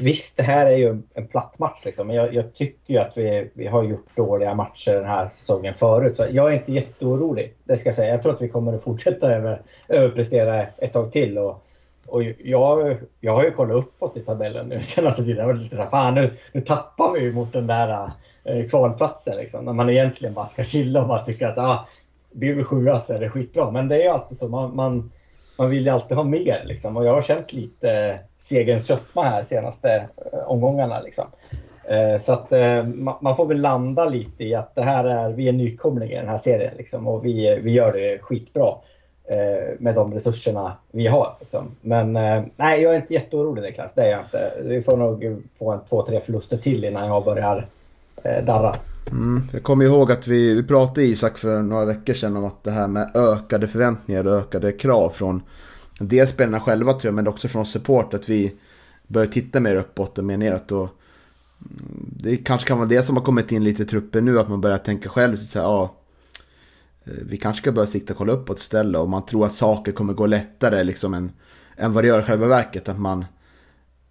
Visst, 0.00 0.36
det 0.36 0.42
här 0.42 0.66
är 0.66 0.76
ju 0.76 1.02
en 1.14 1.26
platt 1.26 1.58
match 1.58 1.84
liksom, 1.84 2.06
men 2.06 2.16
jag, 2.16 2.34
jag 2.34 2.54
tycker 2.54 2.94
ju 2.94 3.00
att 3.00 3.16
vi, 3.16 3.50
vi 3.54 3.66
har 3.66 3.82
gjort 3.82 4.16
dåliga 4.16 4.54
matcher 4.54 4.92
den 4.92 5.04
här 5.04 5.28
säsongen 5.28 5.74
förut. 5.74 6.16
Så 6.16 6.26
jag 6.30 6.52
är 6.52 6.56
inte 6.56 6.72
jätteorolig, 6.72 7.54
det 7.64 7.76
ska 7.76 7.88
jag 7.88 7.96
säga. 7.96 8.12
Jag 8.12 8.22
tror 8.22 8.34
att 8.34 8.42
vi 8.42 8.48
kommer 8.48 8.72
att 8.72 8.82
fortsätta 8.82 9.34
över, 9.34 9.62
överprestera 9.88 10.62
ett 10.62 10.92
tag 10.92 11.12
till. 11.12 11.38
Och, 11.38 11.66
och 12.08 12.22
jag, 12.44 12.96
jag 13.20 13.34
har 13.34 13.44
ju 13.44 13.50
kollat 13.50 13.76
uppåt 13.76 14.16
i 14.16 14.20
tabellen 14.20 14.68
nu 14.68 14.80
senaste 14.82 15.22
tiden. 15.22 15.38
Jag 15.38 15.46
var 15.46 15.54
lite 15.54 15.76
så 15.76 15.82
här, 15.82 15.90
fan 15.90 16.14
nu, 16.14 16.32
nu 16.52 16.60
tappar 16.60 17.12
vi 17.12 17.32
mot 17.32 17.52
den 17.52 17.66
där 17.66 18.10
eh, 18.44 18.68
kvalplatsen. 18.68 19.36
Liksom, 19.36 19.64
när 19.64 19.72
man 19.72 19.90
egentligen 19.90 20.34
bara 20.34 20.46
ska 20.46 20.64
chilla 20.64 21.02
och 21.02 21.08
bara 21.08 21.24
tycka 21.24 21.48
att 21.48 21.58
ah, 21.58 21.88
blir 22.36 22.54
vi 22.54 22.64
sjua 22.64 23.00
så 23.00 23.12
är 23.12 23.18
det 23.18 23.30
skitbra. 23.30 23.70
Men 23.70 23.88
det 23.88 23.96
är 23.96 24.02
ju 24.02 24.08
alltid 24.08 24.38
så. 24.38 24.48
Man, 24.48 24.76
man, 24.76 25.12
man 25.58 25.70
vill 25.70 25.84
ju 25.84 25.90
alltid 25.90 26.16
ha 26.16 26.24
mer 26.24 26.62
liksom. 26.64 26.96
Och 26.96 27.04
jag 27.04 27.14
har 27.14 27.22
känt 27.22 27.52
lite 27.52 28.18
segerns 28.38 28.86
sötma 28.86 29.22
här 29.22 29.44
senaste 29.44 30.08
eh, 30.32 30.38
omgångarna. 30.38 31.00
Liksom. 31.00 31.24
Eh, 31.84 32.18
så 32.18 32.32
att 32.32 32.52
eh, 32.52 32.84
man 33.20 33.36
får 33.36 33.46
väl 33.46 33.60
landa 33.60 34.04
lite 34.04 34.44
i 34.44 34.54
att 34.54 34.74
det 34.74 34.82
här 34.82 35.04
är, 35.04 35.32
vi 35.32 35.48
är 35.48 35.52
nykomlingar 35.52 36.16
i 36.16 36.20
den 36.20 36.28
här 36.28 36.38
serien 36.38 36.74
liksom, 36.76 37.08
och 37.08 37.24
vi, 37.24 37.60
vi 37.62 37.70
gör 37.70 37.92
det 37.92 38.18
skitbra 38.22 38.74
med 39.78 39.94
de 39.94 40.14
resurserna 40.14 40.76
vi 40.90 41.06
har. 41.06 41.36
Liksom. 41.40 41.76
Men 41.80 42.12
nej, 42.56 42.82
jag 42.82 42.94
är 42.94 42.96
inte 42.96 43.14
jätteorolig 43.14 43.62
Niklas, 43.62 43.94
det 43.94 44.02
är 44.02 44.10
jag 44.10 44.20
inte. 44.20 44.52
Vi 44.62 44.82
får 44.82 44.96
nog 44.96 45.42
få 45.58 45.70
en 45.72 45.80
två, 45.88 46.02
tre 46.02 46.20
förluster 46.20 46.56
till 46.56 46.84
innan 46.84 47.08
jag 47.08 47.24
börjar 47.24 47.66
darra. 48.22 48.76
Mm, 49.10 49.42
jag 49.52 49.62
kommer 49.62 49.84
ihåg 49.84 50.12
att 50.12 50.26
vi, 50.26 50.54
vi 50.54 50.62
pratade 50.62 51.02
Isak 51.02 51.38
för 51.38 51.62
några 51.62 51.84
veckor 51.84 52.14
sedan 52.14 52.36
om 52.36 52.44
att 52.44 52.64
det 52.64 52.70
här 52.70 52.88
med 52.88 53.10
ökade 53.14 53.68
förväntningar 53.68 54.26
och 54.26 54.34
ökade 54.38 54.72
krav 54.72 55.10
från 55.10 55.42
dels 55.98 56.30
spelarna 56.30 56.60
själva 56.60 56.92
tror 56.92 57.04
jag, 57.04 57.14
men 57.14 57.28
också 57.28 57.48
från 57.48 57.66
support. 57.66 58.14
Att 58.14 58.28
vi 58.28 58.54
börjar 59.06 59.26
titta 59.26 59.60
mer 59.60 59.76
uppåt 59.76 60.18
och 60.18 60.24
mer 60.24 60.36
neråt. 60.36 60.72
Och 60.72 60.88
det 62.18 62.36
kanske 62.36 62.68
kan 62.68 62.78
vara 62.78 62.88
det 62.88 63.02
som 63.02 63.16
har 63.16 63.24
kommit 63.24 63.52
in 63.52 63.64
lite 63.64 63.82
i 63.82 63.86
truppen 63.86 64.24
nu, 64.24 64.38
att 64.38 64.48
man 64.48 64.60
börjar 64.60 64.78
tänka 64.78 65.08
själv. 65.08 65.36
Så 65.36 65.58
här, 65.58 65.66
ja, 65.66 65.96
eh, 67.04 67.12
vi 67.22 67.36
kanske 67.36 67.62
ska 67.62 67.72
börja 67.72 67.86
sikta 67.86 68.12
och 68.12 68.18
kolla 68.18 68.32
uppåt 68.32 68.58
istället. 68.58 69.00
Och 69.00 69.08
man 69.08 69.26
tror 69.26 69.46
att 69.46 69.52
saker 69.52 69.92
kommer 69.92 70.12
gå 70.12 70.26
lättare 70.26 70.84
liksom 70.84 71.14
än, 71.14 71.32
än 71.76 71.92
vad 71.92 72.04
det 72.04 72.08
gör 72.08 72.20
i 72.20 72.24
själva 72.24 72.46
verket. 72.46 72.88
Att 72.88 73.00
man 73.00 73.24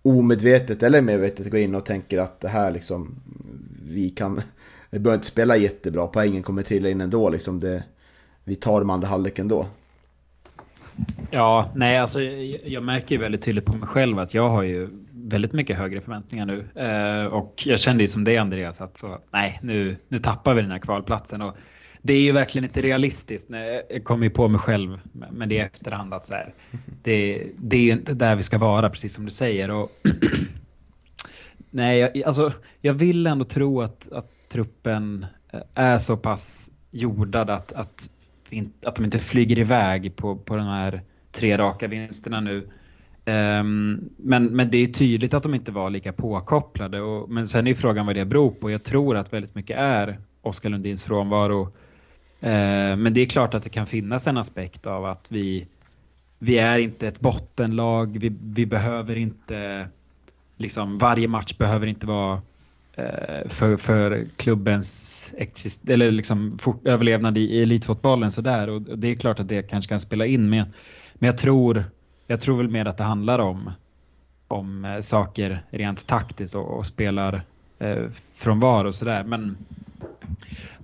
omedvetet 0.02 0.84
eller 0.84 1.02
medvetet 1.02 1.52
går 1.52 1.60
in 1.60 1.76
och 1.76 1.86
tänker 1.86 2.18
att 2.18 2.42
det 2.42 2.48
här 2.48 2.72
liksom, 2.72 3.16
vi 3.88 4.10
kan, 4.10 4.42
vi 4.96 5.00
behöver 5.00 5.18
inte 5.18 5.28
spela 5.28 5.58
jättebra, 5.58 6.08
poängen 6.08 6.44
kommer 6.44 6.64
trilla 6.64 6.90
in 6.90 7.02
ändå 7.02 7.30
liksom. 7.30 7.60
Det, 7.60 7.84
vi 8.44 8.56
tar 8.56 8.80
de 8.80 8.90
andra 8.90 9.08
halvleken 9.08 9.48
då. 9.48 9.66
Ja, 11.32 11.72
nej 11.76 11.98
alltså 11.98 12.22
jag 12.22 12.84
märker 12.84 13.16
ju 13.16 13.22
väldigt 13.22 13.42
tydligt 13.42 13.66
på 13.66 13.74
mig 13.78 13.88
själv 13.88 14.20
att 14.20 14.34
jag 14.34 14.50
har 14.50 14.64
ju 14.64 14.90
väldigt 15.12 15.54
mycket 15.54 15.78
högre 15.78 16.02
förväntningar 16.02 16.46
nu. 16.46 16.68
Eh, 16.76 17.26
och 17.26 17.64
jag 17.66 17.80
kände 17.80 18.04
ju 18.04 18.08
som 18.08 18.24
det 18.24 18.38
Andreas 18.38 18.82
att 18.82 18.98
så, 18.98 19.20
nej 19.32 19.60
nu, 19.64 19.98
nu 20.08 20.20
tappar 20.20 20.54
vi 20.54 20.62
den 20.62 20.72
här 20.72 20.80
kvalplatsen. 20.80 21.42
Och 21.42 21.56
det 22.02 22.14
är 22.14 22.22
ju 22.22 22.32
verkligen 22.32 22.66
inte 22.66 22.82
realistiskt. 22.82 23.50
Jag 23.90 24.04
kom 24.04 24.24
ju 24.24 24.30
på 24.30 24.48
mig 24.48 24.60
själv 24.60 25.00
med 25.32 25.50
det 25.50 25.56
i 25.56 25.60
efterhand 25.60 26.14
att 26.14 26.28
så 26.28 26.34
här, 26.34 26.54
det, 27.04 27.44
det 27.58 27.78
är 27.78 27.82
ju 27.82 27.92
inte 27.92 28.14
där 28.14 28.36
vi 28.36 28.44
ska 28.44 28.58
vara 28.58 28.90
precis 28.90 29.14
som 29.14 29.26
du 29.26 29.32
säger. 29.32 29.72
Och 29.72 29.92
nej, 31.70 32.00
jag, 32.00 32.24
alltså, 32.24 32.52
jag 32.82 32.94
vill 32.94 33.28
ändå 33.28 33.46
tro 33.46 33.82
att, 33.82 34.12
att 34.12 34.35
truppen 34.56 35.26
eh, 35.54 35.60
är 35.76 35.98
så 35.98 36.18
pass 36.18 36.72
jordad 36.92 37.50
att, 37.50 37.72
att 37.72 38.10
att 38.86 38.96
de 38.96 39.06
inte 39.06 39.20
flyger 39.20 39.60
iväg 39.60 40.16
på, 40.16 40.36
på 40.36 40.56
de 40.56 40.68
här 40.68 41.02
tre 41.32 41.58
raka 41.58 41.88
vinsterna 41.88 42.40
nu. 42.40 42.70
Um, 43.26 44.10
men, 44.18 44.46
men 44.46 44.70
det 44.72 44.78
är 44.78 44.88
tydligt 44.88 45.34
att 45.34 45.44
de 45.44 45.56
inte 45.56 45.72
var 45.72 45.90
lika 45.90 46.14
påkopplade. 46.14 47.02
Och, 47.02 47.30
men 47.30 47.48
sen 47.48 47.68
är 47.68 47.76
frågan 47.76 48.06
vad 48.06 48.16
det 48.16 48.26
beror 48.26 48.52
på. 48.52 48.72
Jag 48.72 48.84
tror 48.84 49.18
att 49.18 49.34
väldigt 49.34 49.56
mycket 49.56 49.78
är 49.78 50.20
Oskar 50.42 50.70
Lundins 50.70 51.06
frånvaro. 51.06 51.62
Uh, 51.64 52.96
men 52.96 53.14
det 53.14 53.22
är 53.22 53.26
klart 53.26 53.54
att 53.54 53.64
det 53.64 53.70
kan 53.70 53.88
finnas 53.88 54.28
en 54.28 54.38
aspekt 54.38 54.88
av 54.88 55.06
att 55.06 55.32
vi, 55.32 55.68
vi 56.40 56.58
är 56.58 56.80
inte 56.80 57.08
ett 57.08 57.20
bottenlag, 57.20 58.18
vi, 58.20 58.38
vi 58.42 58.66
behöver 58.66 59.16
inte, 59.16 59.88
liksom 60.58 60.98
varje 60.98 61.28
match 61.28 61.58
behöver 61.58 61.88
inte 61.88 62.08
vara 62.08 62.42
Eh, 62.98 63.48
för, 63.48 63.78
för 63.78 64.26
klubbens 64.36 65.34
exist 65.38 65.90
eller 65.90 66.12
liksom 66.12 66.58
fort, 66.58 66.88
överlevnad 66.88 67.38
i, 67.38 67.42
i 67.42 67.62
elitfotbollen 67.62 68.32
sådär 68.32 68.70
och, 68.70 68.82
det 68.82 69.08
är 69.08 69.16
klart 69.16 69.40
att 69.40 69.48
det 69.48 69.64
kanske 69.64 69.90
kan 69.90 70.00
spela 70.00 70.26
in 70.26 70.50
med. 70.50 70.66
Men 71.14 71.28
jag 71.28 71.38
tror, 71.38 71.84
jag 72.28 72.42
tror 72.42 72.58
väl 72.58 72.70
mer 72.70 72.86
att 72.86 72.98
det 72.98 73.04
handlar 73.04 73.40
om, 73.40 73.72
om 74.48 74.86
eh, 74.86 75.00
saker 75.00 75.64
rent 75.70 76.08
taktiskt 76.08 76.56
och, 76.56 76.78
och 76.78 76.88
spelar 76.88 77.42
eh, 77.80 78.04
frånvaro 78.34 78.88
och 78.88 78.96
sådär. 78.96 79.24
Men 79.24 79.58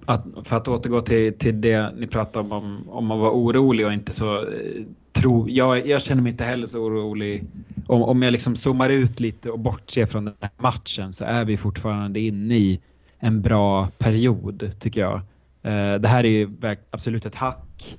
att, 0.05 0.25
för 0.43 0.57
att 0.57 0.67
återgå 0.67 1.01
till, 1.01 1.37
till 1.37 1.61
det 1.61 1.93
ni 1.97 2.07
pratade 2.07 2.45
om, 2.45 2.51
om, 2.51 2.89
om 2.89 3.11
att 3.11 3.19
vara 3.19 3.31
orolig 3.31 3.85
och 3.85 3.93
inte 3.93 4.11
så 4.11 4.37
eh, 4.37 4.83
tro, 5.11 5.49
jag, 5.49 5.87
jag 5.87 6.01
känner 6.01 6.21
mig 6.21 6.31
inte 6.31 6.43
heller 6.43 6.67
så 6.67 6.79
orolig. 6.79 7.43
Om, 7.87 8.03
om 8.03 8.21
jag 8.21 8.31
liksom 8.31 8.55
zoomar 8.55 8.89
ut 8.89 9.19
lite 9.19 9.51
och 9.51 9.59
bortser 9.59 10.05
från 10.05 10.25
den 10.25 10.33
här 10.41 10.51
matchen 10.57 11.13
så 11.13 11.25
är 11.25 11.45
vi 11.45 11.57
fortfarande 11.57 12.19
inne 12.19 12.57
i 12.57 12.79
en 13.19 13.41
bra 13.41 13.87
period 13.97 14.71
tycker 14.79 15.01
jag. 15.01 15.15
Eh, 15.63 15.99
det 15.99 16.07
här 16.07 16.23
är 16.23 16.29
ju 16.29 16.49
absolut 16.91 17.25
ett 17.25 17.35
hack. 17.35 17.97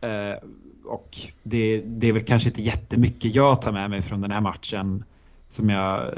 Eh, 0.00 0.48
och 0.84 1.18
det, 1.42 1.82
det 1.86 2.08
är 2.08 2.12
väl 2.12 2.24
kanske 2.24 2.48
inte 2.48 2.62
jättemycket 2.62 3.34
jag 3.34 3.62
tar 3.62 3.72
med 3.72 3.90
mig 3.90 4.02
från 4.02 4.20
den 4.20 4.30
här 4.30 4.40
matchen 4.40 5.04
som 5.48 5.68
jag 5.68 6.06
eh, 6.06 6.12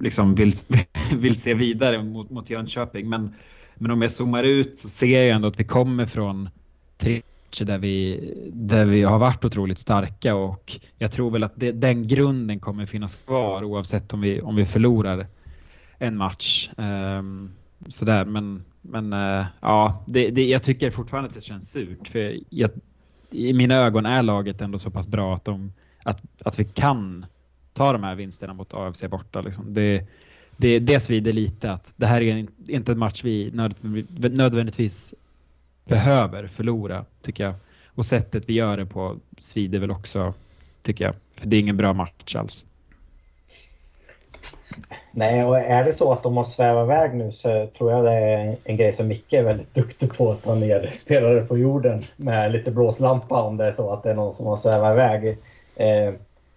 liksom 0.00 0.34
vill, 0.34 0.52
vill 1.16 1.40
se 1.40 1.54
vidare 1.54 2.02
mot, 2.02 2.30
mot 2.30 2.50
Jönköping. 2.50 3.08
Men, 3.08 3.34
men 3.74 3.90
om 3.90 4.02
jag 4.02 4.10
zoomar 4.10 4.44
ut 4.44 4.78
så 4.78 4.88
ser 4.88 5.22
jag 5.22 5.30
ändå 5.30 5.48
att 5.48 5.60
vi 5.60 5.64
kommer 5.64 6.06
från 6.06 6.48
tre 6.98 7.22
matcher 7.52 7.64
där 7.64 7.78
vi, 7.78 8.50
där 8.52 8.84
vi 8.84 9.02
har 9.02 9.18
varit 9.18 9.44
otroligt 9.44 9.78
starka 9.78 10.34
och 10.34 10.80
jag 10.98 11.12
tror 11.12 11.30
väl 11.30 11.44
att 11.44 11.52
det, 11.56 11.72
den 11.72 12.06
grunden 12.08 12.60
kommer 12.60 12.86
finnas 12.86 13.16
kvar 13.16 13.64
oavsett 13.64 14.12
om 14.14 14.20
vi, 14.20 14.40
om 14.40 14.56
vi 14.56 14.66
förlorar 14.66 15.26
en 15.98 16.16
match. 16.16 16.70
Um, 16.76 17.52
sådär, 17.88 18.24
men, 18.24 18.64
men 18.82 19.12
uh, 19.12 19.44
ja, 19.60 20.04
det, 20.06 20.30
det, 20.30 20.44
jag 20.44 20.62
tycker 20.62 20.90
fortfarande 20.90 21.28
att 21.28 21.34
det 21.34 21.40
känns 21.40 21.70
surt 21.70 22.08
för 22.08 22.40
jag, 22.50 22.70
i 23.30 23.52
mina 23.52 23.74
ögon 23.74 24.06
är 24.06 24.22
laget 24.22 24.60
ändå 24.60 24.78
så 24.78 24.90
pass 24.90 25.08
bra 25.08 25.34
att, 25.34 25.44
de, 25.44 25.72
att, 26.04 26.20
att 26.44 26.58
vi 26.58 26.64
kan 26.64 27.26
ta 27.72 27.92
de 27.92 28.02
här 28.02 28.14
vinsterna 28.14 28.54
mot 28.54 28.74
AFC 28.74 29.04
borta. 29.10 29.40
Liksom. 29.40 29.74
Det, 29.74 30.06
det, 30.56 30.78
det 30.78 31.00
svider 31.00 31.32
lite 31.32 31.72
att 31.72 31.94
det 31.96 32.06
här 32.06 32.20
är 32.20 32.46
inte 32.68 32.92
en 32.92 32.98
match 32.98 33.24
vi 33.24 33.50
nödvändigtvis 34.18 35.14
behöver 35.84 36.46
förlora, 36.46 37.04
tycker 37.22 37.44
jag. 37.44 37.54
Och 37.94 38.06
sättet 38.06 38.48
vi 38.48 38.52
gör 38.52 38.76
det 38.76 38.86
på 38.86 39.16
svider 39.38 39.78
väl 39.78 39.90
också, 39.90 40.34
tycker 40.82 41.04
jag. 41.04 41.14
För 41.36 41.46
det 41.46 41.56
är 41.56 41.60
ingen 41.60 41.76
bra 41.76 41.92
match 41.92 42.36
alls. 42.36 42.64
Nej, 45.12 45.44
och 45.44 45.58
är 45.58 45.84
det 45.84 45.92
så 45.92 46.12
att 46.12 46.22
de 46.22 46.36
har 46.36 46.44
svävat 46.44 46.84
iväg 46.84 47.14
nu 47.14 47.30
så 47.30 47.68
tror 47.78 47.92
jag 47.92 48.04
det 48.04 48.12
är 48.12 48.56
en 48.64 48.76
grej 48.76 48.92
som 48.92 49.08
Micke 49.08 49.32
är 49.32 49.42
väldigt 49.42 49.74
duktig 49.74 50.14
på 50.14 50.30
att 50.30 50.42
ta 50.42 50.54
ner 50.54 50.90
spelare 50.94 51.40
på 51.40 51.58
jorden 51.58 52.04
med 52.16 52.52
lite 52.52 52.70
blåslampa 52.70 53.42
om 53.42 53.56
det 53.56 53.64
är 53.64 53.72
så 53.72 53.92
att 53.92 54.02
det 54.02 54.10
är 54.10 54.14
någon 54.14 54.32
som 54.32 54.46
har 54.46 54.56
svävat 54.56 54.92
iväg. 54.92 55.28
Eh, 55.76 56.14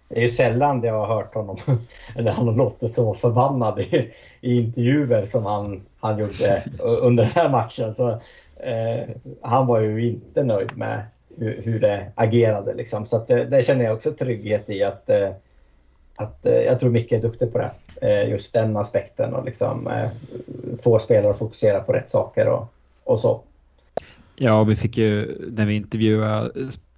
det 0.08 0.16
är 0.16 0.20
ju 0.20 0.28
sällan 0.28 0.82
jag 0.82 1.06
har 1.06 1.14
hört 1.14 1.34
honom, 1.34 1.56
eller 2.16 2.30
han 2.30 2.48
har 2.48 2.54
låtit 2.54 2.92
så 2.92 3.14
förbannad 3.14 3.80
i, 3.80 4.12
i 4.40 4.56
intervjuer 4.56 5.26
som 5.26 5.46
han, 5.46 5.82
han 6.00 6.18
gjorde 6.18 6.64
under 6.78 7.24
den 7.24 7.32
här 7.32 7.50
matchen. 7.50 7.94
Så 7.94 8.20
eh, 8.56 9.08
han 9.40 9.66
var 9.66 9.80
ju 9.80 10.08
inte 10.08 10.44
nöjd 10.44 10.76
med 10.76 11.04
hur, 11.38 11.62
hur 11.64 11.80
det 11.80 12.12
agerade. 12.14 12.74
Liksom. 12.74 13.06
Så 13.06 13.16
att 13.16 13.28
det, 13.28 13.44
det, 13.44 13.66
känner 13.66 13.84
jag 13.84 13.94
också 13.94 14.12
trygghet 14.12 14.70
i 14.70 14.82
att, 14.82 15.10
eh, 15.10 15.28
att 16.16 16.46
eh, 16.46 16.52
jag 16.52 16.80
tror 16.80 16.90
Micke 16.90 17.12
är 17.12 17.22
duktig 17.22 17.52
på 17.52 17.58
det. 17.58 17.70
Eh, 18.02 18.30
just 18.30 18.52
den 18.52 18.76
aspekten 18.76 19.34
och 19.34 19.44
liksom, 19.44 19.90
få 20.82 20.98
spelare 20.98 21.30
att 21.30 21.38
fokusera 21.38 21.80
på 21.80 21.92
rätt 21.92 22.10
saker 22.10 22.48
och, 22.48 22.72
och 23.04 23.20
så. 23.20 23.40
Ja, 24.36 24.64
vi 24.64 24.76
fick 24.76 24.96
ju 24.96 25.38
när 25.56 25.66
vi 25.66 25.74
intervjuade 25.74 26.50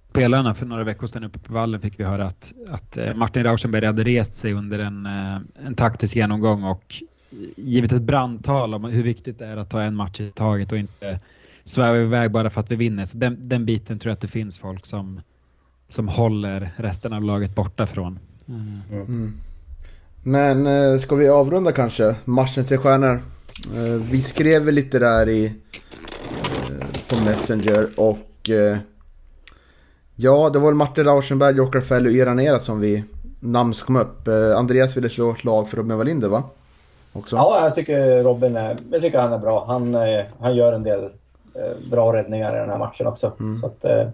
spelarna 0.09 0.53
för 0.53 0.65
några 0.65 0.83
veckor 0.83 1.07
sedan 1.07 1.23
uppe 1.23 1.39
på 1.39 1.53
vallen 1.53 1.81
fick 1.81 1.99
vi 1.99 2.03
höra 2.03 2.25
att, 2.25 2.53
att 2.69 2.97
Martin 3.15 3.43
Rauschenberg 3.43 3.85
hade 3.85 4.03
rest 4.03 4.33
sig 4.33 4.53
under 4.53 4.79
en, 4.79 5.05
en 5.65 5.75
taktisk 5.75 6.15
genomgång 6.15 6.63
och 6.63 6.95
givit 7.55 7.91
ett 7.91 8.01
brandtal 8.01 8.73
om 8.73 8.83
hur 8.83 9.03
viktigt 9.03 9.39
det 9.39 9.45
är 9.45 9.57
att 9.57 9.69
ta 9.69 9.81
en 9.81 9.95
match 9.95 10.19
i 10.19 10.31
taget 10.31 10.71
och 10.71 10.77
inte 10.77 11.19
svävar 11.63 11.99
iväg 11.99 12.31
bara 12.31 12.49
för 12.49 12.61
att 12.61 12.71
vi 12.71 12.75
vinner. 12.75 13.05
Så 13.05 13.17
den, 13.17 13.37
den 13.41 13.65
biten 13.65 13.99
tror 13.99 14.09
jag 14.09 14.13
att 14.13 14.21
det 14.21 14.27
finns 14.27 14.57
folk 14.57 14.85
som, 14.85 15.21
som 15.87 16.07
håller 16.07 16.71
resten 16.77 17.13
av 17.13 17.23
laget 17.23 17.55
borta 17.55 17.87
från. 17.87 18.19
Mm. 18.47 18.81
Mm. 18.91 19.33
Men 20.23 20.67
eh, 20.67 20.99
ska 20.99 21.15
vi 21.15 21.29
avrunda 21.29 21.71
kanske? 21.71 22.15
Matchen 22.25 22.65
tre 22.65 22.77
stjärnor. 22.77 23.21
Eh, 23.75 24.01
vi 24.11 24.21
skrev 24.21 24.61
väl 24.61 24.75
lite 24.75 24.99
där 24.99 25.29
i 25.29 25.45
eh, 25.45 25.51
på 27.09 27.15
Messenger 27.25 27.89
och 27.95 28.49
ja, 30.15 30.49
det 30.49 30.59
var 30.59 30.73
Martin 30.73 31.03
Rauschenberg, 31.03 31.55
Jokar 31.55 31.81
Fell 31.81 32.05
och 32.05 32.11
Iranera 32.11 32.59
som 32.59 32.79
vi 32.79 33.03
namn 33.39 33.73
som 33.73 33.85
kom 33.85 33.95
upp. 33.95 34.27
Andreas 34.55 34.97
ville 34.97 35.09
slå 35.09 35.31
ett 35.31 35.43
lag 35.43 35.69
för 35.69 35.77
Robin 35.77 35.97
Wallinder 35.97 36.27
va? 36.27 36.43
Också. 37.13 37.35
Ja, 37.35 37.63
jag 37.63 37.75
tycker 37.75 38.23
Robin 38.23 38.55
är, 38.55 38.77
jag 38.91 39.01
tycker 39.01 39.19
han 39.19 39.33
är 39.33 39.37
bra. 39.37 39.65
Han, 39.67 39.97
han 40.39 40.55
gör 40.55 40.73
en 40.73 40.83
del 40.83 40.99
Eh, 41.03 41.18
bra 41.89 42.13
räddningar 42.13 42.55
i 42.55 42.59
den 42.59 42.69
här 42.69 42.77
matchen 42.77 43.07
också. 43.07 43.33
Mm. 43.39 43.61
Så 43.61 43.67
att, 43.67 43.85
eh, 43.85 44.07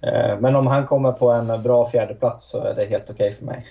eh, 0.00 0.40
men 0.40 0.56
om 0.56 0.66
han 0.66 0.86
kommer 0.86 1.12
på 1.12 1.30
en 1.30 1.62
bra 1.62 1.90
fjärdeplats 1.90 2.50
så 2.50 2.64
är 2.64 2.74
det 2.74 2.84
helt 2.84 3.10
okej 3.10 3.14
okay 3.14 3.34
för 3.34 3.44
mig. 3.44 3.66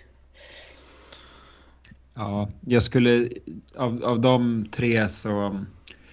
Ja, 2.13 2.47
jag 2.61 2.83
skulle 2.83 3.29
av, 3.77 4.03
av 4.03 4.21
de 4.21 4.65
tre 4.71 5.09
så... 5.09 5.59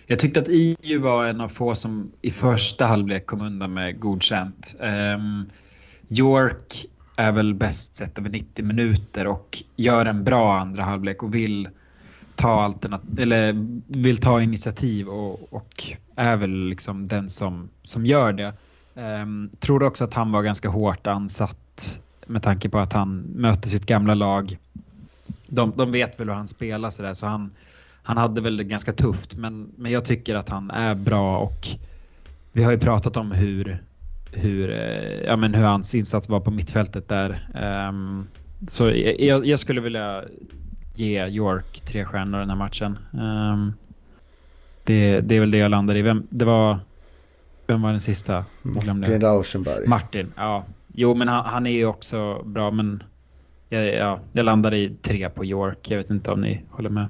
Jag 0.07 0.19
tyckte 0.19 0.41
att 0.41 0.49
EU 0.51 1.03
var 1.03 1.27
en 1.27 1.41
av 1.41 1.49
få 1.49 1.75
som 1.75 2.13
i 2.23 2.31
första 2.31 2.87
halvlek 2.87 3.27
kom 3.27 3.41
undan 3.41 3.75
med 3.75 4.01
godkänt. 4.01 4.75
Um, 4.81 5.47
York 6.09 6.87
är 7.17 7.33
väl 7.33 7.55
bäst 7.55 7.95
sett 7.95 8.19
över 8.19 8.31
90 8.31 8.65
minuter 8.65 9.27
och 9.27 9.63
gör 9.77 10.07
en 10.07 10.25
bra 10.25 10.59
andra 10.59 10.83
halvlek 10.83 11.23
och 11.23 11.35
vill 11.35 11.69
ta 12.35 12.63
alternat 12.63 13.03
eller 13.19 13.67
vill 13.87 14.19
ta 14.19 14.41
initiativ 14.41 15.09
och, 15.09 15.53
och 15.53 15.85
är 16.17 16.37
väl 16.37 16.51
liksom 16.51 17.09
den 17.09 17.29
som, 17.29 17.69
som 17.83 18.07
gör 18.07 18.33
det. 18.33 18.53
Um, 18.95 19.51
tror 19.59 19.83
också 19.83 20.05
att 20.05 20.15
han 20.15 20.33
var 20.33 20.43
ganska 20.43 20.69
hårt 20.69 21.07
ansatt 21.07 22.01
med 22.27 22.43
tanke 22.43 22.69
på 22.69 22.79
att 22.79 22.93
han 22.93 23.19
möter 23.19 23.69
sitt 23.69 23.87
gamla 23.87 24.15
lag. 24.15 24.59
De, 25.47 25.73
de 25.77 25.93
vet 25.93 26.21
väl 26.21 26.29
hur 26.29 26.35
han 26.35 26.49
spelar 26.49 26.91
sådär 26.91 27.15
så 27.15 27.27
han, 27.27 27.51
han 28.03 28.17
hade 28.17 28.41
väl 28.41 28.57
det 28.57 28.65
ganska 28.65 28.93
tufft 28.93 29.37
men, 29.37 29.73
men 29.77 29.93
jag 29.93 30.05
tycker 30.05 30.35
att 30.35 30.49
han 30.49 30.71
är 30.71 30.95
bra 30.95 31.39
och 31.39 31.69
vi 32.53 32.65
har 32.65 32.73
ju 32.73 32.79
pratat 32.79 33.17
om 33.17 33.33
hur, 33.33 33.83
hur, 34.33 34.71
eh, 34.71 35.21
ja, 35.25 35.37
men 35.37 35.55
hur 35.55 35.65
hans 35.65 35.95
insats 35.95 36.29
var 36.29 36.41
på 36.41 36.51
mittfältet 36.51 37.09
där. 37.09 37.49
Um, 37.89 38.27
så 38.69 38.91
jag, 39.19 39.47
jag, 39.47 39.59
skulle 39.59 39.81
vilja 39.81 40.25
ge 40.95 41.27
York 41.27 41.81
tre 41.81 42.05
stjärnor 42.05 42.39
den 42.39 42.51
här 42.51 42.57
matchen. 42.57 42.99
Um, 43.13 43.73
det, 44.85 45.21
det, 45.21 45.37
är 45.37 45.41
väl 45.41 45.51
det 45.51 45.59
jag 45.59 45.71
landar 45.71 45.97
i. 45.97 46.03
Vem, 46.03 46.27
det 46.31 46.45
var, 46.45 46.79
vem 47.67 47.83
var 47.83 47.91
den 47.91 48.01
sista? 48.01 48.45
Martin 48.63 49.21
Rauschenberg. 49.21 49.87
Martin, 49.87 50.33
ja. 50.37 50.65
Jo, 50.95 51.15
men 51.15 51.29
han, 51.29 51.45
han 51.45 51.67
är 51.67 51.71
ju 51.71 51.87
också 51.87 52.43
bra, 52.45 52.71
men 52.71 53.03
jag, 53.69 53.95
ja, 53.95 54.21
jag 54.33 54.45
landar 54.45 54.75
i 54.75 54.97
tre 55.03 55.31
på 55.31 55.45
York. 55.45 55.91
Jag 55.91 55.97
vet 55.97 56.11
inte 56.11 56.33
om 56.33 56.41
ni 56.41 56.65
håller 56.71 56.91
med. 56.91 57.07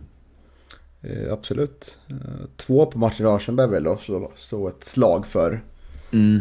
Eh, 1.03 1.33
absolut. 1.33 1.99
Eh, 2.09 2.17
två 2.57 2.87
på 2.87 2.99
Martin 2.99 3.27
Rauschenberg 3.27 3.71
väl 3.71 3.85
då, 3.85 3.99
så, 4.07 4.33
så 4.37 4.69
ett 4.69 4.85
slag 4.85 5.27
för. 5.27 5.63
Mm. 6.13 6.41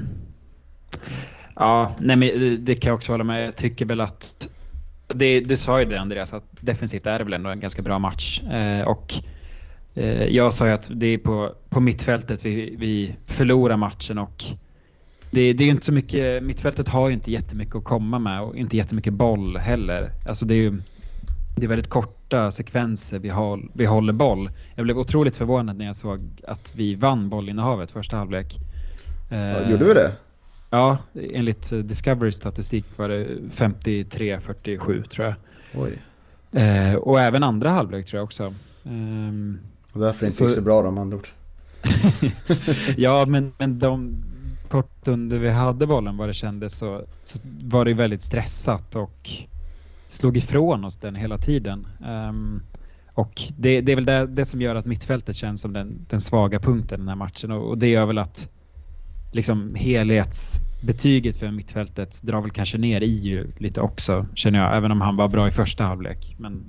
Ja, 1.56 1.96
nej 2.00 2.16
men 2.16 2.28
det, 2.28 2.58
det 2.58 2.76
kan 2.76 2.90
jag 2.90 2.96
också 2.96 3.12
hålla 3.12 3.24
med. 3.24 3.48
Jag 3.48 3.56
tycker 3.56 3.86
väl 3.86 4.02
att 4.02 4.48
det, 5.08 5.40
du 5.40 5.58
sa 5.58 5.80
ju 5.80 5.86
det 5.86 6.00
Andreas, 6.00 6.34
att 6.34 6.44
defensivt 6.60 7.06
är 7.06 7.18
det 7.20 7.24
väl 7.24 7.34
ändå 7.34 7.50
en 7.50 7.60
ganska 7.60 7.82
bra 7.82 8.00
match. 8.00 8.42
Eh, 8.42 8.88
och 8.88 9.14
eh, 9.14 9.24
jag 10.30 10.54
sa 10.54 10.68
ju 10.68 10.74
att 10.74 10.90
det 10.94 11.08
är 11.08 11.18
på, 11.18 11.56
på 11.70 11.80
mittfältet 11.80 12.46
vi, 12.46 12.76
vi 12.80 13.16
förlorar 13.26 13.78
matchen 13.78 14.18
och 14.18 14.44
det, 15.32 15.54
det 15.54 15.64
är 15.64 15.70
inte 15.70 15.86
så 15.86 15.94
mycket, 15.94 16.44
mittfältet 16.44 16.90
har 16.90 17.08
ju 17.08 17.14
inte 17.14 17.32
jättemycket 17.32 17.76
att 17.76 17.84
komma 17.84 18.20
med 18.20 18.42
och 18.42 18.56
inte 18.56 18.78
jättemycket 18.78 19.14
boll 19.14 19.58
heller. 19.58 20.12
Alltså 20.26 20.46
det 20.46 20.54
är 20.54 20.58
ju 20.58 20.82
det 21.56 21.66
är 21.66 21.68
väldigt 21.68 21.90
korta 21.90 22.52
sekvenser 22.52 23.20
vi, 23.20 23.30
håll, 23.30 23.72
vi 23.74 23.86
håller 23.86 24.14
boll. 24.14 24.50
Jag 24.76 24.84
blev 24.84 24.98
otroligt 24.98 25.36
förvånad 25.36 25.78
när 25.78 25.86
jag 25.86 25.96
såg 25.96 26.22
att 26.48 26.74
vi 26.76 26.96
vann 26.96 27.30
bollinnehavet 27.30 27.92
första 27.92 28.18
halvlek. 28.18 28.60
Ja, 29.30 29.70
gjorde 29.70 29.86
vi 29.86 29.94
det? 29.94 30.12
Ja, 30.70 30.98
enligt 31.14 31.70
Discovery 31.88 32.32
statistik 32.32 32.86
var 32.96 33.10
det 33.10 33.28
53-47 33.52 35.04
tror 35.04 35.28
jag. 35.28 35.36
Oj. 35.76 35.98
Eh, 36.62 36.96
och 36.96 37.20
även 37.20 37.44
andra 37.44 37.70
halvlek 37.70 38.06
tror 38.06 38.18
jag 38.18 38.24
också. 38.24 38.54
Och 39.94 40.00
därför 40.00 40.26
inte 40.26 40.38
så... 40.38 40.50
så 40.50 40.62
bra 40.62 40.82
de 40.82 40.98
andra 40.98 41.18
ord. 41.18 41.28
ja, 42.98 43.26
men, 43.28 43.52
men 43.58 43.80
de, 43.80 44.24
stund 45.02 45.34
vi 45.34 45.50
hade 45.50 45.88
bollen 45.88 46.18
vad 46.18 46.30
det 46.30 46.34
kändes 46.34 46.78
så, 46.78 47.06
så 47.24 47.40
var 47.64 47.86
det 47.86 47.94
väldigt 47.94 48.22
stressat 48.22 48.96
och 48.96 49.30
slog 50.08 50.38
ifrån 50.38 50.86
oss 50.86 50.98
den 50.98 51.16
hela 51.16 51.38
tiden. 51.38 51.88
Um, 52.30 52.62
och 53.14 53.42
det, 53.58 53.82
det, 53.82 53.92
är 53.92 53.96
väl 53.96 54.06
det, 54.06 54.28
det, 54.28 54.46
som 54.46 54.62
gör 54.62 54.76
att 54.76 54.86
mittfältet 54.86 55.36
känns 55.36 55.62
som 55.62 55.74
den, 55.74 56.06
den 56.10 56.22
svaga 56.22 56.60
punkten 56.60 57.00
den 57.00 57.08
här 57.08 57.16
matchen 57.16 57.52
och, 57.52 57.70
och 57.70 57.78
det 57.78 57.88
gör 57.88 58.06
väl 58.06 58.18
att 58.18 58.50
liksom 59.32 59.76
helhetsbetyget 59.76 61.38
för 61.38 61.52
mittfältet 61.52 62.22
drar 62.24 62.42
väl 62.42 62.52
kanske 62.52 62.78
ner 62.78 63.02
i 63.02 63.16
ju 63.16 63.52
lite 63.58 63.82
också 63.82 64.26
känner 64.36 64.60
jag, 64.60 64.78
även 64.78 64.92
om 64.92 65.02
han 65.02 65.16
var 65.16 65.28
bra 65.28 65.48
i 65.48 65.52
första 65.52 65.84
halvlek. 65.84 66.36
Men 66.38 66.64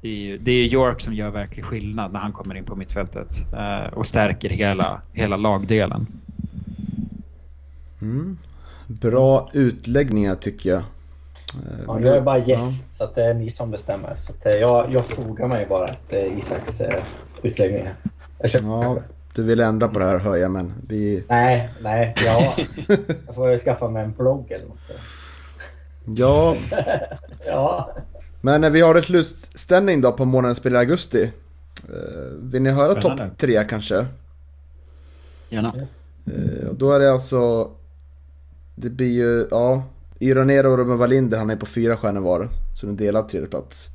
det 0.00 0.08
är, 0.08 0.14
ju, 0.14 0.38
det 0.38 0.52
är 0.52 0.64
York 0.64 1.00
som 1.00 1.14
gör 1.14 1.30
verklig 1.30 1.64
skillnad 1.64 2.12
när 2.12 2.20
han 2.20 2.32
kommer 2.32 2.54
in 2.54 2.64
på 2.64 2.76
mittfältet 2.76 3.44
eh, 3.52 3.92
och 3.92 4.06
stärker 4.06 4.50
hela, 4.50 5.00
hela 5.12 5.36
lagdelen. 5.36 6.06
Mm. 8.02 8.38
Bra 8.86 9.50
utläggningar 9.52 10.34
tycker 10.34 10.70
jag. 10.70 10.78
Eh, 10.78 11.84
ja, 11.86 12.00
jag 12.00 12.16
är 12.16 12.20
bara 12.20 12.38
gäst 12.38 12.84
ja. 12.88 12.90
så 12.90 13.04
att 13.04 13.14
det 13.14 13.24
är 13.24 13.34
ni 13.34 13.50
som 13.50 13.70
bestämmer. 13.70 14.16
Så 14.26 14.32
att, 14.32 14.46
eh, 14.46 14.52
jag, 14.52 14.92
jag 14.92 15.06
fogar 15.06 15.48
mig 15.48 15.66
bara 15.66 15.86
efter 15.86 16.38
Isaks 16.38 16.80
uh, 16.80 16.86
utläggning. 17.42 17.88
Jag 18.38 18.50
ja, 18.62 18.98
du 19.34 19.42
vill 19.42 19.60
ändra 19.60 19.88
på 19.88 19.98
det 19.98 20.04
här 20.04 20.18
hör 20.18 20.36
jag 20.36 20.50
men 20.50 20.72
vi... 20.88 21.24
Nej, 21.28 21.68
nej. 21.80 22.14
Ja. 22.24 22.54
jag 23.26 23.34
får 23.34 23.58
skaffa 23.58 23.88
mig 23.88 24.04
en 24.04 24.12
blogg 24.12 24.50
eller 24.50 24.66
något. 24.66 24.78
Ja. 26.16 26.56
ja. 27.46 27.90
Men 28.40 28.72
vi 28.72 28.80
har 28.80 28.94
en 28.94 29.02
slutställning 29.02 30.00
då 30.00 30.12
på 30.12 30.24
månadens 30.24 30.58
spel 30.58 30.74
i 30.74 30.76
augusti. 30.76 31.32
Vill 32.38 32.62
ni 32.62 32.70
höra 32.70 33.02
topp 33.02 33.20
tre 33.38 33.64
kanske? 33.64 34.06
Gärna. 35.48 35.72
Yes. 35.76 36.00
Då 36.72 36.92
är 36.92 37.00
det 37.00 37.12
alltså... 37.12 37.70
Det 38.74 38.90
blir 38.90 39.12
ju, 39.12 39.48
ja. 39.50 39.82
Ironero 40.18 40.70
och 40.70 40.78
Ruben 40.78 40.98
Wallinder 40.98 41.38
han 41.38 41.50
är 41.50 41.56
på 41.56 41.66
fyra 41.66 41.96
stjärnor 41.96 42.20
var. 42.20 42.48
Så 42.80 42.86
en 42.86 42.96
delad 42.96 43.28
tredjeplats. 43.28 43.88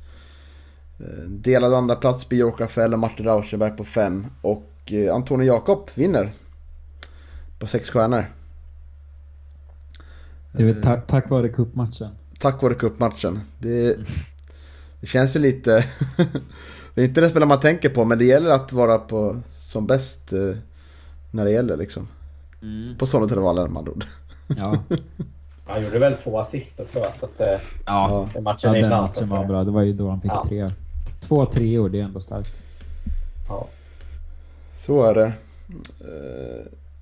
Eh, 1.00 1.24
delad 1.28 1.74
andra 1.74 1.96
plats 1.96 2.28
blir 2.28 2.38
York 2.38 2.60
Rafael 2.60 2.92
och 2.92 2.98
Martin 2.98 3.26
Rauschenberg 3.26 3.76
på 3.76 3.84
fem. 3.84 4.26
Och 4.42 4.70
eh, 4.90 5.14
Antonio 5.14 5.46
Jakob 5.46 5.90
vinner. 5.94 6.32
På 7.58 7.66
sex 7.66 7.90
stjärnor. 7.90 8.26
Det 10.56 10.62
är 10.62 10.82
ta 10.82 10.96
tack 10.96 11.30
vare 11.30 11.48
cupmatchen. 11.48 12.08
Tack 12.38 12.62
vare 12.62 12.74
cupmatchen. 12.74 13.40
Det, 13.58 13.96
det 15.00 15.06
känns 15.06 15.36
ju 15.36 15.40
lite... 15.40 15.84
det 16.94 17.00
är 17.00 17.04
inte 17.04 17.20
det 17.20 17.30
spelare 17.30 17.48
man 17.48 17.60
tänker 17.60 17.88
på 17.88 18.04
men 18.04 18.18
det 18.18 18.24
gäller 18.24 18.50
att 18.50 18.72
vara 18.72 18.98
på 18.98 19.40
som 19.50 19.86
bäst 19.86 20.32
eh, 20.32 20.56
när 21.30 21.44
det 21.44 21.50
gäller 21.50 21.76
liksom. 21.76 22.08
Mm. 22.62 22.96
På 22.96 23.06
sådana 23.06 23.24
intervaller 23.24 23.68
med 23.68 23.78
andra 23.78 23.92
ord. 23.92 24.04
Ja. 24.56 24.78
Han 25.66 25.84
gjorde 25.84 25.98
väl 25.98 26.14
två 26.14 26.38
assist 26.38 26.80
också 26.80 27.00
va? 27.00 27.06
Så 27.20 27.26
att, 27.26 27.40
eh, 27.40 27.60
ja, 27.86 28.28
matchen, 28.40 28.74
ja, 28.74 28.80
den 28.80 28.90
matchen 28.90 29.28
var 29.28 29.44
bra. 29.44 29.64
Det 29.64 29.70
var 29.70 29.82
ju 29.82 29.92
då 29.92 30.08
han 30.08 30.20
fick 30.20 30.30
ja. 30.30 30.44
tre. 30.48 30.70
Två 31.20 31.46
treor, 31.46 31.88
det 31.88 32.00
är 32.00 32.04
ändå 32.04 32.20
starkt. 32.20 32.62
Ja. 33.48 33.68
Så 34.74 35.02
är 35.02 35.14
det. 35.14 35.32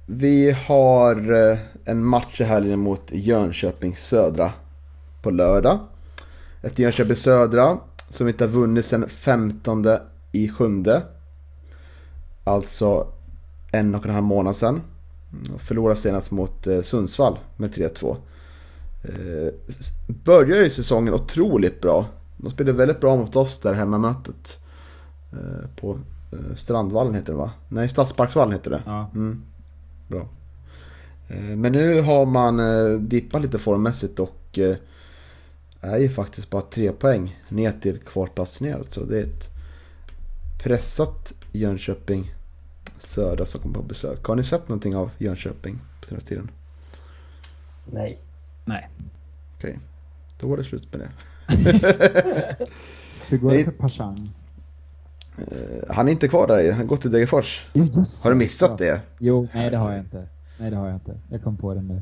Eh, 0.06 0.14
vi 0.16 0.50
har 0.50 1.50
eh, 1.50 1.58
en 1.84 2.04
match 2.04 2.40
i 2.40 2.44
helgen 2.44 2.78
mot 2.78 3.02
Jönköping 3.10 3.96
Södra 3.96 4.52
på 5.22 5.30
lördag. 5.30 5.78
Ett 6.62 6.78
Jönköping 6.78 7.16
Södra 7.16 7.78
som 8.08 8.28
inte 8.28 8.44
har 8.44 8.48
vunnit 8.48 8.86
sedan 8.86 9.08
15 9.08 9.86
i 10.32 10.48
sjunde. 10.48 11.02
Alltså 12.44 13.06
en 13.72 13.94
och 13.94 14.06
en 14.06 14.14
halv 14.14 14.24
månad 14.24 14.56
sedan. 14.56 14.80
Förlorade 15.58 16.00
senast 16.00 16.30
mot 16.30 16.66
Sundsvall 16.82 17.38
med 17.56 17.70
3-2. 17.70 18.16
Eh, 19.04 19.52
börjar 20.06 20.64
ju 20.64 20.70
säsongen 20.70 21.14
otroligt 21.14 21.80
bra. 21.80 22.06
De 22.36 22.50
spelade 22.50 22.78
väldigt 22.78 23.00
bra 23.00 23.16
mot 23.16 23.36
oss 23.36 23.60
där 23.60 23.74
hemmamötet. 23.74 24.62
Eh, 25.32 25.80
på 25.80 25.98
eh, 26.32 26.56
Strandvallen 26.56 27.14
heter 27.14 27.32
det 27.32 27.38
va? 27.38 27.50
Nej, 27.68 27.88
Stadsparksvallen 27.88 28.52
heter 28.52 28.70
det. 28.70 28.82
Ja. 28.86 29.10
Mm. 29.14 29.42
Bra. 30.08 30.28
Eh, 31.28 31.56
men 31.56 31.72
nu 31.72 32.00
har 32.00 32.26
man 32.26 32.60
eh, 32.60 32.98
dippat 32.98 33.42
lite 33.42 33.58
formmässigt 33.58 34.20
och 34.20 34.58
eh, 34.58 34.76
är 35.80 35.98
ju 35.98 36.08
faktiskt 36.10 36.50
bara 36.50 36.62
tre 36.62 36.92
poäng 36.92 37.40
ner 37.48 37.72
till 37.72 37.98
kvalplats 37.98 38.60
ner. 38.60 38.82
Så 38.88 39.04
det 39.04 39.18
är 39.18 39.24
ett 39.24 39.48
pressat 40.62 41.32
Jönköping 41.52 42.34
Södra 42.98 43.46
som 43.46 43.60
kommer 43.60 43.74
på 43.74 43.82
besök. 43.82 44.24
Har 44.24 44.36
ni 44.36 44.44
sett 44.44 44.68
någonting 44.68 44.96
av 44.96 45.10
Jönköping 45.18 45.78
på 46.00 46.06
senaste 46.06 46.28
tiden? 46.28 46.50
Nej. 47.92 48.18
Nej. 48.64 48.88
Okej, 49.56 49.70
okay. 49.70 49.80
då 50.40 50.46
var 50.46 50.56
det 50.56 50.64
slut 50.64 50.92
med 50.92 51.00
det. 51.00 51.10
Hur 53.28 53.38
går 53.38 53.50
det 53.50 53.64
för 53.64 53.72
Pashang? 53.72 54.30
Uh, 55.38 55.46
han 55.88 56.08
är 56.08 56.12
inte 56.12 56.28
kvar 56.28 56.46
där, 56.46 56.70
han 56.70 56.80
har 56.80 56.86
gått 56.86 57.00
till 57.00 57.10
Degerfors. 57.10 57.66
Har 58.22 58.30
du 58.30 58.36
missat 58.36 58.70
ja. 58.70 58.76
det? 58.86 59.00
Jo, 59.18 59.48
nej 59.54 59.70
det 59.70 59.76
har 59.76 59.90
jag 59.90 60.00
inte. 60.00 60.28
Nej 60.58 60.70
det 60.70 60.76
har 60.76 60.86
jag 60.86 60.96
inte. 60.96 61.14
Jag 61.28 61.42
kom 61.42 61.56
på 61.56 61.74
det 61.74 61.82
nu. 61.82 62.00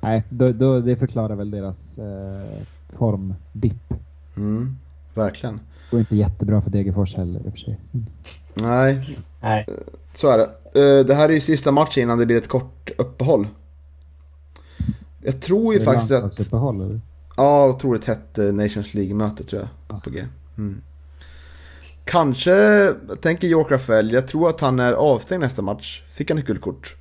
Nej, 0.00 0.22
då, 0.28 0.48
då, 0.48 0.80
det 0.80 0.96
förklarar 0.96 1.34
väl 1.34 1.50
deras 1.50 1.98
eh, 1.98 2.62
formdipp. 2.88 3.94
Mm, 4.36 4.76
verkligen. 5.14 5.54
Det 5.54 5.60
går 5.90 6.00
inte 6.00 6.16
jättebra 6.16 6.60
för 6.60 6.70
Degerfors 6.70 7.14
heller 7.14 7.40
i 7.40 7.48
och 7.48 7.52
för 7.52 7.58
sig. 7.58 7.78
Mm. 7.92 8.06
Nej. 8.54 9.18
Nej, 9.40 9.66
så 10.14 10.28
är 10.30 10.38
det. 10.38 10.48
Uh, 10.80 11.06
det 11.06 11.14
här 11.14 11.28
är 11.28 11.32
ju 11.32 11.40
sista 11.40 11.72
matchen 11.72 12.02
innan 12.02 12.18
det 12.18 12.26
blir 12.26 12.38
ett 12.38 12.48
kort 12.48 12.90
uppehåll. 12.98 13.46
Jag 15.22 15.40
tror 15.40 15.74
ju 15.74 15.80
är 15.80 15.84
faktiskt 15.84 16.12
att... 16.12 16.52
Eller? 16.52 17.00
Ja, 17.36 17.68
otroligt 17.68 18.04
hett 18.04 18.38
eh, 18.38 18.52
Nations 18.52 18.94
League-möte 18.94 19.44
tror 19.44 19.62
jag. 19.62 19.68
Ja. 19.88 20.00
På 20.04 20.10
G. 20.10 20.24
Mm. 20.58 20.80
Kanske, 22.04 22.50
jag 23.08 23.20
tänker 23.20 23.48
York 23.48 23.70
Rafael, 23.70 24.12
jag 24.12 24.28
tror 24.28 24.48
att 24.48 24.60
han 24.60 24.80
är 24.80 24.92
avstängd 24.92 25.40
nästa 25.42 25.62
match. 25.62 26.02
Fick 26.14 26.30
han 26.30 26.38
ett 26.38 26.46
guldkort? 26.46 26.96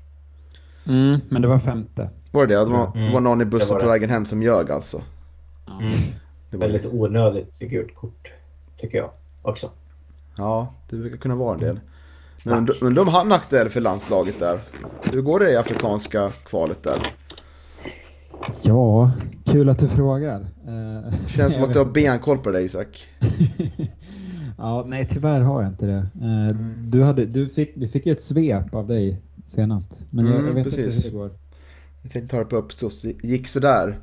Mm, 0.88 1.20
men 1.30 1.42
det 1.42 1.48
var 1.48 1.60
femte. 1.60 2.10
Var 2.32 2.48
det 2.48 2.56
det? 2.56 2.66
Det 2.66 2.72
var, 2.72 2.92
mm. 2.96 3.14
var 3.14 3.22
någon 3.22 3.42
i 3.42 3.46
bussen 3.46 3.80
på 3.80 3.88
vägen 3.88 4.10
hem 4.10 4.26
som 4.26 4.44
ljög 4.44 4.72
alltså? 4.72 5.02
Mm. 5.68 5.92
Det 6.50 6.58
var 6.58 6.68
Väldigt 6.68 6.94
onödigt 6.94 7.60
gult 7.60 7.96
kort, 7.96 8.32
tycker 8.78 8.98
jag 8.98 9.10
också. 9.42 9.70
Ja, 10.38 10.74
det 10.90 10.96
brukar 10.96 11.18
kunna 11.18 11.36
vara 11.36 11.54
en 11.54 11.60
del. 11.60 11.80
Men, 12.46 12.68
men 12.82 12.94
de 12.94 13.08
har 13.08 13.26
nackdel 13.26 13.70
för 13.70 13.82
landslaget 13.82 14.40
där. 14.40 14.62
Hur 15.12 15.22
går 15.22 15.40
det 15.40 15.52
i 15.52 15.58
afrikanska 15.58 16.32
kvalet 16.46 16.84
där? 16.84 17.08
Ja, 18.66 19.12
kul 19.46 19.70
att 19.70 19.80
du 19.80 19.88
frågar. 19.88 20.40
Eh, 20.68 21.28
Känns 21.28 21.54
som 21.54 21.64
att 21.64 21.74
du 21.74 21.80
har 21.80 21.86
benkoll 21.86 22.38
på 22.38 22.52
det 22.52 22.62
Isak. 22.62 23.08
ja, 24.62 24.86
nej 24.88 25.08
tyvärr 25.10 25.42
har 25.42 25.62
jag 25.62 25.72
inte 25.72 25.86
det. 25.86 26.08
Eh, 26.22 26.48
mm. 26.48 26.76
Du 26.90 27.04
hade, 27.04 27.26
du 27.26 27.50
fick, 27.50 27.72
vi 27.76 27.88
fick 27.88 28.06
ju 28.06 28.12
ett 28.12 28.24
svep 28.24 28.76
av 28.76 28.88
dig 28.88 29.22
senast. 29.46 30.06
Men 30.10 30.26
mm, 30.26 30.38
jag, 30.38 30.48
jag, 30.50 30.54
vet 30.54 30.64
precis. 30.64 30.86
inte 30.86 30.98
hur 30.98 31.04
det 31.04 31.18
går. 31.18 31.32
Jag 32.02 32.12
tänkte 32.12 32.36
ta 32.36 32.44
det 32.44 32.50
på 32.50 32.56
uppstuds. 32.56 33.02
Det 33.02 33.24
gick 33.24 33.48
sådär. 33.48 34.00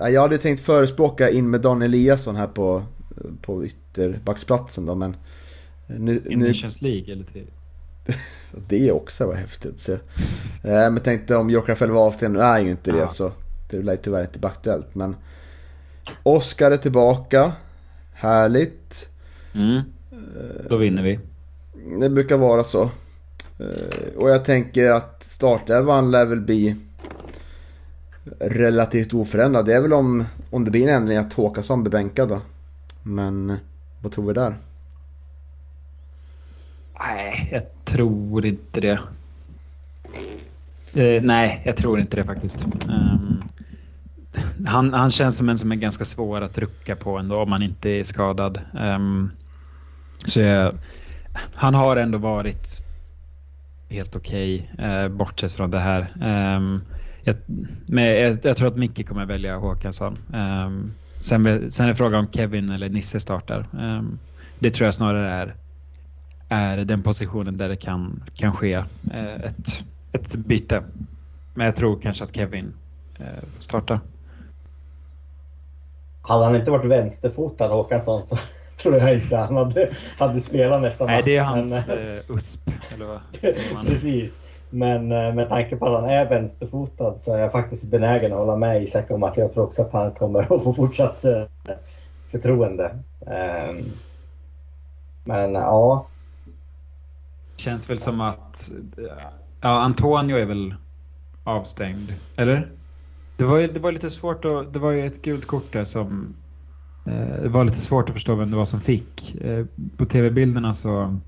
Eh, 0.00 0.08
jag 0.08 0.20
hade 0.20 0.38
tänkt 0.38 0.60
förespråka 0.60 1.30
in 1.30 1.50
med 1.50 1.60
Dan 1.60 1.82
Eliasson 1.82 2.36
här 2.36 2.46
på, 2.46 2.82
på 3.42 3.64
ytterbacksplatsen 3.64 4.86
då 4.86 4.94
men... 4.94 5.16
Nu, 5.86 6.22
I 6.26 6.36
Nations 6.36 6.82
League 6.82 7.12
eller 7.12 7.24
till? 7.24 7.46
det 8.68 8.92
också 8.92 9.26
var 9.26 9.34
häftigt. 9.34 9.80
Så. 9.80 9.96
Men 10.62 11.00
tänkte 11.00 11.36
om 11.36 11.50
York 11.50 11.68
Rafael 11.68 11.90
var 11.90 12.06
avstängd, 12.06 12.32
nu 12.32 12.40
är 12.40 12.60
ju 12.60 12.70
inte 12.70 12.92
det 12.92 12.98
ja. 12.98 13.08
så 13.08 13.32
det 13.70 13.92
är 13.92 13.96
tyvärr 13.96 14.22
inte 14.22 14.46
aktuellt. 14.46 14.94
Men 14.94 15.16
Oskar 16.22 16.70
är 16.70 16.76
tillbaka. 16.76 17.52
Härligt. 18.12 19.11
Mm. 19.54 19.82
Då 20.68 20.76
vinner 20.76 21.02
vi. 21.02 21.18
Det 22.00 22.10
brukar 22.10 22.36
vara 22.36 22.64
så. 22.64 22.82
Eh, 23.58 24.16
och 24.16 24.30
jag 24.30 24.44
tänker 24.44 24.90
att 24.90 25.24
startelvan 25.24 26.10
lär 26.10 26.24
väl 26.24 26.40
bli 26.40 26.76
relativt 28.40 29.14
oförändrad. 29.14 29.66
Det 29.66 29.74
är 29.74 29.80
väl 29.80 29.92
om, 29.92 30.24
om 30.50 30.64
det 30.64 30.70
blir 30.70 30.88
en 30.88 30.94
ändring 30.94 31.18
att 31.18 31.32
Håkansson 31.32 31.82
blir 31.82 31.90
bänkad 31.90 32.28
då. 32.28 32.40
Men 33.02 33.56
vad 34.02 34.12
tror 34.12 34.26
vi 34.26 34.32
där? 34.32 34.56
Nej, 37.00 37.48
jag 37.52 37.62
tror 37.84 38.46
inte 38.46 38.80
det. 38.80 39.00
Eh, 40.94 41.22
nej, 41.22 41.62
jag 41.64 41.76
tror 41.76 42.00
inte 42.00 42.16
det 42.16 42.24
faktiskt. 42.24 42.64
Um, 42.64 43.42
han, 44.66 44.92
han, 44.92 45.10
känns 45.10 45.36
som 45.36 45.48
en 45.48 45.58
som 45.58 45.72
är 45.72 45.76
ganska 45.76 46.04
svår 46.04 46.40
att 46.40 46.58
rucka 46.58 46.96
på 46.96 47.18
ändå 47.18 47.36
om 47.36 47.52
han 47.52 47.62
inte 47.62 47.90
är 47.90 48.04
skadad. 48.04 48.60
Um, 48.72 49.30
så 50.24 50.40
jag, 50.40 50.78
han 51.54 51.74
har 51.74 51.96
ändå 51.96 52.18
varit 52.18 52.82
helt 53.88 54.16
okej, 54.16 54.70
okay, 54.74 54.86
eh, 54.86 55.08
bortsett 55.08 55.52
från 55.52 55.70
det 55.70 55.78
här. 55.78 56.00
Um, 56.56 56.84
jag, 57.22 57.36
men 57.86 58.04
jag, 58.04 58.38
jag, 58.42 58.56
tror 58.56 58.68
att 58.68 58.76
Micke 58.76 59.08
kommer 59.08 59.26
välja 59.26 59.56
Håkansson. 59.56 60.16
Um, 60.34 60.94
sen, 61.20 61.70
sen 61.70 61.88
är 61.88 61.94
frågan 61.94 62.20
om 62.20 62.32
Kevin 62.32 62.70
eller 62.70 62.88
Nisse 62.88 63.20
startar. 63.20 63.66
Um, 63.72 64.18
det 64.58 64.70
tror 64.70 64.84
jag 64.84 64.94
snarare 64.94 65.30
är 65.30 65.54
är 66.52 66.76
den 66.76 67.02
positionen 67.02 67.56
där 67.56 67.68
det 67.68 67.76
kan, 67.76 68.22
kan 68.34 68.52
ske 68.52 68.74
eh, 69.12 69.34
ett, 69.34 69.84
ett 70.12 70.36
byte. 70.36 70.82
Men 71.54 71.66
jag 71.66 71.76
tror 71.76 72.00
kanske 72.00 72.24
att 72.24 72.36
Kevin 72.36 72.74
eh, 73.18 73.44
startar. 73.58 74.00
Hade 76.22 76.44
han 76.44 76.56
inte 76.56 76.70
varit 76.70 76.90
vänsterfotad 76.90 77.68
Håkansson 77.68 78.26
så 78.26 78.36
tror 78.82 78.96
jag 78.96 79.14
inte 79.14 79.36
han 79.36 79.56
hade, 79.56 79.90
hade 80.18 80.40
spelat 80.40 80.82
nästa 80.82 81.06
Nej, 81.06 81.16
match. 81.16 81.24
det 81.24 81.36
är 81.36 81.42
hans 81.42 81.88
Men, 81.88 81.98
eh, 82.18 82.22
USP. 82.28 82.70
Eller 82.94 83.04
vad? 83.04 83.20
Precis. 83.86 84.40
Men 84.70 85.12
eh, 85.12 85.34
med 85.34 85.48
tanke 85.48 85.76
på 85.76 85.86
att 85.86 86.00
han 86.00 86.10
är 86.10 86.28
vänsterfotad 86.28 87.14
så 87.20 87.34
är 87.34 87.38
jag 87.38 87.52
faktiskt 87.52 87.84
benägen 87.84 88.32
att 88.32 88.38
hålla 88.38 88.56
med 88.56 88.82
Isak 88.82 89.10
om 89.10 89.22
att 89.22 89.36
jag 89.36 89.54
tror 89.54 89.64
också 89.64 89.82
att 89.82 89.92
han 89.92 90.12
kommer 90.12 90.40
att 90.56 90.62
få 90.64 90.72
fortsatt 90.74 91.24
eh, 91.24 91.42
förtroende. 92.30 92.98
Ehm, 93.26 93.84
Men 95.24 95.54
ja, 95.54 96.06
Känns 97.56 97.90
väl 97.90 97.98
som 97.98 98.20
att... 98.20 98.70
Ja, 99.60 99.68
Antonio 99.80 100.36
är 100.38 100.44
väl 100.44 100.74
avstängd. 101.44 102.12
Eller? 102.36 102.68
Det 103.36 103.44
var, 103.44 103.58
ju- 103.58 103.66
det 103.68 103.80
var 103.80 103.92
lite 103.92 104.10
svårt 104.10 104.44
att... 104.44 104.72
Det 104.72 104.78
var 104.78 104.90
ju 104.90 105.06
ett 105.06 105.22
gult 105.22 105.46
kort 105.46 105.72
där 105.72 105.84
som... 105.84 106.34
Eh, 107.06 107.42
det 107.42 107.48
var 107.48 107.64
lite 107.64 107.80
svårt 107.80 108.08
att 108.08 108.14
förstå 108.14 108.34
vem 108.34 108.50
det 108.50 108.56
var 108.56 108.64
som 108.66 108.80
fick. 108.80 109.34
Eh, 109.40 109.66
på 109.96 110.04
tv-bilderna 110.04 110.74
så... 110.74 111.18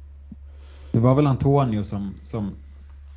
Det 0.93 1.01
var 1.01 1.14
väl 1.14 1.27
Antonio 1.27 1.83
som, 1.85 2.14
som 2.22 2.51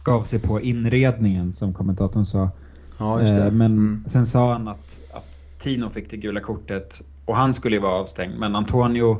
gav 0.03 0.23
sig 0.23 0.39
på 0.39 0.61
inredningen 0.61 1.53
som 1.53 1.73
kommentatorn 1.73 2.25
sa. 2.25 2.49
Ja, 2.97 3.21
just 3.21 3.35
det. 3.35 3.45
Eh, 3.45 3.51
men 3.51 3.71
Mm. 3.71 4.03
sen 4.07 4.25
sa 4.25 4.53
han 4.53 4.67
att, 4.67 5.01
att 5.13 5.43
Tino 5.59 5.89
fick 5.89 6.09
det 6.09 6.17
gula 6.17 6.39
kortet 6.39 7.01
och 7.25 7.35
han 7.35 7.53
skulle 7.53 7.75
ju 7.75 7.81
vara 7.81 7.93
avstängd. 7.93 8.39
Men 8.39 8.55
Antonio 8.55 9.19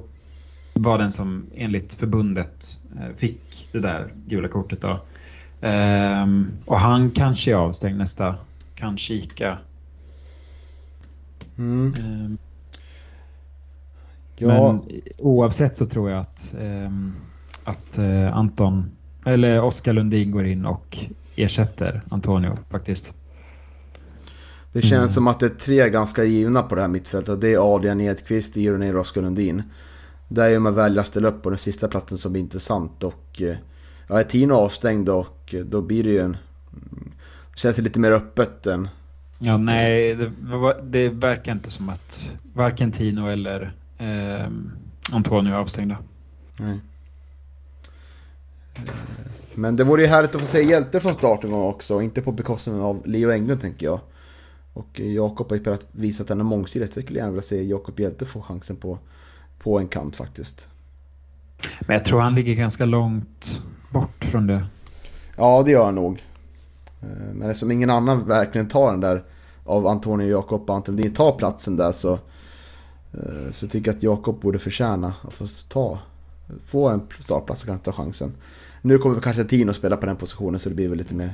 var 0.74 0.98
den 0.98 1.12
som 1.12 1.46
enligt 1.56 1.94
förbundet 1.94 2.78
fick 3.16 3.70
det 3.72 3.80
där 3.80 4.14
gula 4.28 4.48
kortet. 4.48 4.82
Då. 4.82 5.00
Ehm, 5.62 6.52
och 6.66 6.80
han 6.80 7.12
kanske 7.12 7.52
är 7.52 7.56
avstängd 7.56 7.98
nästa. 7.98 8.36
Kan 8.76 8.98
kika. 8.98 9.58
Mm. 11.58 12.38
Ja, 14.38 14.48
Men 14.74 15.02
oavsett 15.18 15.76
så 15.76 15.86
tror 15.86 16.10
jag 16.10 16.20
att, 16.20 16.54
ehm, 16.62 17.14
att 17.64 17.98
eh, 17.98 18.38
Anton, 18.38 18.92
eller 19.26 19.64
Oskar 19.64 19.94
Lundin 19.94 20.32
går 20.32 20.46
in 20.46 20.66
och 20.66 20.98
ersätter 21.36 22.02
Antonio 22.10 22.58
faktiskt. 22.70 23.14
det 24.74 24.82
känns 24.82 24.94
Mm. 25.02 25.10
som 25.10 25.28
att 25.28 25.40
det 25.40 25.46
är 25.46 25.50
tre 25.50 25.90
ganska 25.90 26.24
givna 26.24 26.64
på 26.64 26.76
det 26.76 26.82
här 26.82 26.88
mittfältet. 26.88 27.42
Det 27.42 27.54
är 27.54 27.76
Adrian 27.76 28.02
Edqvist, 28.02 28.58
Iron 28.58 28.96
och 28.96 29.02
Oskar 29.02 29.22
Lundin. 29.22 29.64
Där 30.28 30.50
är 30.50 30.60
man 30.60 30.76
välja 30.76 31.02
att 31.02 31.08
ställa 31.08 31.28
upp 31.28 31.44
på 31.44 31.50
den 31.50 31.60
sista 31.60 31.88
platsen 31.88 32.18
som 32.18 32.32
blir 32.32 32.42
intressant. 32.42 33.04
Och 33.04 33.42
eh, 33.42 33.56
ja, 34.08 34.20
är 34.20 34.24
Tino 34.24 34.54
avstängd 34.54 35.10
och 35.10 35.54
eh, 35.54 35.66
då 35.66 35.82
blir 35.82 36.04
det 36.04 36.10
ju 36.10 36.20
en... 36.20 36.38
mm, 36.74 37.12
Känns 37.56 37.76
det 37.76 37.82
lite 37.82 38.00
mer 38.00 38.12
öppet 38.12 38.68
än... 38.68 38.88
Ja, 39.40 39.58
nej, 39.58 40.16
det, 40.16 40.32
det 40.84 41.10
verkar 41.10 41.52
inte 41.52 41.72
som 41.72 41.90
att 41.90 42.32
varken 42.54 42.92
Tino 42.92 43.28
eller 43.28 43.74
ehm, 43.98 44.72
Antonio 45.12 45.54
avstängda. 45.54 45.98
Nej. 46.58 46.80
Men 49.56 49.76
det 49.76 49.84
vore 49.84 50.02
ju 50.02 50.08
härligt 50.08 50.36
att 50.36 50.42
få 50.42 50.48
se 50.48 50.62
hjälte 50.62 51.00
från 51.00 51.14
start 51.14 51.44
en 51.44 51.52
gång 51.52 51.64
också. 51.64 52.02
Inte 52.02 52.22
på 52.22 52.32
bekostnad 52.32 52.82
av 52.82 53.02
Leo 53.06 53.32
Englund 53.32 53.62
tänker 53.62 53.86
jag. 53.86 54.00
Och 54.74 55.00
eh, 55.00 55.12
Jakob 55.12 55.50
har 55.50 55.58
ju 55.58 55.78
visat 55.92 56.22
att 56.22 56.30
han 56.30 56.40
är 56.40 56.44
mångsidig. 56.44 56.90
Så 56.94 57.00
jag 57.00 57.04
skulle 57.04 57.20
gärna 57.20 57.32
vilja 57.32 57.48
se 57.48 57.64
Jakob 57.64 58.00
Hjälte 58.00 58.26
få 58.26 58.42
chansen 58.42 58.76
på, 58.76 58.98
på 59.60 59.80
en 59.80 59.88
kant 59.88 60.16
faktiskt. 60.16 60.70
Men 61.80 61.94
jag 61.94 62.06
tror 62.06 62.22
han 62.22 62.36
ligger 62.36 62.56
ganska 62.56 62.86
långt 62.86 63.62
bort 63.90 64.26
från 64.26 64.48
det. 64.48 64.66
Ja, 65.36 65.64
det 65.66 65.72
gör 65.72 65.86
han 65.86 65.96
nog. 65.96 66.24
Eh, 67.02 67.34
Men 67.34 67.50
eftersom 67.50 67.72
ingen 67.72 67.90
annan 67.90 68.28
verkligen 68.28 68.68
tar 68.68 68.92
den 68.92 69.02
där 69.02 69.24
av 69.64 69.88
Antonio, 69.88 70.28
Jakob 70.28 70.70
och 70.70 70.76
Anton 70.76 70.96
Lundin 70.96 71.14
tar 71.14 71.32
platsen 71.32 71.78
där 71.78 71.92
så, 71.92 72.20
eh, 73.14 73.54
så 73.54 73.68
tycker 73.68 73.90
jag 73.90 73.98
att 73.98 74.04
Jakob 74.04 74.42
borde 74.42 74.60
förtjäna 74.60 75.14
att 75.22 75.34
få 75.34 75.48
ta 75.70 76.00
få 76.66 76.90
en 76.90 77.02
startplats 77.20 77.62
och 77.62 77.68
kanske 77.68 77.86
ta 77.86 77.92
chansen. 77.92 78.34
Nu 78.82 78.98
kommer 78.98 79.22
kanske 79.22 79.44
Tino 79.44 79.74
spela 79.74 79.98
på 79.98 80.06
den 80.06 80.16
positionen 80.16 80.60
så 80.60 80.70
det 80.70 80.76
blir 80.76 80.90
väl 80.90 80.98
lite 80.98 81.16
mer 81.16 81.34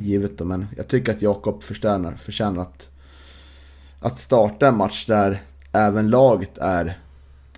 givet 0.00 0.38
då. 0.38 0.44
Men 0.44 0.66
jag 0.76 0.88
tycker 0.88 1.12
att 1.12 1.22
Jakob 1.22 1.62
förtjänar, 1.62 2.14
förtjänar 2.14 2.62
att, 2.62 2.90
att 4.00 4.18
starta 4.18 4.68
en 4.68 4.76
match 4.76 5.06
där 5.06 5.42
även 5.72 6.10
laget 6.10 6.58
är 6.58 6.98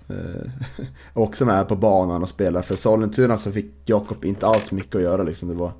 eh, 0.09 0.51
också 1.13 1.45
med 1.45 1.67
på 1.67 1.75
banan 1.75 2.23
och 2.23 2.29
spelar. 2.29 2.61
För 2.61 2.75
Sollentuna 2.75 3.37
så 3.37 3.51
fick 3.51 3.71
Jakob 3.85 4.25
inte 4.25 4.47
alls 4.47 4.71
mycket 4.71 4.95
att 4.95 5.01
göra 5.01 5.23
liksom. 5.23 5.49
Det 5.49 5.55
var 5.55 5.71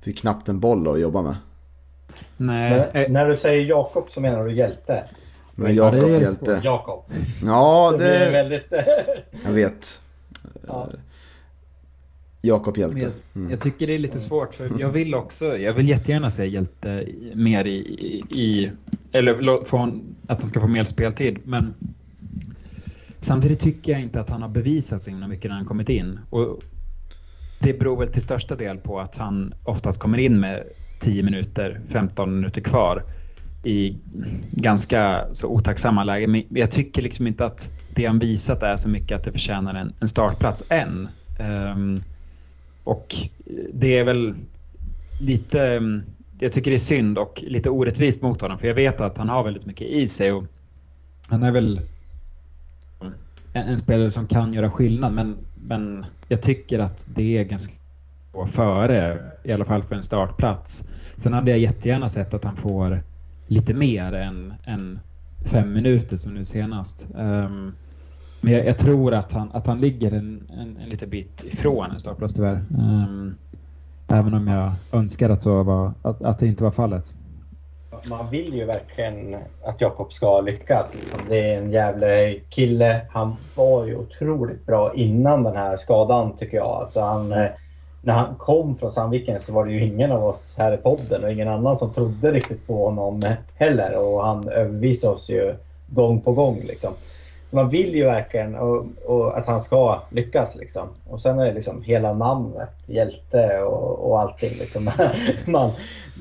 fick 0.00 0.18
knappt 0.18 0.48
en 0.48 0.60
boll 0.60 0.88
att 0.88 1.00
jobba 1.00 1.22
med. 1.22 1.36
Nej, 2.36 2.90
men 2.94 3.12
när 3.12 3.28
du 3.28 3.36
säger 3.36 3.66
Jakob 3.66 4.10
så 4.10 4.20
menar 4.20 4.44
du 4.44 4.52
hjälte? 4.52 5.04
Men 5.56 5.74
Ja, 5.76 5.84
Jakob 5.94 6.10
är 6.10 6.20
hjälte. 6.20 6.60
Jakob. 6.64 7.04
Ja, 7.44 7.94
Det 7.98 8.18
det... 8.18 8.30
väldigt... 8.30 8.66
Jag 9.44 9.52
vet. 9.52 10.00
ja. 10.66 10.88
Jakob 12.40 12.76
hjälte. 12.78 12.98
jag, 13.00 13.12
Mm. 13.34 13.50
jag 13.50 13.60
tycker 13.60 13.86
det 13.86 13.94
är 13.94 13.98
lite 13.98 14.20
svårt 14.20 14.54
för 14.54 14.70
jag 14.78 14.90
vill 14.90 15.14
också, 15.14 15.44
jag 15.58 15.74
vill 15.74 15.88
jättegärna 15.88 16.30
se 16.30 16.46
Hjälte 16.46 17.06
mer 17.34 17.64
i, 17.64 17.76
i, 17.78 18.40
i 18.40 18.70
eller 19.12 19.34
en- 19.82 20.14
att 20.26 20.38
han 20.40 20.48
ska 20.48 20.60
få 20.60 20.66
mer 20.66 20.84
speltid. 20.84 21.38
Men 21.44 21.74
samtidigt 23.20 23.58
tycker 23.60 23.92
jag 23.92 24.00
inte 24.00 24.20
att 24.20 24.30
han 24.30 24.42
har 24.42 24.48
bevisat 24.48 25.02
så 25.02 25.10
himla 25.10 25.28
mycket 25.28 25.50
när 25.50 25.56
han 25.56 25.66
kommit 25.66 25.88
in. 25.88 26.20
Och 26.30 26.58
det 27.60 27.78
beror 27.78 27.96
väl 27.98 28.08
till 28.08 28.22
största 28.22 28.54
del 28.56 28.78
på 28.78 29.00
att 29.00 29.16
han 29.16 29.54
oftast 29.64 29.98
kommer 30.00 30.18
in 30.18 30.40
med 30.40 30.62
10 31.00 31.22
minuter, 31.22 31.80
15 31.88 32.36
minuter 32.36 32.60
kvar 32.60 33.02
i 33.66 33.96
ganska 34.50 35.24
så 35.32 35.48
otacksamma 35.48 36.04
lägen. 36.04 36.30
Men 36.30 36.42
jag 36.48 36.70
tycker 36.70 37.02
liksom 37.02 37.26
inte 37.26 37.46
att 37.46 37.70
det 37.94 38.06
han 38.06 38.18
visat 38.18 38.62
är 38.62 38.76
så 38.76 38.88
mycket 38.88 39.16
att 39.16 39.24
det 39.24 39.32
förtjänar 39.32 39.74
en, 39.74 39.92
en 40.00 40.08
startplats 40.08 40.64
än. 40.68 41.08
Um, 41.74 42.00
och 42.84 43.14
det 43.72 43.98
är 43.98 44.04
väl 44.04 44.34
lite, 45.20 45.80
jag 46.38 46.52
tycker 46.52 46.70
det 46.70 46.76
är 46.76 46.78
synd 46.78 47.18
och 47.18 47.44
lite 47.46 47.70
orättvist 47.70 48.22
mot 48.22 48.40
honom 48.40 48.58
för 48.58 48.66
jag 48.66 48.74
vet 48.74 49.00
att 49.00 49.18
han 49.18 49.28
har 49.28 49.44
väldigt 49.44 49.66
mycket 49.66 49.86
i 49.86 50.08
sig 50.08 50.32
och 50.32 50.44
han 51.28 51.42
är 51.42 51.52
väl 51.52 51.80
en, 53.52 53.68
en 53.68 53.78
spelare 53.78 54.10
som 54.10 54.26
kan 54.26 54.52
göra 54.52 54.70
skillnad 54.70 55.12
men, 55.12 55.36
men 55.54 56.06
jag 56.28 56.42
tycker 56.42 56.78
att 56.78 57.08
det 57.14 57.38
är 57.38 57.44
ganska 57.44 57.74
före, 58.46 59.18
i 59.44 59.52
alla 59.52 59.64
fall 59.64 59.82
för 59.82 59.94
en 59.94 60.02
startplats. 60.02 60.88
Sen 61.16 61.32
hade 61.32 61.50
jag 61.50 61.60
jättegärna 61.60 62.08
sett 62.08 62.34
att 62.34 62.44
han 62.44 62.56
får 62.56 63.02
lite 63.46 63.74
mer 63.74 64.12
än, 64.12 64.54
än 64.64 65.00
fem 65.52 65.72
minuter 65.72 66.16
som 66.16 66.34
nu 66.34 66.44
senast. 66.44 67.08
Um, 67.14 67.74
men 68.40 68.52
jag, 68.52 68.66
jag 68.66 68.78
tror 68.78 69.14
att 69.14 69.32
han, 69.32 69.50
att 69.52 69.66
han 69.66 69.80
ligger 69.80 70.12
en, 70.12 70.50
en, 70.58 70.76
en 70.76 70.88
liten 70.88 71.10
bit 71.10 71.44
ifrån 71.44 71.90
en 71.90 72.00
startplats 72.00 72.34
tyvärr. 72.34 72.60
Um, 72.78 73.36
även 74.08 74.34
om 74.34 74.48
jag 74.48 74.72
önskar 74.92 75.30
att, 75.30 75.42
så 75.42 75.62
var, 75.62 75.92
att, 76.02 76.24
att 76.24 76.38
det 76.38 76.46
inte 76.46 76.64
var 76.64 76.70
fallet. 76.70 77.14
Man 78.08 78.30
vill 78.30 78.54
ju 78.54 78.64
verkligen 78.64 79.36
att 79.64 79.80
Jakob 79.80 80.12
ska 80.12 80.40
lyckas. 80.40 80.94
Liksom. 80.94 81.20
Det 81.28 81.52
är 81.52 81.58
en 81.58 81.72
jävla 81.72 82.06
kille. 82.48 83.06
Han 83.10 83.36
var 83.54 83.86
ju 83.86 83.96
otroligt 83.96 84.66
bra 84.66 84.94
innan 84.94 85.42
den 85.42 85.56
här 85.56 85.76
skadan 85.76 86.36
tycker 86.36 86.56
jag. 86.56 86.66
Alltså 86.66 87.00
han, 87.00 87.32
eh, 87.32 87.46
när 88.06 88.14
han 88.14 88.34
kom 88.34 88.76
från 88.76 88.92
Sandviken 88.92 89.40
så 89.40 89.52
var 89.52 89.64
det 89.64 89.72
ju 89.72 89.86
ingen 89.86 90.12
av 90.12 90.24
oss 90.24 90.54
här 90.58 90.74
i 90.74 90.76
podden 90.76 91.24
och 91.24 91.32
ingen 91.32 91.48
annan 91.48 91.76
som 91.76 91.92
trodde 91.92 92.32
riktigt 92.32 92.66
på 92.66 92.84
honom 92.84 93.22
heller. 93.54 93.98
Och 93.98 94.24
han 94.24 94.48
övervisade 94.48 95.14
oss 95.14 95.28
ju 95.28 95.54
gång 95.86 96.20
på 96.20 96.32
gång. 96.32 96.62
Liksom. 96.64 96.92
Så 97.46 97.56
man 97.56 97.68
vill 97.68 97.94
ju 97.94 98.04
verkligen 98.04 98.54
och, 98.54 98.86
och 99.06 99.38
att 99.38 99.46
han 99.46 99.62
ska 99.62 100.00
lyckas. 100.10 100.56
Liksom. 100.56 100.88
Och 101.08 101.20
sen 101.20 101.38
är 101.38 101.46
det 101.46 101.52
liksom 101.52 101.82
hela 101.82 102.12
namnet, 102.12 102.68
hjälte 102.86 103.58
och, 103.58 104.10
och 104.10 104.20
allting. 104.20 104.50
Liksom. 104.60 104.90
man, 105.52 105.70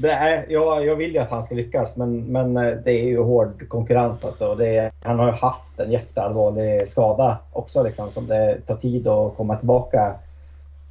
det 0.01 0.11
är, 0.11 0.45
ja, 0.49 0.81
jag 0.81 0.95
vill 0.95 1.13
ju 1.13 1.19
att 1.19 1.29
han 1.29 1.43
ska 1.43 1.55
lyckas 1.55 1.97
men, 1.97 2.23
men 2.23 2.57
eh, 2.57 2.77
det 2.83 2.91
är 2.91 3.07
ju 3.07 3.21
hård 3.21 3.69
konkurrens. 3.69 4.25
Alltså. 4.25 4.55
Det 4.55 4.77
är, 4.77 4.91
han 5.01 5.19
har 5.19 5.27
ju 5.27 5.33
haft 5.33 5.79
en 5.79 5.91
jätteallvarlig 5.91 6.88
skada 6.88 7.38
också 7.53 7.83
liksom, 7.83 8.11
som 8.11 8.27
det 8.27 8.57
tar 8.67 8.75
tid 8.75 9.07
att 9.07 9.36
komma 9.36 9.55
tillbaka 9.55 10.15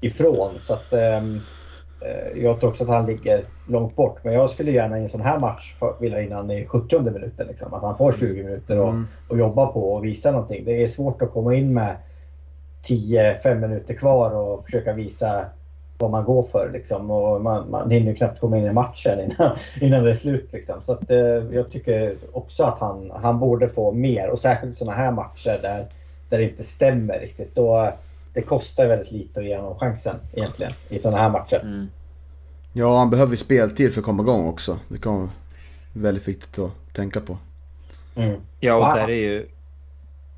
ifrån. 0.05 0.51
Så 0.59 0.75
att, 0.75 0.93
ehm, 0.93 1.41
eh, 2.01 2.43
jag 2.43 2.61
tror 2.61 2.71
också 2.71 2.85
att 2.85 2.91
han 2.91 3.07
ligger 3.07 3.45
långt 3.69 3.97
bort. 3.97 4.25
Men 4.25 4.35
jag 4.35 4.51
skulle 4.51 4.71
gärna 4.71 4.99
i 4.99 5.03
en 5.03 5.09
sån 5.09 5.21
här 5.21 5.39
match 5.39 5.75
vilja 6.01 6.23
in 6.23 6.33
han 6.33 6.51
i 6.51 6.67
70 6.67 7.01
minuten. 7.01 7.47
Liksom. 7.47 7.75
Att 7.75 7.83
han 7.83 7.97
får 7.97 8.13
20 8.13 8.43
minuter 8.43 8.79
och, 8.79 8.89
Mm. 8.89 9.07
och 9.29 9.39
jobba 9.39 9.67
på 9.67 9.93
och 9.93 10.05
visa 10.05 10.31
någonting. 10.31 10.65
Det 10.65 10.83
är 10.83 10.87
svårt 10.87 11.23
att 11.23 11.33
komma 11.33 11.55
in 11.55 11.75
med 11.75 11.97
10-5 12.83 13.61
minuter 13.61 13.95
kvar 13.95 14.31
och 14.31 14.65
försöka 14.65 14.93
visa 14.93 15.45
vad 15.99 16.11
man 16.11 16.25
går 16.25 16.43
för. 16.43 16.71
Liksom. 16.73 17.11
Och 17.11 17.41
man, 17.41 17.71
man 17.71 17.91
hinner 17.91 18.15
knappt 18.15 18.41
komma 18.41 18.59
in 18.59 18.65
i 18.67 18.73
matchen 18.73 19.21
innan, 19.21 19.57
innan 19.81 20.05
det 20.05 20.11
är 20.11 20.15
slut. 20.15 20.49
Liksom. 20.53 20.83
Så 20.83 20.93
att, 20.93 21.11
eh, 21.11 21.17
jag 21.53 21.71
tycker 21.71 22.17
också 22.33 22.65
att 22.65 22.79
han, 22.79 23.11
han 23.15 23.39
borde 23.41 23.69
få 23.69 23.93
mer. 23.93 24.31
Och 24.31 24.39
särskilt 24.39 24.77
sådana 24.77 24.97
här 24.97 25.13
matcher 25.13 25.59
där, 25.63 25.87
där 26.29 26.39
det 26.39 26.45
inte 26.45 26.63
stämmer 26.63 27.19
riktigt. 27.21 27.55
Då, 27.55 27.93
det 28.35 28.43
kostar 28.43 28.87
väldigt 28.87 29.13
lite 29.13 29.41
att 29.41 29.47
ge 29.47 29.57
honom 29.57 29.79
chansen 29.79 30.17
egentligen 30.33 30.73
i 30.89 30.99
sådana 30.99 31.23
här 31.23 31.31
matcher. 31.31 31.89
Ja, 32.73 32.99
han 32.99 33.11
behöver 33.11 33.33
ju 33.33 33.37
speltid 33.37 33.93
för 33.93 34.01
att 34.01 34.05
komma 34.05 34.23
igång 34.23 34.49
också. 34.49 34.79
Det 34.89 34.99
kan 34.99 35.17
vara 35.17 35.29
väldigt 35.93 36.29
viktigt 36.29 36.59
att 36.59 36.71
tänka 36.95 37.21
på. 37.21 37.39
Mm. 38.17 38.41
Ja, 38.61 38.75
och 38.77 38.99
där 38.99 39.11
är 39.11 39.33
ju... 39.33 39.47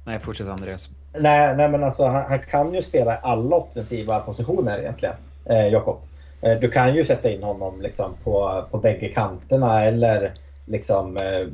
Nej, 0.05 0.19
fortsätt 0.19 0.47
Andreas. 0.47 0.89
Nej, 1.19 1.57
nej 1.57 1.69
men 1.69 1.85
alltså 1.85 2.05
han, 2.05 2.25
han, 2.29 2.39
kan 2.39 2.75
ju 2.75 2.83
spela 2.83 3.15
i 3.15 3.19
alla 3.23 3.57
offensiva 3.57 4.21
positioner 4.21 4.79
egentligen, 4.79 5.15
eh, 5.45 5.69
Jakob. 5.69 5.99
Eh, 6.41 6.59
du 6.61 6.71
kan 6.71 6.95
ju 6.95 7.05
sätta 7.05 7.31
in 7.31 7.43
honom 7.43 7.81
liksom 7.81 8.15
på, 8.25 8.65
på 8.71 8.79
bägge 8.79 9.09
kanterna 9.09 9.85
eller 9.85 10.33
liksom 10.67 11.17
eh, 11.17 11.49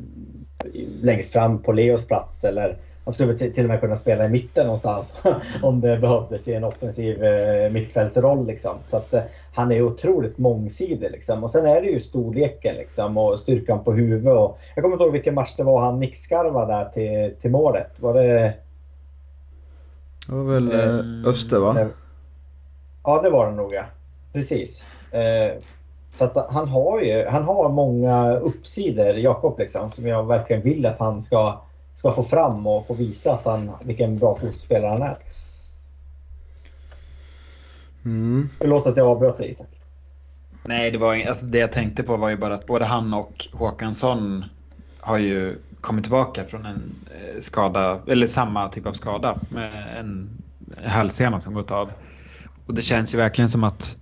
längst 1.03 1.33
fram 1.33 1.63
på 1.63 1.73
Leos 1.73 2.07
plats 2.07 2.45
eller 2.45 2.77
han 3.05 3.13
skulle 3.13 3.35
till 3.35 3.65
och 3.65 3.69
med 3.69 3.81
kunna 3.81 3.97
spela 3.97 4.25
i 4.25 4.29
mitten 4.29 4.67
någonstans 4.67 5.23
om 5.63 5.81
det 5.81 5.99
behövdes 5.99 6.49
i 6.49 6.55
en 6.55 6.65
offensiv 6.65 7.25
eh, 7.25 7.71
mittfältsroll. 7.71 8.47
Liksom. 8.47 8.77
Så 8.87 8.97
att, 8.97 9.15
eh, 9.15 9.23
han 9.55 9.73
är 9.73 9.83
otroligt 9.83 10.39
mångsidig. 10.39 11.11
Liksom. 11.11 11.45
Och 11.45 11.51
sen 11.51 11.67
är 11.67 11.81
det 11.81 11.87
ju 11.87 12.01
storleken 12.01 12.75
liksom, 12.75 13.17
och 13.17 13.41
styrkan 13.41 13.85
på 13.85 13.93
huvudet. 13.93 14.39
Och, 14.39 14.59
jag 14.75 14.83
kommer 14.83 14.95
inte 14.95 15.05
ihåg 15.05 15.13
vilken 15.13 15.35
match 15.35 15.55
det 15.57 15.63
var 15.63 15.81
han 15.81 15.99
nickskarvade 15.99 16.73
där 16.73 16.85
till, 16.85 17.41
till 17.41 17.51
målet. 17.51 18.01
Var 18.01 18.15
det... 18.15 18.55
Det 20.27 20.35
var 20.35 20.45
väl 20.45 20.73
eh, 20.73 21.31
Öster 21.31 21.59
va? 21.59 21.89
Ja 23.05 23.23
det 23.23 23.31
var 23.31 23.51
det 23.51 23.57
nog 23.57 23.75
ja. 23.75 23.85
Precis. 24.33 24.85
Eh, 25.11 25.53
så 26.19 26.25
att 26.25 26.47
han 26.51 26.69
har 26.69 27.01
ju 27.01 27.27
han 27.27 27.43
har 27.43 27.69
många 27.69 28.37
uppsidor, 28.37 29.15
Jakob, 29.15 29.59
liksom, 29.59 29.91
som 29.91 30.07
jag 30.07 30.27
verkligen 30.27 30.63
vill 30.63 30.87
att 30.87 30.99
han 30.99 31.23
ska 31.23 31.61
ska 31.97 32.11
få 32.11 32.23
fram 32.23 32.67
och 32.67 32.87
få 32.87 32.95
visa 32.95 33.35
att 33.35 33.45
han, 33.45 33.73
vilken 33.83 34.19
bra 34.19 34.39
fotbollsspelare 34.39 34.91
han 34.91 35.03
är. 35.03 35.19
Mm. 38.05 38.49
Förlåt 38.59 38.87
att 38.87 38.97
jag 38.97 39.07
avbröt 39.07 39.39
dig 39.39 39.51
Isak. 39.51 39.69
Nej, 40.65 40.91
det, 40.91 40.99
var, 40.99 41.27
alltså 41.29 41.45
det 41.45 41.59
jag 41.59 41.73
tänkte 41.73 42.03
på 42.03 42.17
var 42.17 42.29
ju 42.29 42.37
bara 42.37 42.55
att 42.55 42.67
både 42.67 42.85
han 42.85 43.15
och 43.15 43.49
Håkansson 43.53 44.45
har 45.01 45.19
ju 45.19 45.59
kommit 45.81 46.05
tillbaka 46.05 46.45
från 46.45 46.67
en 46.67 46.95
eh, 47.11 47.41
skada, 47.41 48.01
eller 48.07 48.27
samma 48.27 48.69
typ 48.69 48.87
av 48.87 48.93
skada 48.93 49.39
med 49.49 49.99
en 49.99 50.31
hälsena 50.85 51.41
som 51.41 51.55
gått 51.55 51.71
av. 51.71 51.91
Och 52.67 52.75
det 52.75 52.83
känns 52.83 53.15
ju 53.15 53.19
verkligen 53.19 53.49
som 53.49 53.65
att 53.65 53.97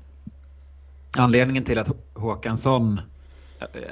anledningen 1.16 1.64
till 1.64 1.78
att 1.78 1.90
Håkansson 2.14 3.00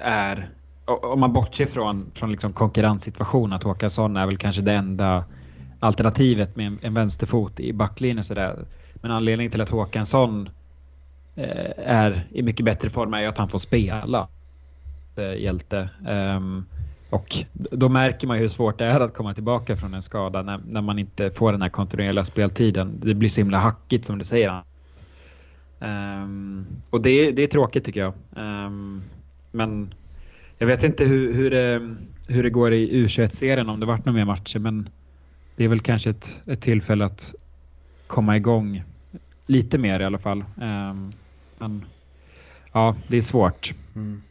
är 0.00 0.50
om 0.88 1.20
man 1.20 1.32
bortser 1.32 1.66
från, 1.66 2.10
från 2.14 2.30
liksom 2.30 2.52
konkurrenssituation, 2.52 3.52
att 3.52 3.62
Håkansson 3.62 4.16
är 4.16 4.26
väl 4.26 4.38
kanske 4.38 4.62
det 4.62 4.72
enda 4.72 5.24
alternativet 5.80 6.56
med 6.56 6.66
en, 6.66 6.78
en 6.82 6.94
vänsterfot 6.94 7.60
i 7.60 7.72
backlinjen. 7.72 8.24
Sådär. 8.24 8.58
Men 8.94 9.10
anledningen 9.10 9.50
till 9.50 9.60
att 9.60 9.70
Håkansson 9.70 10.48
eh, 11.36 11.72
är 11.76 12.26
i 12.30 12.42
mycket 12.42 12.64
bättre 12.64 12.90
form 12.90 13.14
är 13.14 13.20
ju 13.20 13.26
att 13.26 13.38
han 13.38 13.48
får 13.48 13.58
spela 13.58 14.28
eh, 15.16 15.42
hjälte. 15.42 15.90
Um, 16.08 16.66
och 17.10 17.36
då 17.52 17.88
märker 17.88 18.26
man 18.26 18.36
ju 18.36 18.42
hur 18.42 18.48
svårt 18.48 18.78
det 18.78 18.84
är 18.84 19.00
att 19.00 19.14
komma 19.14 19.34
tillbaka 19.34 19.76
från 19.76 19.94
en 19.94 20.02
skada 20.02 20.42
när, 20.42 20.60
när 20.68 20.80
man 20.80 20.98
inte 20.98 21.30
får 21.30 21.52
den 21.52 21.62
här 21.62 21.68
kontinuerliga 21.68 22.24
speltiden. 22.24 23.00
Det 23.02 23.14
blir 23.14 23.28
så 23.28 23.40
himla 23.40 23.58
hackigt 23.58 24.04
som 24.04 24.18
du 24.18 24.24
säger. 24.24 24.62
Um, 25.80 26.66
och 26.90 27.02
det, 27.02 27.32
det 27.32 27.42
är 27.42 27.46
tråkigt 27.46 27.84
tycker 27.84 28.00
jag. 28.00 28.12
Um, 28.36 29.02
men 29.52 29.94
jag 30.58 30.66
vet 30.66 30.82
inte 30.82 31.04
hur, 31.04 31.32
hur, 31.32 31.50
det, 31.50 31.96
hur 32.28 32.42
det 32.42 32.50
går 32.50 32.72
i 32.72 33.06
U21-serien, 33.06 33.68
om 33.68 33.80
det 33.80 33.86
varit 33.86 34.04
några 34.04 34.16
mer 34.16 34.24
matcher, 34.24 34.58
men 34.58 34.88
det 35.56 35.64
är 35.64 35.68
väl 35.68 35.80
kanske 35.80 36.10
ett, 36.10 36.42
ett 36.46 36.60
tillfälle 36.60 37.04
att 37.04 37.34
komma 38.06 38.36
igång 38.36 38.82
lite 39.46 39.78
mer 39.78 40.00
i 40.00 40.04
alla 40.04 40.18
fall. 40.18 40.44
Um, 40.56 41.12
men 41.58 41.84
ja, 42.72 42.96
det 43.08 43.16
är 43.16 43.20
svårt. 43.20 43.74
Mm. 43.96 44.22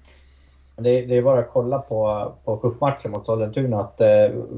Det, 0.76 1.06
det, 1.06 1.18
är 1.18 1.22
bara 1.22 1.40
att 1.40 1.50
kolla 1.54 1.80
på, 1.80 2.34
på 2.46 2.58
cupmatchen 2.58 3.12
mot 3.12 3.26
Sollentuna 3.26 3.80
att 3.80 4.02
eh, 4.02 4.08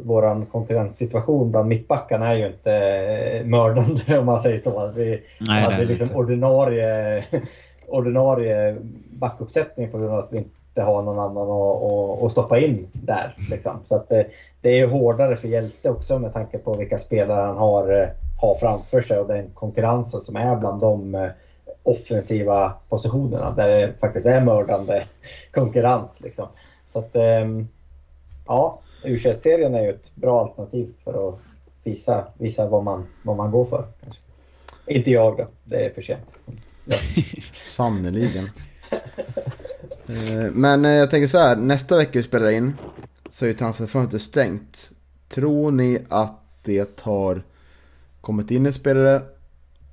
vår 0.04 0.46
konkurrenssituation 0.46 1.52
bland 1.52 1.70
mittbackarna 1.70 2.28
är 2.28 2.36
ju 2.36 2.48
inte 2.48 2.74
eh, 2.74 3.46
mördande 3.46 4.20
om 4.20 4.26
man 4.26 4.40
säger 4.40 4.58
så. 4.58 4.92
Vi 4.96 5.24
Nej, 5.40 5.64
hade 5.64 5.86
liksom 5.86 6.16
ordinarie, 6.16 7.24
ordinarie 7.88 8.78
backuppsättning 9.12 9.92
på 9.92 9.98
grund 9.98 10.12
av 10.12 10.20
att 10.20 10.34
vi 10.34 10.38
inte 10.38 10.59
inte 10.80 10.92
ha 10.92 11.02
någon 11.02 11.20
annan 11.20 11.52
att, 11.52 12.24
att, 12.24 12.32
stoppa 12.32 12.60
in 12.60 12.88
där. 12.94 13.36
Liksom. 13.50 13.80
Så 13.84 13.96
att 13.96 14.10
det, 14.10 14.28
det, 14.62 14.80
är 14.80 14.88
hårdare 14.88 15.36
för 15.36 15.48
Hjälte 15.48 15.90
också 15.90 16.20
med 16.20 16.34
tanke 16.34 16.58
på 16.58 16.74
vilka 16.74 16.98
spelare 16.98 17.46
han 17.46 17.58
har, 17.58 18.02
eh, 18.02 18.08
har 18.42 18.56
framför 18.56 19.02
sig 19.02 19.20
och 19.20 19.28
den 19.28 19.50
konkurrensen 19.54 20.22
som 20.22 20.36
är 20.36 20.56
bland 20.56 20.82
de 20.82 21.16
eh, 21.16 21.30
offensiva 21.84 22.74
positionerna 22.90 23.52
där 23.52 23.68
det 23.68 23.94
faktiskt 24.00 24.26
är 24.26 24.42
mördande 24.42 25.04
konkurrens. 25.52 26.22
Liksom. 26.22 26.48
Så 26.88 27.00
att 27.00 27.16
ehm, 27.16 27.68
ja, 28.48 28.80
U21-serien 29.04 29.76
är 29.76 29.82
ju 29.82 29.90
ett 29.90 30.16
bra 30.16 30.42
alternativ 30.42 30.94
för 31.04 31.30
att 31.30 31.36
visa, 31.84 32.24
visa 32.38 32.68
vad, 32.68 32.84
man, 32.84 33.08
vad 33.24 33.38
man 33.38 33.52
går 33.52 33.66
för. 33.66 33.86
Kanske. 34.04 34.22
Inte 34.88 35.12
jag 35.12 35.38
då, 35.38 35.48
det 35.64 35.86
är 35.86 35.90
för 35.90 36.02
sent. 36.02 36.26
Ja. 36.86 36.98
Sannerligen. 37.54 38.50
Eh, 40.10 40.52
men 40.52 40.86
eh, 40.86 40.92
jag 40.92 41.10
tänker 41.10 41.28
så 41.28 41.38
här, 41.38 41.56
nästa 41.56 41.98
vecka 41.98 42.12
vi 42.14 42.24
spelar 42.24 42.50
in 42.50 42.74
så 43.30 43.46
är 43.46 43.54
transferfönstret 43.54 44.22
stängt. 44.22 44.90
Tror 45.30 45.72
ni 45.72 46.00
att 46.10 46.42
det 46.64 47.00
har 47.02 47.44
kommit 48.22 48.52
in 48.52 48.66
en 48.66 48.74
spelare 48.74 49.22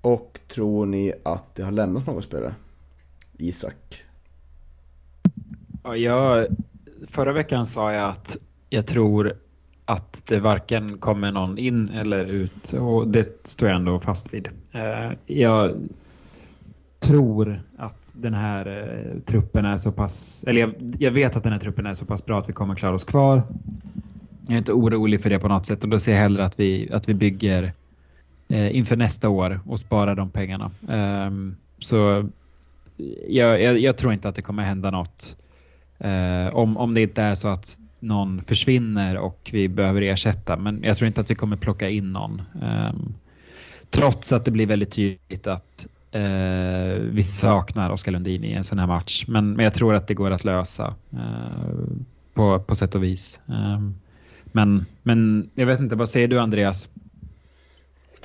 och 0.01 0.41
tror 0.49 0.87
ni 0.87 1.13
att 1.23 1.55
det 1.55 1.63
har 1.63 1.73
lämnat 1.73 2.07
någon 2.07 2.23
spelare? 2.23 2.55
Isak? 3.39 4.05
Ja, 5.85 5.97
jag, 5.97 6.47
förra 7.09 7.33
veckan 7.33 7.67
sa 7.67 7.93
jag 7.93 8.11
att 8.11 8.39
jag 8.71 8.87
tror 8.87 9.37
att 9.85 10.25
det 10.29 10.41
varken 10.41 10.99
kommer 10.99 11.33
någon 11.33 11.59
in 11.59 11.89
eller 11.89 12.25
ut 12.25 12.73
och 12.73 13.09
det 13.09 13.47
står 13.47 13.69
jag 13.69 13.77
ändå 13.77 14.01
fast 14.01 14.35
vid. 14.35 14.49
Eh, 14.73 15.13
jag 15.27 15.89
tror 17.01 17.63
att 17.79 18.06
den 18.17 18.35
här 18.35 18.67
eh, 18.67 19.21
truppen 19.21 19.65
är 19.65 19.77
så 19.77 19.93
pass, 19.93 20.45
eller 20.49 20.61
jag, 20.61 20.75
jag, 20.99 21.11
vet 21.11 21.37
att 21.37 21.43
den 21.43 21.53
här 21.53 21.61
truppen 21.61 21.87
är 21.87 21.95
så 21.95 22.05
pass 22.05 22.27
bra 22.27 22.39
att 22.39 22.49
vi 22.49 22.53
kommer 22.53 22.75
klara 22.75 22.95
oss 22.95 23.05
kvar. 23.05 23.43
Jag 24.47 24.55
är 24.55 24.59
inte 24.59 24.73
orolig 24.73 25.23
för 25.23 25.31
det 25.31 25.39
på 25.39 25.49
något 25.49 25.67
sätt 25.67 25.85
och 25.85 25.91
då 25.91 25.99
ser 25.99 26.13
jag 26.13 26.21
hellre 26.21 26.45
att 26.45 26.61
vi, 26.61 26.93
att 26.93 27.09
vi 27.09 27.15
bygger 27.15 27.73
eh, 28.49 28.77
inför 28.77 28.97
nästa 28.97 29.29
år 29.29 29.61
och 29.67 29.81
sparar 29.81 30.15
de 30.15 30.31
pengarna. 30.31 30.71
Um, 30.89 31.57
så 31.79 32.29
jag, 33.29 33.63
jag, 33.63 33.79
jag, 33.79 33.97
tror 33.97 34.13
inte 34.13 34.29
att 34.29 34.35
det 34.35 34.43
kommer 34.43 34.63
hända 34.63 34.91
något. 34.91 35.37
Uh, 36.05 36.57
om, 36.57 36.77
om 36.77 36.95
det 36.95 37.03
inte 37.03 37.23
är 37.23 37.35
så 37.35 37.49
att 37.49 37.79
någon 38.01 38.43
försvinner 38.43 39.17
och 39.17 39.51
vi 39.53 39.69
behöver 39.69 40.03
ersätta. 40.03 40.57
Men 40.57 40.83
jag 40.83 40.97
tror 40.97 41.07
inte 41.07 41.21
att 41.21 41.31
vi 41.31 41.35
kommer 41.35 41.57
plocka 41.57 41.89
in 41.89 42.13
någon. 42.13 42.43
Um, 42.63 43.15
trots 43.91 44.33
att 44.33 44.45
det 44.45 44.51
blir 44.51 44.67
väldigt 44.67 44.91
tydligt 44.91 45.47
att 45.47 45.87
Eh, 46.11 47.01
vi 47.01 47.23
saknar 47.23 47.91
Oskar 47.91 48.13
Lundin 48.13 48.45
i 48.45 48.53
en 48.53 48.65
sån 48.65 48.79
här 48.79 48.87
match, 48.87 49.25
men, 49.29 49.53
men 49.53 49.65
jag 49.65 49.75
tror 49.75 49.95
att 49.95 50.07
det 50.07 50.15
går 50.15 50.31
att 50.31 50.45
lösa 50.45 50.95
eh, 51.13 51.89
på, 52.35 52.61
på 52.61 52.75
sätt 52.75 52.95
och 52.95 53.03
vis. 53.03 53.41
Eh, 53.49 53.81
men, 54.45 54.87
men 55.03 55.51
jag 55.55 55.67
vet 55.67 55.81
inte, 55.81 55.97
vad 55.97 56.09
säger 56.09 56.29
du 56.29 56.41
Andreas? 56.41 56.89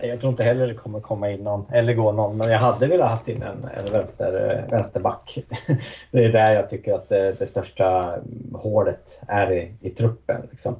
Jag 0.01 0.19
tror 0.19 0.31
inte 0.31 0.43
heller 0.43 0.67
det 0.67 0.73
kommer 0.73 0.99
komma 0.99 1.31
in 1.31 1.43
någon, 1.43 1.65
eller 1.71 1.93
gå 1.93 2.11
någon, 2.11 2.37
men 2.37 2.49
jag 2.49 2.59
hade 2.59 2.87
velat 2.87 3.09
haft 3.09 3.27
in 3.27 3.43
en, 3.43 3.69
en 3.77 3.93
vänster, 3.93 4.65
vänsterback. 4.69 5.43
Det 6.11 6.25
är 6.25 6.31
där 6.31 6.53
jag 6.53 6.69
tycker 6.69 6.93
att 6.93 7.09
det, 7.09 7.39
det 7.39 7.47
största 7.47 8.19
hålet 8.53 9.21
är 9.27 9.51
i, 9.51 9.73
i 9.81 9.89
truppen. 9.89 10.41
Liksom. 10.51 10.75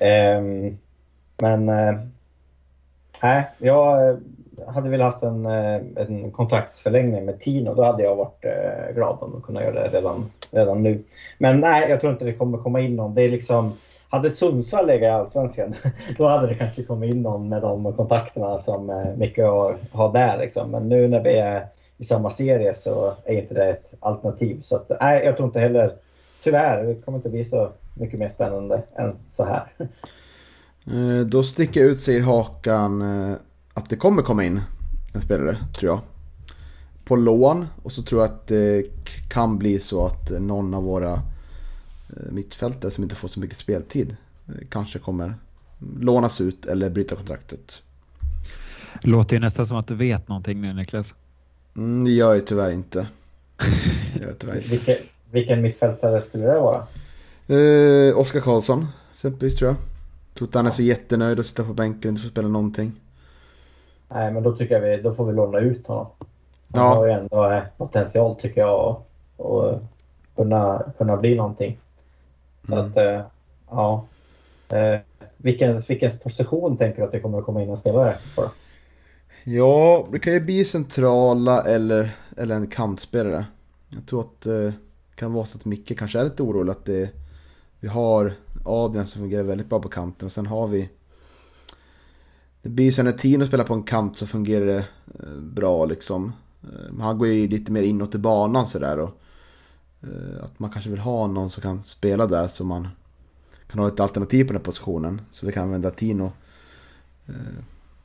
Eh, 0.00 0.40
men 1.36 1.68
eh, 1.68 2.00
nej, 3.22 3.50
jag 3.58 4.18
hade 4.74 4.88
velat 4.88 5.12
haft 5.12 5.22
en, 5.22 5.46
eh, 5.46 5.80
en 5.96 6.30
kontraktsförlängning 6.30 7.24
med 7.24 7.40
Tino. 7.40 7.74
Då 7.74 7.84
hade 7.84 8.02
jag 8.02 8.16
varit 8.16 8.44
eh, 8.44 8.94
glad 8.94 9.18
om 9.20 9.32
de 9.32 9.42
kunde 9.42 9.64
göra 9.64 9.74
det 9.74 9.88
redan, 9.88 10.30
redan 10.50 10.82
nu. 10.82 11.04
Men 11.38 11.60
nej, 11.60 11.90
jag 11.90 12.00
tror 12.00 12.12
inte 12.12 12.24
det 12.24 12.32
kommer 12.32 12.58
komma 12.58 12.80
in 12.80 12.96
någon. 12.96 13.14
Det 13.14 13.22
är 13.22 13.28
liksom, 13.28 13.72
hade 14.08 14.30
Sundsvall 14.30 14.86
legat 14.86 15.02
i 15.02 15.10
Allsvenskan, 15.10 15.74
då 16.18 16.26
hade 16.26 16.46
det 16.46 16.54
kanske 16.54 16.82
kommit 16.82 17.14
in 17.14 17.22
någon 17.22 17.48
med 17.48 17.62
de 17.62 17.92
kontakterna 17.92 18.58
som 18.58 18.90
eh, 18.90 19.16
Micke 19.16 19.38
har, 19.38 19.76
har 19.92 20.12
där. 20.12 20.38
Liksom. 20.38 20.70
Men 20.70 20.88
nu 20.88 21.08
när 21.08 21.20
vi 21.20 21.38
är 21.38 21.66
i 21.98 22.04
samma 22.04 22.30
serie 22.30 22.74
så 22.74 23.14
är 23.24 23.40
inte 23.40 23.54
det 23.54 23.68
ett 23.68 23.94
alternativ. 24.00 24.60
Så 24.60 24.76
att, 24.76 24.90
nej, 25.00 25.24
jag 25.24 25.36
tror 25.36 25.46
inte 25.46 25.60
heller, 25.60 25.92
tyvärr, 26.42 26.84
det 26.84 26.94
kommer 26.94 27.18
inte 27.18 27.28
bli 27.28 27.44
så 27.44 27.70
mycket 27.94 28.18
mer 28.18 28.28
spännande 28.28 28.82
än 28.96 29.16
så 29.28 29.44
här. 29.44 29.66
Då 31.24 31.42
sticker 31.42 31.80
jag 31.80 31.90
ut 31.90 32.02
säger 32.02 32.20
Hakan 32.20 33.02
att 33.78 33.90
det 33.90 33.96
kommer 33.96 34.22
komma 34.22 34.44
in 34.44 34.60
en 35.12 35.22
spelare, 35.22 35.58
tror 35.76 35.92
jag. 35.92 36.00
På 37.04 37.16
lån 37.16 37.66
och 37.82 37.92
så 37.92 38.02
tror 38.02 38.20
jag 38.20 38.30
att 38.30 38.46
det 38.46 38.84
kan 39.28 39.58
bli 39.58 39.80
så 39.80 40.06
att 40.06 40.30
någon 40.30 40.74
av 40.74 40.82
våra 40.82 41.12
eh, 41.12 42.30
mittfältare 42.30 42.90
som 42.90 43.04
inte 43.04 43.16
får 43.16 43.28
så 43.28 43.40
mycket 43.40 43.58
speltid 43.58 44.16
eh, 44.48 44.54
kanske 44.68 44.98
kommer 44.98 45.34
lånas 45.98 46.40
ut 46.40 46.66
eller 46.66 46.90
bryta 46.90 47.16
kontraktet. 47.16 47.82
Låter 49.02 49.36
ju 49.36 49.40
nästan 49.40 49.66
som 49.66 49.76
att 49.76 49.86
du 49.86 49.94
vet 49.94 50.28
någonting 50.28 50.60
nu 50.60 50.72
Niklas. 50.72 51.14
Mm, 51.76 52.04
det 52.04 52.10
gör 52.10 52.34
jag 52.34 52.46
tyvärr 52.46 52.70
inte. 52.70 53.08
Jag 54.20 54.38
tyvärr 54.38 54.56
inte. 54.56 54.68
Vilken, 54.68 54.96
vilken 55.30 55.62
mittfältare 55.62 56.20
skulle 56.20 56.44
det 56.44 56.60
vara? 56.60 56.86
Eh, 57.46 58.18
Oskar 58.18 58.40
Karlsson, 58.40 58.86
exempelvis 59.14 59.56
tror 59.56 59.68
jag. 59.68 59.76
Tror 60.34 60.48
inte 60.48 60.58
han 60.58 60.66
är 60.66 60.70
så 60.70 60.82
jättenöjd 60.82 61.40
att 61.40 61.46
sitta 61.46 61.64
på 61.64 61.74
bänken 61.74 62.08
och 62.08 62.12
inte 62.12 62.22
få 62.22 62.28
spela 62.28 62.48
någonting. 62.48 62.92
Nej, 64.08 64.32
men 64.32 64.42
då 64.42 64.52
tycker 64.56 64.74
jag 64.74 64.80
vi, 64.96 65.02
då 65.02 65.12
får 65.12 65.26
vi 65.26 65.32
låna 65.32 65.58
ut 65.58 65.86
honom. 65.86 66.06
Han 66.74 66.84
Ja. 66.84 66.94
har 66.94 67.06
ju 67.06 67.12
ändå 67.12 67.50
eh, 67.50 67.62
potential 67.76 68.34
tycker 68.36 68.60
jag 68.60 68.80
att 68.80 69.04
att 69.46 69.82
kunna, 70.36 70.82
kunna 70.98 71.16
bli 71.16 71.34
någonting. 71.36 71.78
Så 72.68 72.74
Mm. 72.74 72.86
att, 72.86 72.96
eh, 72.96 73.20
ja. 73.70 74.04
Eh, 74.68 75.00
vilken, 75.36 75.80
vilken 75.88 76.10
position 76.22 76.76
tänker 76.76 76.98
du 76.98 77.04
att 77.04 77.12
det 77.12 77.20
kommer 77.20 77.38
att 77.38 77.44
komma 77.44 77.62
in 77.62 77.70
en 77.70 77.76
spelare 77.76 78.16
på? 78.34 78.42
då? 78.42 78.50
Ja, 79.44 80.06
det 80.12 80.18
kan 80.18 80.32
ju 80.32 80.40
bli 80.40 80.64
centrala 80.64 81.62
eller, 81.62 82.16
eller 82.36 82.54
en 82.54 82.66
kantspelare. 82.66 83.44
Jag 83.88 84.06
tror 84.06 84.20
att 84.20 84.40
det 84.40 84.72
kan 85.14 85.32
vara 85.32 85.46
så 85.46 85.58
att 85.58 85.64
Micke 85.64 85.98
kanske 85.98 86.18
är 86.20 86.24
lite 86.24 86.42
orolig 86.42 86.70
att 86.72 86.84
det, 86.84 87.10
vi 87.80 87.88
har 87.88 88.32
Adrian 88.64 89.06
som 89.06 89.20
fungerar 89.20 89.42
väldigt 89.42 89.68
bra 89.68 89.80
på 89.80 89.88
kanten 89.88 90.26
och 90.26 90.32
sen 90.32 90.46
har 90.46 90.66
vi 90.66 90.88
det 92.62 92.68
blir 92.68 92.84
ju 92.84 92.92
så 92.92 93.02
när 93.02 93.12
Tino 93.12 93.46
spelar 93.46 93.64
på 93.64 93.74
en 93.74 93.82
kant 93.82 94.16
så 94.16 94.26
fungerar 94.26 94.66
det 94.66 94.84
eh, 95.22 95.36
bra 95.36 95.84
liksom. 95.84 96.32
Eh, 96.62 97.00
han 97.00 97.18
går 97.18 97.28
ju 97.28 97.48
lite 97.48 97.72
mer 97.72 97.82
inåt 97.82 98.14
i 98.14 98.18
banan 98.18 98.66
sådär 98.66 98.98
och 98.98 99.20
eh, 100.02 100.44
Att 100.44 100.58
man 100.58 100.70
kanske 100.70 100.90
vill 100.90 100.98
ha 100.98 101.26
någon 101.26 101.50
som 101.50 101.62
kan 101.62 101.82
spela 101.82 102.26
där 102.26 102.48
så 102.48 102.64
man 102.64 102.88
kan 103.70 103.78
ha 103.78 103.88
ett 103.88 104.00
alternativ 104.00 104.44
på 104.44 104.48
den 104.48 104.60
här 104.60 104.64
positionen. 104.64 105.20
Så 105.30 105.46
vi 105.46 105.52
kan 105.52 105.62
använda 105.62 105.90
Tino 105.90 106.32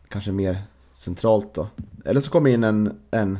Kanske 0.10 0.32
mer 0.32 0.64
centralt 0.94 1.54
då. 1.54 1.68
Eller 2.06 2.22
så 2.22 2.30
kommer 2.30 2.50
in 2.50 2.64
en, 2.64 3.00
en 3.12 3.40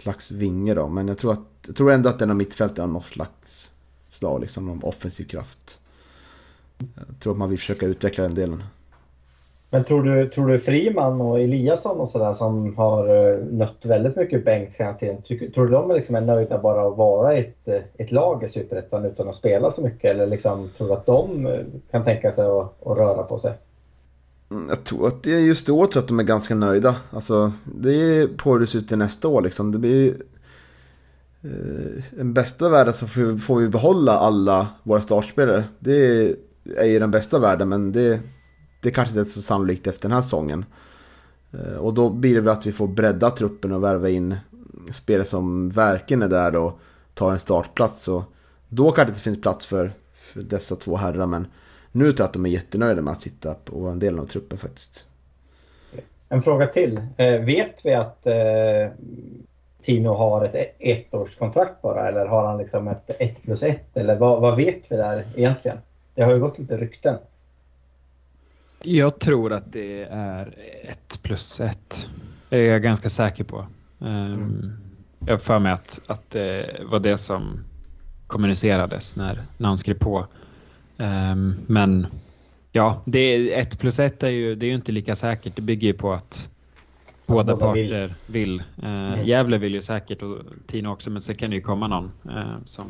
slags 0.00 0.30
vinge 0.30 0.74
då. 0.74 0.88
Men 0.88 1.08
jag 1.08 1.18
tror, 1.18 1.32
att, 1.32 1.48
jag 1.66 1.76
tror 1.76 1.92
ändå 1.92 2.08
att 2.08 2.18
den 2.18 2.30
av 2.30 2.36
mittfältet 2.36 2.78
har 2.78 2.86
något 2.86 3.06
slags 3.06 3.70
slag, 4.08 4.40
liksom 4.40 4.66
någon 4.66 4.82
offensiv 4.82 5.24
kraft. 5.24 5.80
Jag 6.78 7.20
tror 7.20 7.32
att 7.32 7.38
man 7.38 7.50
vill 7.50 7.58
försöka 7.58 7.86
utveckla 7.86 8.24
den 8.24 8.34
delen. 8.34 8.62
Men 9.70 9.84
tror 9.84 10.02
du, 10.02 10.28
tror 10.28 10.48
du 10.48 10.58
Friman 10.58 11.20
och 11.20 11.40
Eliasson 11.40 12.00
och 12.00 12.08
sådär 12.08 12.32
som 12.32 12.76
har 12.76 13.08
eh, 13.08 13.38
nött 13.38 13.84
väldigt 13.84 14.16
mycket 14.16 14.44
bänk 14.44 14.74
senaste 14.74 15.06
tiden. 15.06 15.52
Tror 15.52 15.66
du 15.66 15.72
de 15.72 15.90
liksom 15.90 16.14
är 16.14 16.20
nöjda 16.20 16.58
bara 16.58 16.88
att 16.88 16.96
vara 16.96 17.36
i 17.36 17.40
ett, 17.40 17.68
eh, 17.68 17.80
ett 17.98 18.12
lag 18.12 18.44
i 18.44 18.48
Superettan 18.48 19.04
utan 19.04 19.28
att 19.28 19.34
spela 19.34 19.70
så 19.70 19.82
mycket? 19.82 20.10
Eller 20.10 20.26
liksom, 20.26 20.70
tror 20.76 20.88
du 20.88 20.94
att 20.94 21.06
de 21.06 21.46
eh, 21.46 21.60
kan 21.90 22.04
tänka 22.04 22.32
sig 22.32 22.44
att, 22.44 22.86
att 22.86 22.98
röra 22.98 23.22
på 23.22 23.38
sig? 23.38 23.52
Mm, 24.50 24.68
jag 24.68 24.84
tror 24.84 25.06
att 25.06 25.22
det 25.22 25.34
är 25.34 25.38
just 25.38 25.68
i 25.68 25.72
år 25.72 25.86
tror 25.86 25.94
jag 25.94 26.02
att 26.02 26.08
de 26.08 26.20
är 26.20 26.24
ganska 26.24 26.54
nöjda. 26.54 26.96
Alltså, 27.10 27.52
det 27.64 27.94
är 27.94 28.26
på 28.26 28.52
hur 28.52 28.60
det 28.60 28.66
ser 28.66 28.78
ut 28.78 28.88
till 28.88 28.98
nästa 28.98 29.28
år 29.28 29.42
liksom. 29.42 29.72
Det 29.72 29.78
blir 29.78 30.08
eh, 31.42 32.02
den 32.10 32.32
bästa 32.32 32.68
världen 32.68 32.94
så 32.94 33.06
får 33.06 33.20
vi, 33.20 33.38
får 33.38 33.56
vi 33.56 33.68
behålla 33.68 34.12
alla 34.12 34.66
våra 34.82 35.02
startspelare. 35.02 35.64
Det 35.78 35.92
är, 35.92 36.36
är 36.76 36.86
ju 36.86 36.98
den 36.98 37.10
bästa 37.10 37.38
världen 37.38 37.68
men 37.68 37.92
det, 37.92 38.20
det 38.80 38.90
kanske 38.90 39.18
inte 39.18 39.30
är 39.30 39.32
så 39.32 39.42
sannolikt 39.42 39.86
efter 39.86 40.08
den 40.08 40.14
här 40.14 40.22
säsongen. 40.22 40.64
Eh, 41.52 41.76
och 41.76 41.94
då 41.94 42.10
blir 42.10 42.34
det 42.34 42.40
väl 42.40 42.52
att 42.52 42.66
vi 42.66 42.72
får 42.72 42.88
bredda 42.88 43.30
truppen 43.30 43.72
och 43.72 43.84
värva 43.84 44.08
in 44.08 44.36
spelare 44.92 45.26
som 45.26 45.70
verkligen 45.70 46.22
är 46.22 46.28
där 46.28 46.56
och 46.56 46.80
tar 47.14 47.32
en 47.32 47.40
startplats. 47.40 48.08
Och 48.08 48.22
då 48.68 48.84
kanske 48.84 49.04
det 49.04 49.08
inte 49.08 49.20
finns 49.20 49.40
plats 49.40 49.66
för, 49.66 49.92
för 50.14 50.42
dessa 50.42 50.76
två 50.76 50.96
herrar 50.96 51.26
men 51.26 51.46
nu 51.92 52.04
tror 52.04 52.20
jag 52.20 52.26
att 52.26 52.32
de 52.32 52.46
är 52.46 52.50
jättenöjda 52.50 53.02
med 53.02 53.12
att 53.12 53.20
sitta 53.20 53.54
på 53.54 53.86
en 53.86 53.98
del 53.98 54.18
av 54.18 54.24
truppen 54.24 54.58
faktiskt. 54.58 55.04
En 56.28 56.42
fråga 56.42 56.66
till. 56.66 57.00
Eh, 57.16 57.40
vet 57.40 57.84
vi 57.84 57.94
att 57.94 58.26
eh, 58.26 58.34
Tino 59.80 60.08
har 60.08 60.44
ett 60.44 60.76
ettårskontrakt 60.78 61.82
bara 61.82 62.08
eller 62.08 62.26
har 62.26 62.46
han 62.46 62.58
liksom 62.58 62.88
ett 62.88 63.10
ett 63.18 63.42
plus 63.42 63.62
ett? 63.62 63.96
Eller 63.96 64.16
vad, 64.16 64.40
vad 64.40 64.56
vet 64.56 64.92
vi 64.92 64.96
där 64.96 65.24
egentligen? 65.36 65.78
Det 66.14 66.22
har 66.22 66.34
ju 66.34 66.40
gått 66.40 66.58
lite 66.58 66.76
rykten. 66.76 67.16
Jag 68.82 69.18
tror 69.18 69.52
att 69.52 69.72
det 69.72 70.02
är 70.10 70.54
ett 70.82 71.22
plus 71.22 71.60
ett. 71.60 72.10
Det 72.48 72.58
är 72.58 72.72
jag 72.72 72.82
ganska 72.82 73.10
säker 73.10 73.44
på. 73.44 73.66
Um, 73.98 74.72
jag 75.26 75.34
har 75.34 75.38
för 75.38 75.58
mig 75.58 75.72
att, 75.72 76.00
att 76.06 76.30
det 76.30 76.80
var 76.84 77.00
det 77.00 77.18
som 77.18 77.64
kommunicerades 78.26 79.16
när, 79.16 79.42
när 79.56 79.68
han 79.68 79.78
skrev 79.78 79.94
på. 79.94 80.26
Ehm, 80.98 81.54
men 81.66 82.06
ja, 82.72 83.02
det 83.04 83.52
ett 83.54 83.78
plus 83.78 83.98
ett 83.98 84.22
är 84.22 84.28
ju, 84.28 84.54
det 84.54 84.66
är 84.66 84.68
ju 84.68 84.74
inte 84.74 84.92
lika 84.92 85.14
säkert. 85.14 85.56
Det 85.56 85.62
bygger 85.62 85.88
ju 85.88 85.94
på 85.94 86.12
att 86.12 86.50
båda, 87.26 87.56
båda 87.56 87.72
vill. 87.72 87.90
parter 87.90 88.14
vill. 88.26 88.62
Eh, 88.82 88.88
Mm. 89.18 89.26
Gävle 89.26 89.58
vill 89.58 89.74
ju 89.74 89.82
säkert 89.82 90.22
och 90.22 90.38
Tino 90.66 90.88
också, 90.88 91.10
men 91.10 91.20
sen 91.20 91.36
kan 91.36 91.50
det 91.50 91.56
ju 91.56 91.62
komma 91.62 91.86
någon 91.86 92.12
eh, 92.30 92.56
som, 92.64 92.86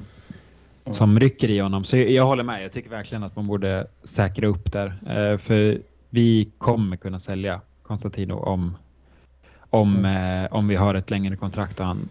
som 0.91 1.21
rycker 1.21 1.51
i 1.51 1.59
honom. 1.59 1.85
Så 1.85 1.97
jag, 1.97 2.11
jag 2.11 2.27
håller 2.27 2.45
med. 2.45 2.65
Jag 2.65 2.73
tycker 2.73 2.91
verkligen 2.91 3.25
att 3.25 3.37
man 3.37 3.47
borde 3.47 3.87
säkra 4.03 4.47
upp 4.47 4.73
där. 4.73 4.87
Eh, 5.09 5.39
för 5.39 5.79
vi 6.11 6.51
kommer 6.59 6.97
kunna 6.97 7.19
sälja 7.19 7.61
Konstantino 7.83 8.35
om, 8.35 8.77
om, 9.71 10.05
eh, 10.05 10.53
om 10.57 10.69
vi 10.69 10.77
har 10.77 10.95
ett 10.95 11.11
längre 11.11 11.37
kontrakt 11.37 11.81
och 11.81 11.87
han 11.87 12.09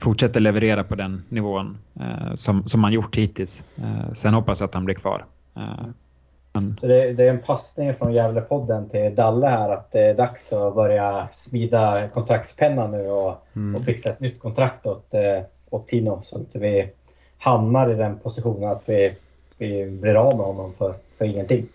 fortsätter 0.00 0.40
leverera 0.40 0.84
på 0.84 0.94
den 0.94 1.22
nivån 1.28 1.78
eh, 2.00 2.34
som, 2.34 2.66
som 2.66 2.84
han 2.84 2.92
gjort 2.92 3.16
hittills. 3.16 3.64
Eh, 3.78 4.12
sen 4.12 4.34
hoppas 4.34 4.60
jag 4.60 4.66
att 4.68 4.74
han 4.74 4.84
blir 4.84 4.94
kvar. 4.94 5.24
Eh, 5.56 5.86
men, 6.52 6.76
Så 6.80 6.86
det, 6.86 7.12
det 7.12 7.24
är 7.24 7.30
en 7.30 7.42
passning 7.42 7.94
från 7.94 8.12
Gävlepodden 8.12 8.88
till 8.88 9.14
Dalle 9.14 9.46
här 9.46 9.70
att 9.70 9.92
det 9.92 10.00
är 10.00 10.14
dags 10.14 10.52
att 10.52 10.74
börja 10.74 11.28
smida 11.32 12.08
kontraktspennan 12.08 12.90
nu 12.90 13.06
och, 13.10 13.46
Mm. 13.56 13.74
och 13.74 13.84
fixa 13.84 14.10
ett 14.10 14.20
nytt 14.20 14.40
kontrakt 14.40 14.86
åt, 14.86 15.14
eh, 15.14 15.42
åt 15.70 15.88
Tino 15.88 16.20
så 16.22 16.36
att 16.36 16.54
vi 16.54 16.90
hamnar 17.42 17.90
i 17.90 17.94
den 17.94 18.18
positionen 18.18 18.70
att 18.70 18.88
vi, 18.88 19.14
vi 19.58 19.90
blir 19.90 20.14
av 20.14 20.36
med 20.36 20.46
honom 20.46 20.72
för, 20.74 20.94
för 21.18 21.24
ingenting. 21.24 21.66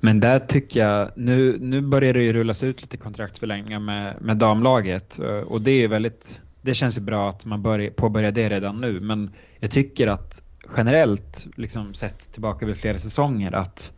men 0.00 0.20
där 0.20 0.38
tycker 0.38 0.80
jag, 0.80 1.10
nu, 1.14 1.58
nu 1.60 1.80
börjar 1.80 2.12
det 2.14 2.22
ju 2.22 2.32
rullas 2.32 2.62
ut 2.62 2.82
lite 2.82 2.96
kontraktsförlängningar 2.96 3.78
med, 3.78 4.14
med 4.20 4.36
damlaget 4.36 5.18
eh, 5.18 5.28
och 5.28 5.60
det 5.60 5.70
är 5.70 5.78
ju 5.78 5.86
väldigt, 5.86 6.40
det 6.62 6.74
känns 6.74 6.96
ju 6.96 7.00
bra 7.00 7.28
att 7.28 7.46
man 7.46 7.62
börjar, 7.62 7.90
påbörjar 7.90 8.32
det 8.32 8.48
redan 8.48 8.80
nu. 8.80 9.00
Men 9.00 9.30
jag 9.60 9.70
tycker 9.70 10.06
att 10.06 10.42
generellt, 10.76 11.46
liksom 11.56 11.94
sett 11.94 12.32
tillbaka 12.32 12.64
över 12.64 12.74
flera 12.74 12.98
säsonger, 12.98 13.52
att, 13.52 13.92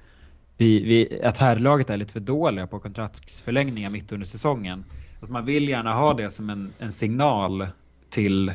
vi, 0.57 0.83
vi, 0.83 1.21
att 1.25 1.39
herrlaget 1.39 1.91
är 1.91 1.97
lite 1.97 2.13
för 2.13 2.21
dåliga 2.21 2.67
på 2.67 2.79
kontraktsförlängningar 2.79 3.91
mitt 3.91 4.13
under 4.13 4.27
säsongen. 4.27 4.85
Att 5.21 5.29
man 5.29 5.45
vill 5.45 5.69
gärna 5.69 5.95
ha 5.95 6.15
det 6.15 6.31
som 6.31 6.51
en, 6.51 6.73
en 6.79 6.93
signal 6.93 7.67
till, 8.11 8.53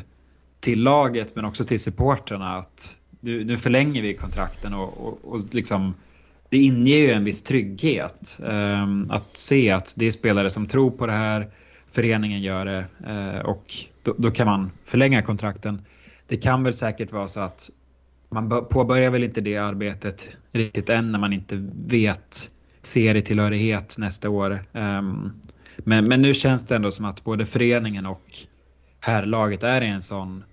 till 0.64 0.82
laget 0.82 1.36
men 1.36 1.44
också 1.44 1.64
till 1.64 1.80
supportrarna 1.80 2.56
att 2.56 2.96
nu, 3.20 3.44
nu 3.44 3.56
förlänger 3.56 4.02
vi 4.02 4.14
kontrakten 4.14 4.74
och, 4.74 5.06
och, 5.06 5.18
och 5.24 5.40
liksom 5.52 5.94
det 6.48 6.58
inger 6.58 6.96
ju 6.96 7.10
en 7.10 7.24
viss 7.24 7.42
trygghet 7.42 8.38
um, 8.42 9.06
att 9.10 9.36
se 9.36 9.70
att 9.70 9.94
det 9.96 10.06
är 10.06 10.12
spelare 10.12 10.50
som 10.50 10.66
tror 10.66 10.90
på 10.90 11.06
det 11.06 11.12
här, 11.12 11.50
föreningen 11.90 12.42
gör 12.42 12.64
det 12.64 12.84
uh, 13.10 13.46
och 13.46 13.74
då, 14.02 14.14
då 14.18 14.30
kan 14.30 14.46
man 14.46 14.70
förlänga 14.84 15.22
kontrakten. 15.22 15.82
Det 16.28 16.36
kan 16.36 16.62
väl 16.62 16.74
säkert 16.74 17.12
vara 17.12 17.28
så 17.28 17.40
att 17.40 17.70
man 18.28 18.48
påbörjar 18.70 19.10
väl 19.10 19.24
inte 19.24 19.40
det 19.40 19.56
arbetet 19.56 20.36
riktigt 20.52 20.88
än 20.88 21.12
när 21.12 21.18
man 21.18 21.32
inte 21.32 21.70
vet 21.86 22.50
serietillhörighet 22.82 23.96
nästa 23.98 24.30
år. 24.30 24.58
Um, 24.72 25.32
men, 25.76 26.04
men 26.04 26.22
nu 26.22 26.34
känns 26.34 26.66
det 26.66 26.76
ändå 26.76 26.90
som 26.90 27.04
att 27.04 27.24
både 27.24 27.46
föreningen 27.46 28.06
och 28.06 28.22
herrlaget 29.00 29.62
är 29.62 29.80
i 29.82 29.88
en 29.88 30.02
sån 30.02 30.44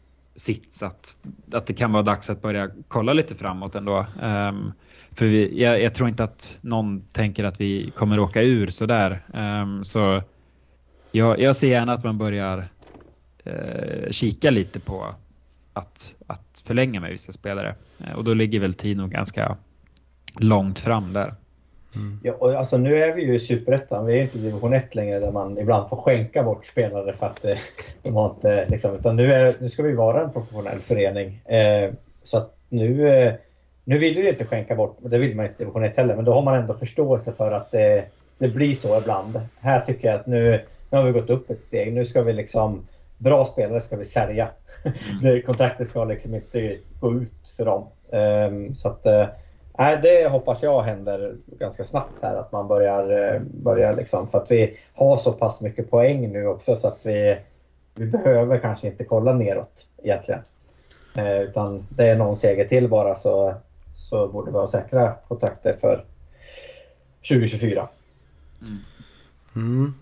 sits 0.41 0.83
att, 0.83 1.17
att 1.51 1.65
det 1.65 1.73
kan 1.73 1.91
vara 1.91 2.03
dags 2.03 2.29
att 2.29 2.41
börja 2.41 2.69
kolla 2.87 3.13
lite 3.13 3.35
framåt 3.35 3.75
ändå. 3.75 4.05
Um, 4.21 4.73
för 5.11 5.25
vi, 5.25 5.61
jag, 5.61 5.81
jag 5.81 5.93
tror 5.93 6.09
inte 6.09 6.23
att 6.23 6.59
någon 6.61 7.01
tänker 7.01 7.43
att 7.43 7.61
vi 7.61 7.91
kommer 7.91 8.19
åka 8.19 8.41
ur 8.41 8.67
sådär. 8.67 9.25
Um, 9.33 9.85
så 9.85 10.23
jag, 11.11 11.39
jag 11.39 11.55
ser 11.55 11.69
gärna 11.69 11.93
att 11.93 12.03
man 12.03 12.17
börjar 12.17 12.69
uh, 13.47 14.11
kika 14.11 14.51
lite 14.51 14.79
på 14.79 15.15
att, 15.73 16.15
att 16.27 16.63
förlänga 16.65 16.99
med 16.99 17.11
vissa 17.11 17.31
spelare. 17.31 17.75
Uh, 18.01 18.13
och 18.13 18.23
då 18.23 18.33
ligger 18.33 18.59
väl 18.59 18.73
Tino 18.73 19.07
ganska 19.07 19.57
långt 20.39 20.79
fram 20.79 21.13
där. 21.13 21.35
Mm. 21.95 22.19
Ja, 22.23 22.33
och 22.33 22.53
alltså 22.53 22.77
nu 22.77 22.97
är 22.97 23.13
vi 23.13 23.21
ju 23.21 23.35
i 23.35 23.39
Superettan. 23.39 24.05
Vi 24.05 24.17
är 24.17 24.21
inte 24.21 24.37
i 24.37 24.41
division 24.41 24.73
1 24.73 24.95
längre 24.95 25.19
där 25.19 25.31
man 25.31 25.57
ibland 25.57 25.89
får 25.89 25.97
skänka 25.97 26.43
bort 26.43 26.65
spelare 26.65 27.13
för 27.13 27.25
att 27.25 27.45
eh, 27.45 27.57
de 28.03 28.15
har 28.15 28.29
inte 28.29 28.65
liksom, 28.69 28.95
utan 28.95 29.15
nu, 29.15 29.33
är, 29.33 29.55
nu 29.59 29.69
ska 29.69 29.83
vi 29.83 29.93
vara 29.93 30.23
en 30.23 30.31
professionell 30.31 30.79
förening. 30.79 31.41
Eh, 31.45 31.91
så 32.23 32.37
att 32.37 32.55
nu, 32.69 33.09
eh, 33.09 33.33
nu 33.83 33.97
vill 33.97 34.15
vi 34.15 34.29
inte 34.29 34.45
skänka 34.45 34.75
bort, 34.75 34.97
det 34.99 35.17
vill 35.17 35.35
man 35.35 35.45
inte 35.45 35.63
i 35.63 35.65
division 35.65 35.83
1 35.83 35.97
heller, 35.97 36.15
men 36.15 36.25
då 36.25 36.33
har 36.33 36.41
man 36.41 36.55
ändå 36.55 36.73
förståelse 36.73 37.33
för 37.33 37.51
att 37.51 37.71
det, 37.71 38.05
det 38.37 38.47
blir 38.47 38.75
så 38.75 38.97
ibland. 38.97 39.39
Här 39.59 39.81
tycker 39.81 40.07
jag 40.07 40.19
att 40.19 40.27
nu, 40.27 40.61
nu 40.89 40.97
har 40.97 41.05
vi 41.05 41.11
gått 41.11 41.29
upp 41.29 41.49
ett 41.49 41.63
steg. 41.63 41.93
Nu 41.93 42.05
ska 42.05 42.21
vi 42.21 42.33
liksom, 42.33 42.87
bra 43.17 43.45
spelare 43.45 43.81
ska 43.81 43.95
vi 43.97 44.05
sälja. 44.05 44.47
Mm. 45.23 45.41
kontraktet 45.41 45.87
ska 45.87 46.05
liksom 46.05 46.35
inte 46.35 46.77
gå 46.99 47.13
ut 47.13 47.49
för 47.57 47.65
dem. 47.65 47.87
Eh, 48.11 48.73
så 48.73 48.89
att 48.89 49.05
eh, 49.05 49.25
Nej, 49.81 49.99
det 50.03 50.27
hoppas 50.27 50.63
jag 50.63 50.81
händer 50.81 51.35
ganska 51.59 51.85
snabbt 51.85 52.21
här. 52.21 52.37
Att 52.37 52.51
man 52.51 52.67
börjar, 52.67 53.33
eh, 53.33 53.41
börjar 53.41 53.95
liksom, 53.95 54.27
för 54.27 54.37
att 54.37 54.51
vi 54.51 54.77
har 54.93 55.17
så 55.17 55.31
pass 55.33 55.61
mycket 55.61 55.91
poäng 55.91 56.31
nu 56.31 56.47
också 56.47 56.75
så 56.75 56.87
att 56.87 57.05
vi, 57.05 57.37
vi 57.95 58.05
behöver 58.05 58.57
kanske 58.57 58.87
inte 58.87 59.03
kolla 59.03 59.33
neråt 59.33 59.85
egentligen. 60.03 60.41
Eh, 61.17 61.41
utan 61.41 61.87
det 61.89 62.05
är 62.05 62.15
någon 62.15 62.37
seger 62.37 62.65
till 62.65 62.87
bara 62.87 63.15
så, 63.15 63.53
så 63.95 64.27
borde 64.27 64.51
vi 64.51 64.57
ha 64.57 64.67
säkra 64.67 65.13
kontakter 65.27 65.73
för 65.73 66.03
2024. 67.29 67.87
Mm. 68.61 68.77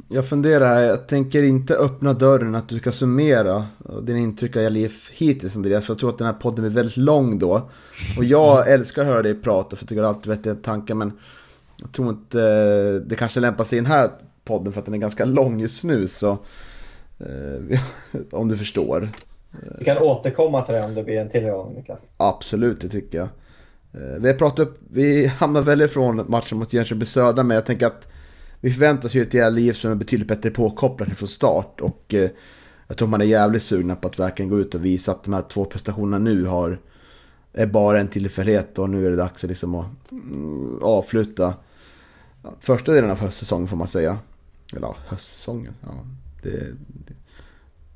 Jag 0.07 0.25
funderar 0.25 0.65
här, 0.65 0.81
jag 0.81 1.07
tänker 1.07 1.43
inte 1.43 1.75
öppna 1.75 2.13
dörren 2.13 2.55
att 2.55 2.69
du 2.69 2.79
ska 2.79 2.91
summera 2.91 3.65
dina 4.01 4.19
intryck 4.19 4.55
av 4.55 4.71
LIF 4.71 5.11
hittills 5.11 5.55
Andreas. 5.55 5.85
För 5.85 5.93
jag 5.93 5.99
tror 5.99 6.09
att 6.09 6.17
den 6.17 6.27
här 6.27 6.33
podden 6.33 6.63
blir 6.63 6.75
väldigt 6.75 6.97
lång 6.97 7.39
då. 7.39 7.69
Och 8.17 8.23
jag 8.23 8.71
älskar 8.71 9.01
att 9.01 9.07
höra 9.07 9.21
dig 9.21 9.35
prata 9.35 9.75
för 9.75 9.83
jag 9.83 9.89
tycker 9.89 10.03
alltid 10.03 10.27
vettiga 10.27 10.55
tankar. 10.55 10.95
Men 10.95 11.11
jag 11.81 11.91
tror 11.91 12.09
inte 12.09 12.39
det 12.99 13.15
kanske 13.15 13.39
lämpar 13.39 13.63
sig 13.63 13.77
i 13.77 13.81
den 13.81 13.91
här 13.91 14.09
podden 14.43 14.73
för 14.73 14.79
att 14.79 14.85
den 14.85 14.93
är 14.95 14.99
ganska 14.99 15.25
lång 15.25 15.59
just 15.59 15.83
nu. 15.83 16.07
Så 16.07 16.31
eh, 17.19 17.79
om 18.31 18.49
du 18.49 18.57
förstår. 18.57 19.09
Vi 19.79 19.85
kan 19.85 19.97
återkomma 19.97 20.61
till 20.65 20.75
det 20.75 20.83
om 20.83 20.95
det 20.95 21.03
blir 21.03 21.17
en 21.17 21.29
till 21.29 21.43
gång 21.43 21.73
Niklas. 21.73 21.99
Absolut, 22.17 22.81
det 22.81 22.89
tycker 22.89 23.17
jag. 23.17 23.27
Eh, 23.93 24.19
vi 24.19 24.27
har 24.27 24.35
pratat 24.35 24.59
upp, 24.59 24.77
vi 24.89 25.25
hamnar 25.25 25.61
väl 25.61 25.81
ifrån 25.81 26.25
matchen 26.27 26.57
mot 26.57 26.73
Jönköping 26.73 27.05
Södra 27.05 27.43
men 27.43 27.55
jag 27.55 27.65
tänker 27.65 27.87
att 27.87 28.07
vi 28.61 28.71
förväntar 28.71 29.05
oss 29.05 29.15
ju 29.15 29.21
ett 29.21 29.53
LIF 29.53 29.77
som 29.77 29.91
är 29.91 29.95
betydligt 29.95 30.27
bättre 30.27 30.49
påkopplat 30.49 31.09
från 31.09 31.29
start 31.29 31.81
och 31.81 32.13
eh, 32.13 32.29
jag 32.87 32.97
tror 32.97 33.07
man 33.07 33.21
är 33.21 33.25
jävligt 33.25 33.63
sugna 33.63 33.95
på 33.95 34.07
att 34.07 34.19
verkligen 34.19 34.49
gå 34.49 34.59
ut 34.59 34.75
och 34.75 34.85
visa 34.85 35.11
att 35.11 35.23
de 35.23 35.33
här 35.33 35.41
två 35.49 35.65
prestationerna 35.65 36.19
nu 36.19 36.45
har 36.45 36.79
är 37.53 37.65
bara 37.65 37.99
en 37.99 38.07
tillfällighet 38.07 38.79
och 38.79 38.89
nu 38.89 39.05
är 39.05 39.09
det 39.09 39.15
dags 39.15 39.43
att 39.43 39.49
liksom 39.49 39.75
att 39.75 40.11
mm, 40.11 40.79
avsluta 40.83 41.53
första 42.59 42.91
delen 42.91 43.11
av 43.11 43.19
höstsäsongen 43.19 43.67
får 43.67 43.77
man 43.77 43.87
säga. 43.87 44.19
Eller 44.71 44.87
ja, 44.87 44.95
höstsäsongen. 45.07 45.73
Ja, 45.81 46.05
det, 46.43 46.49
det, 46.87 47.13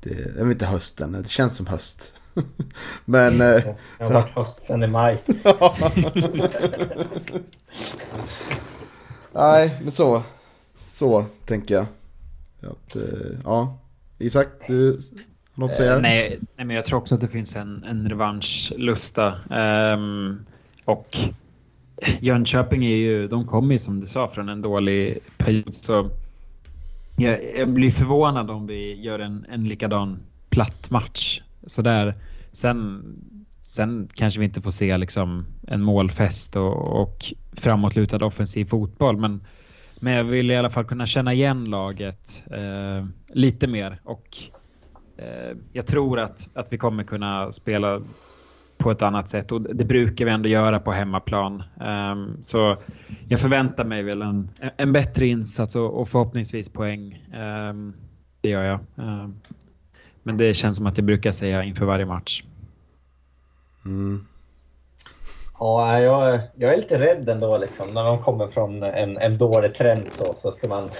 det, 0.00 0.10
jag 0.38 0.44
vet 0.44 0.54
inte 0.54 0.66
hösten, 0.66 1.12
det 1.12 1.28
känns 1.28 1.56
som 1.56 1.66
höst. 1.66 2.12
Men... 3.04 3.32
Eh, 3.40 3.62
Det 3.98 4.04
har 4.04 4.10
varit 4.12 4.30
höst 4.30 4.64
sedan 4.64 4.82
i 4.82 4.86
maj. 4.86 5.22
Nej, 9.32 9.78
men 9.82 9.92
så. 9.92 10.22
Så 10.94 11.26
tänker 11.44 11.74
jag. 11.74 11.86
Att, 12.70 12.96
eh, 12.96 13.38
ja. 13.44 13.78
Isak, 14.18 14.48
du 14.66 15.00
har 15.54 15.60
något 15.60 15.70
att 15.70 15.76
säga? 15.76 15.94
Eh, 15.94 16.00
nej, 16.02 16.38
nej, 16.56 16.66
men 16.66 16.76
jag 16.76 16.84
tror 16.84 16.98
också 16.98 17.14
att 17.14 17.20
det 17.20 17.28
finns 17.28 17.56
en, 17.56 17.84
en 17.84 18.08
revanschlusta. 18.08 19.34
Um, 19.94 20.46
och 20.84 21.16
Jönköping 22.20 22.84
är 22.84 22.96
ju, 22.96 23.28
de 23.28 23.46
kommer 23.46 23.72
ju 23.72 23.78
som 23.78 24.00
du 24.00 24.06
sa 24.06 24.28
från 24.28 24.48
en 24.48 24.62
dålig 24.62 25.18
period. 25.38 25.74
Så 25.74 26.10
jag, 27.16 27.38
jag 27.58 27.68
blir 27.68 27.90
förvånad 27.90 28.50
om 28.50 28.66
vi 28.66 29.00
gör 29.02 29.18
en, 29.18 29.46
en 29.50 29.60
likadan 29.60 30.18
platt 30.50 30.90
match. 30.90 31.42
Sådär. 31.66 32.14
Sen, 32.52 33.02
sen 33.62 34.08
kanske 34.14 34.40
vi 34.40 34.46
inte 34.46 34.62
får 34.62 34.70
se 34.70 34.98
liksom 34.98 35.46
en 35.66 35.82
målfest 35.82 36.56
och, 36.56 37.02
och 37.02 37.24
framåtlutad 37.52 38.24
offensiv 38.24 38.64
fotboll. 38.64 39.16
Men, 39.16 39.40
men 40.04 40.12
jag 40.12 40.24
vill 40.24 40.50
i 40.50 40.56
alla 40.56 40.70
fall 40.70 40.84
kunna 40.84 41.06
känna 41.06 41.32
igen 41.32 41.64
laget 41.64 42.42
eh, 42.50 43.06
lite 43.28 43.66
mer. 43.66 44.00
Och 44.04 44.38
eh, 45.16 45.56
jag 45.72 45.86
tror 45.86 46.18
att, 46.18 46.50
att 46.54 46.72
vi 46.72 46.78
kommer 46.78 47.04
kunna 47.04 47.52
spela 47.52 48.02
på 48.78 48.90
ett 48.90 49.02
annat 49.02 49.28
sätt 49.28 49.52
och 49.52 49.60
det 49.60 49.84
brukar 49.84 50.24
vi 50.24 50.30
ändå 50.30 50.48
göra 50.48 50.80
på 50.80 50.92
hemmaplan. 50.92 51.62
Um, 51.80 52.36
så 52.42 52.76
jag 53.28 53.40
förväntar 53.40 53.84
mig 53.84 54.02
väl 54.02 54.22
en, 54.22 54.50
en 54.76 54.92
bättre 54.92 55.26
insats 55.26 55.76
och, 55.76 56.00
och 56.00 56.08
förhoppningsvis 56.08 56.68
poäng. 56.68 57.26
Um, 57.70 57.94
det 58.40 58.48
gör 58.48 58.62
jag. 58.62 58.80
Um, 58.94 59.40
men 60.22 60.36
det 60.36 60.54
känns 60.54 60.76
som 60.76 60.86
att 60.86 60.98
jag 60.98 61.04
brukar 61.04 61.32
säga 61.32 61.64
inför 61.64 61.86
varje 61.86 62.06
match. 62.06 62.42
Mm. 63.84 64.26
Ja, 65.64 66.00
jag, 66.00 66.40
jag 66.54 66.72
är 66.72 66.76
lite 66.76 66.98
rädd 66.98 67.28
ändå 67.28 67.58
liksom. 67.58 67.94
När 67.94 68.04
de 68.04 68.22
kommer 68.22 68.46
från 68.46 68.82
en, 68.82 69.18
en 69.18 69.38
dålig 69.38 69.74
trend 69.74 70.04
så, 70.12 70.34
så 70.36 70.52
ska, 70.52 70.68
man, 70.68 70.90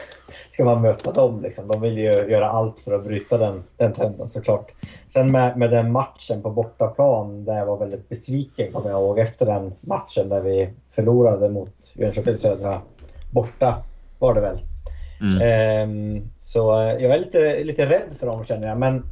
ska 0.50 0.64
man 0.64 0.82
möta 0.82 1.12
dem. 1.12 1.42
Liksom. 1.42 1.68
De 1.68 1.80
vill 1.80 1.98
ju 1.98 2.10
göra 2.10 2.50
allt 2.50 2.80
för 2.80 2.92
att 2.92 3.04
bryta 3.04 3.38
den, 3.38 3.64
den 3.76 3.92
trenden 3.92 4.28
såklart. 4.28 4.72
Sen 5.08 5.30
med, 5.30 5.58
med 5.58 5.70
den 5.70 5.92
matchen 5.92 6.42
på 6.42 6.50
bortaplan 6.50 7.44
där 7.44 7.56
jag 7.58 7.66
var 7.66 7.76
väldigt 7.76 8.08
besviken 8.08 8.72
kommer 8.72 8.90
jag 8.90 9.00
ihåg 9.00 9.18
efter 9.18 9.46
den 9.46 9.74
matchen 9.80 10.28
där 10.28 10.40
vi 10.40 10.70
förlorade 10.90 11.48
mot 11.48 11.74
Jönköping 11.92 12.38
Södra 12.38 12.80
borta 13.30 13.82
var 14.18 14.34
det 14.34 14.40
väl. 14.40 14.58
Mm. 15.20 15.42
Ehm, 15.42 16.28
så 16.38 16.58
jag 17.00 17.14
är 17.14 17.18
lite, 17.18 17.64
lite 17.64 17.86
rädd 17.86 18.16
för 18.18 18.26
dem 18.26 18.44
känner 18.44 18.68
jag. 18.68 18.78
Men, 18.78 19.06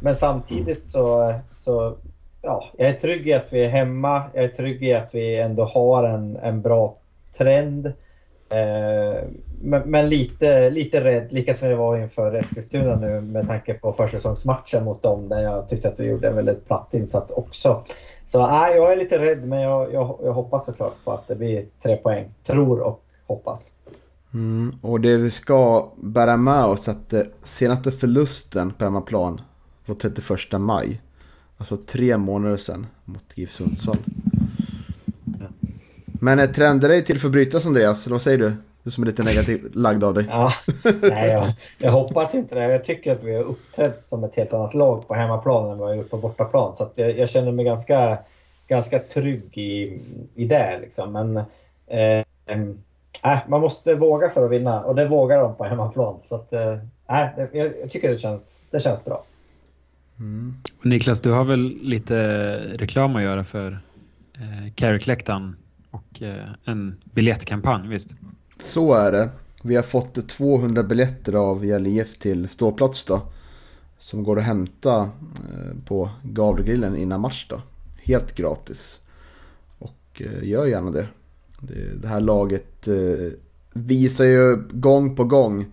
men 0.00 0.14
samtidigt 0.14 0.86
så, 0.86 1.34
så 1.52 1.96
ja, 2.42 2.64
jag 2.76 2.88
är 2.88 2.92
trygg 2.92 3.28
i 3.28 3.32
att 3.32 3.52
vi 3.52 3.64
är 3.64 3.68
hemma. 3.68 4.22
Jag 4.34 4.44
är 4.44 4.48
trygg 4.48 4.82
i 4.84 4.94
att 4.94 5.14
vi 5.14 5.36
ändå 5.36 5.64
har 5.64 6.04
en, 6.04 6.36
en 6.36 6.62
bra 6.62 6.96
trend. 7.38 7.86
Eh, 8.50 9.22
men, 9.62 9.90
men 9.90 10.08
lite, 10.08 10.70
lite 10.70 11.04
rädd, 11.04 11.32
lika 11.32 11.54
som 11.54 11.68
jag 11.68 11.76
var 11.76 11.96
inför 11.96 12.34
Eskilstuna 12.34 12.96
nu 12.96 13.20
med 13.20 13.46
tanke 13.46 13.74
på 13.74 13.92
försäsongsmatchen 13.92 14.84
mot 14.84 15.02
dem 15.02 15.28
där 15.28 15.42
jag 15.42 15.68
tyckte 15.68 15.88
att 15.88 16.00
vi 16.00 16.08
gjorde 16.08 16.28
en 16.28 16.36
väldigt 16.36 16.66
platt 16.66 16.94
insats 16.94 17.30
också. 17.30 17.84
Så 18.26 18.46
nej, 18.46 18.76
jag 18.76 18.92
är 18.92 18.96
lite 18.96 19.18
rädd 19.18 19.48
men 19.48 19.60
jag, 19.60 19.92
jag, 19.92 20.18
jag 20.22 20.32
hoppas 20.32 20.64
såklart 20.64 21.04
på 21.04 21.12
att 21.12 21.28
det 21.28 21.34
blir 21.34 21.66
tre 21.82 21.96
poäng. 21.96 22.34
Tror 22.46 22.80
och 22.80 23.04
hoppas. 23.26 23.70
Mm. 24.34 24.72
Och 24.82 25.00
det 25.00 25.16
vi 25.16 25.30
ska 25.30 25.88
bära 25.96 26.36
med 26.36 26.64
oss 26.64 26.88
att 26.88 27.12
eh, 27.12 27.22
senaste 27.44 27.92
förlusten 27.92 28.72
på 28.72 28.84
hemmaplan 28.84 29.40
var 29.86 29.94
31 29.94 30.60
maj. 30.60 31.00
Alltså 31.58 31.76
tre 31.76 32.16
månader 32.16 32.56
sedan 32.56 32.86
mot 33.04 33.24
GIF 33.34 33.52
Sundsvall. 33.52 33.98
Men 36.20 36.38
eh, 36.38 36.50
trender 36.50 36.88
dig 36.88 37.04
till 37.04 37.20
förbrytas 37.20 37.66
Andreas, 37.66 38.06
eller 38.06 38.14
vad 38.14 38.22
säger 38.22 38.38
du? 38.38 38.52
Du 38.82 38.90
som 38.90 39.02
är 39.02 39.06
lite 39.06 39.22
negativ 39.22 39.70
lagd 39.74 40.04
av 40.04 40.14
dig. 40.14 40.26
Ja, 40.30 40.50
nej, 41.02 41.28
jag, 41.30 41.52
jag 41.78 41.92
hoppas 41.92 42.34
inte 42.34 42.54
det. 42.54 42.62
Jag 42.62 42.84
tycker 42.84 43.12
att 43.12 43.22
vi 43.22 43.34
har 43.34 43.44
uppträtt 43.44 44.02
som 44.02 44.24
ett 44.24 44.34
helt 44.34 44.52
annat 44.52 44.74
lag 44.74 45.08
på 45.08 45.14
hemmaplan 45.14 45.70
än 45.70 45.78
vad 45.78 45.88
vi 45.88 45.96
har 45.96 46.02
gjort 46.02 46.10
på 46.10 46.16
bortaplan. 46.16 46.76
Så 46.76 46.84
att 46.84 46.98
jag, 46.98 47.18
jag 47.18 47.28
känner 47.30 47.52
mig 47.52 47.64
ganska, 47.64 48.18
ganska 48.68 48.98
trygg 48.98 49.58
i, 49.58 50.00
i 50.34 50.44
det. 50.44 50.78
Liksom. 50.80 51.12
Men 51.12 51.36
eh, 51.86 52.24
äh, 53.22 53.38
man 53.48 53.60
måste 53.60 53.94
våga 53.94 54.28
för 54.28 54.44
att 54.44 54.50
vinna 54.50 54.84
och 54.84 54.94
det 54.94 55.08
vågar 55.08 55.38
de 55.38 55.54
på 55.54 55.64
hemmaplan. 55.64 56.16
Så 56.28 56.34
att, 56.34 56.52
äh, 56.52 56.76
jag, 57.36 57.48
jag 57.52 57.90
tycker 57.90 58.08
det 58.08 58.18
känns, 58.18 58.66
det 58.70 58.80
känns 58.80 59.04
bra. 59.04 59.24
Mm. 60.20 60.54
Niklas, 60.82 61.20
du 61.20 61.30
har 61.30 61.44
väl 61.44 61.78
lite 61.82 62.18
reklam 62.78 63.16
att 63.16 63.22
göra 63.22 63.44
för 63.44 63.80
eh, 64.34 64.72
Carrick-läktaren 64.74 65.56
och 65.90 66.22
eh, 66.22 66.48
en 66.64 66.96
biljettkampanj, 67.04 67.88
visst? 67.88 68.16
Så 68.58 68.94
är 68.94 69.12
det. 69.12 69.30
Vi 69.62 69.76
har 69.76 69.82
fått 69.82 70.28
200 70.28 70.82
biljetter 70.82 71.32
av 71.32 71.64
IF 71.64 72.18
till 72.18 72.48
ståplats 72.48 73.04
då. 73.04 73.22
Som 73.98 74.24
går 74.24 74.38
att 74.38 74.44
hämta 74.44 75.00
eh, 75.02 75.84
på 75.84 76.10
Gavlegrillen 76.22 76.96
innan 76.96 77.20
match 77.20 77.46
då. 77.48 77.62
Helt 77.96 78.34
gratis. 78.36 79.00
Och 79.78 80.22
eh, 80.22 80.48
gör 80.48 80.66
gärna 80.66 80.90
det. 80.90 81.06
Det, 81.60 82.02
det 82.02 82.08
här 82.08 82.20
laget 82.20 82.88
eh, 82.88 83.32
visar 83.72 84.24
ju 84.24 84.56
gång 84.70 85.16
på 85.16 85.24
gång 85.24 85.66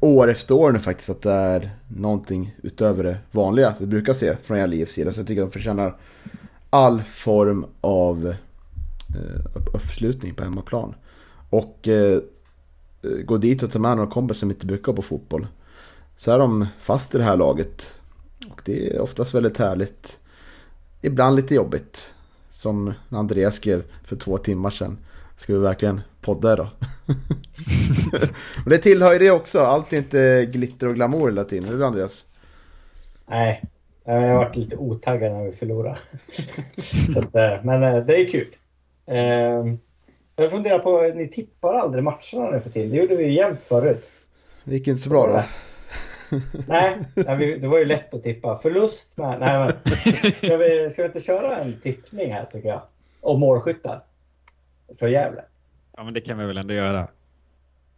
år 0.00 0.30
efter 0.30 0.54
år 0.54 0.72
nu 0.72 0.78
faktiskt 0.78 1.10
att 1.10 1.22
det 1.22 1.32
är 1.32 1.70
någonting 1.88 2.56
utöver 2.62 3.04
det 3.04 3.18
vanliga 3.30 3.74
vi 3.78 3.86
brukar 3.86 4.14
se 4.14 4.36
från 4.44 4.72
IFs 4.72 4.92
sida. 4.92 5.12
Så 5.12 5.20
jag 5.20 5.26
tycker 5.26 5.42
att 5.42 5.48
de 5.48 5.52
förtjänar 5.52 5.96
all 6.70 7.02
form 7.02 7.66
av 7.80 8.34
eh, 9.16 9.46
uppslutning 9.74 10.34
på 10.34 10.42
hemmaplan. 10.42 10.94
Och 11.50 11.88
eh, 11.88 12.20
gå 13.24 13.36
dit 13.36 13.62
och 13.62 13.72
ta 13.72 13.78
med 13.78 13.96
några 13.96 14.10
kompisar 14.10 14.38
som 14.38 14.50
inte 14.50 14.66
brukar 14.66 14.92
på 14.92 15.02
fotboll. 15.02 15.46
Så 16.16 16.32
är 16.32 16.38
de 16.38 16.66
fast 16.78 17.14
i 17.14 17.18
det 17.18 17.24
här 17.24 17.36
laget. 17.36 17.94
Och 18.50 18.62
det 18.64 18.94
är 18.94 19.00
oftast 19.00 19.34
väldigt 19.34 19.58
härligt. 19.58 20.18
Ibland 21.02 21.36
lite 21.36 21.54
jobbigt. 21.54 22.14
Som 22.50 22.92
när 23.08 23.18
Andreas 23.18 23.54
skrev 23.54 23.82
för 24.04 24.16
två 24.16 24.38
timmar 24.38 24.70
sedan. 24.70 24.98
Ska 25.40 25.52
vi 25.52 25.58
verkligen 25.58 26.00
podda 26.20 26.56
då? 26.56 26.62
och 28.64 28.70
det 28.70 28.78
tillhör 28.78 29.12
ju 29.12 29.18
det 29.18 29.30
också. 29.30 29.58
Allt 29.58 29.92
är 29.92 29.96
inte 29.96 30.48
glitter 30.52 30.88
och 30.88 30.94
glamour 30.94 31.28
hela 31.28 31.44
tiden. 31.44 31.68
Eller 31.68 31.84
Andreas? 31.84 32.26
Nej, 33.26 33.62
jag 34.04 34.14
har 34.14 34.34
varit 34.34 34.56
lite 34.56 34.76
otaggad 34.76 35.32
när 35.32 35.44
vi 35.44 35.52
förlorade. 35.52 35.98
att, 37.16 37.64
men 37.64 38.06
det 38.06 38.16
är 38.16 38.30
kul. 38.30 38.56
Jag 40.36 40.50
funderar 40.50 40.78
på, 40.78 41.12
ni 41.14 41.28
tippar 41.28 41.74
aldrig 41.74 42.04
matcherna 42.04 42.50
nu 42.50 42.60
för 42.60 42.70
tiden. 42.70 42.90
Det 42.90 42.96
gjorde 42.96 43.16
vi 43.16 43.24
ju 43.24 43.32
jämt 43.32 43.60
förut. 43.60 44.10
Det 44.64 44.74
gick 44.74 44.88
inte 44.88 45.02
så 45.02 45.10
bra 45.10 45.26
då. 45.26 45.42
nej, 46.68 46.98
det 47.60 47.66
var 47.66 47.78
ju 47.78 47.84
lätt 47.84 48.14
att 48.14 48.22
tippa. 48.22 48.58
Förlust 48.58 49.16
med... 49.16 49.40
Nej, 49.40 49.58
men, 49.58 49.94
ska, 50.32 50.56
vi, 50.56 50.90
ska 50.92 51.02
vi 51.02 51.08
inte 51.08 51.20
köra 51.20 51.56
en 51.56 51.80
tippning 51.80 52.32
här 52.32 52.44
tycker 52.52 52.68
jag? 52.68 52.82
Om 53.20 53.40
målskyttar. 53.40 54.02
För 54.98 55.08
Gävle. 55.08 55.44
Ja, 55.96 56.04
men 56.04 56.14
det 56.14 56.20
kan 56.20 56.38
vi 56.38 56.46
väl 56.46 56.58
ändå 56.58 56.74
göra. 56.74 57.08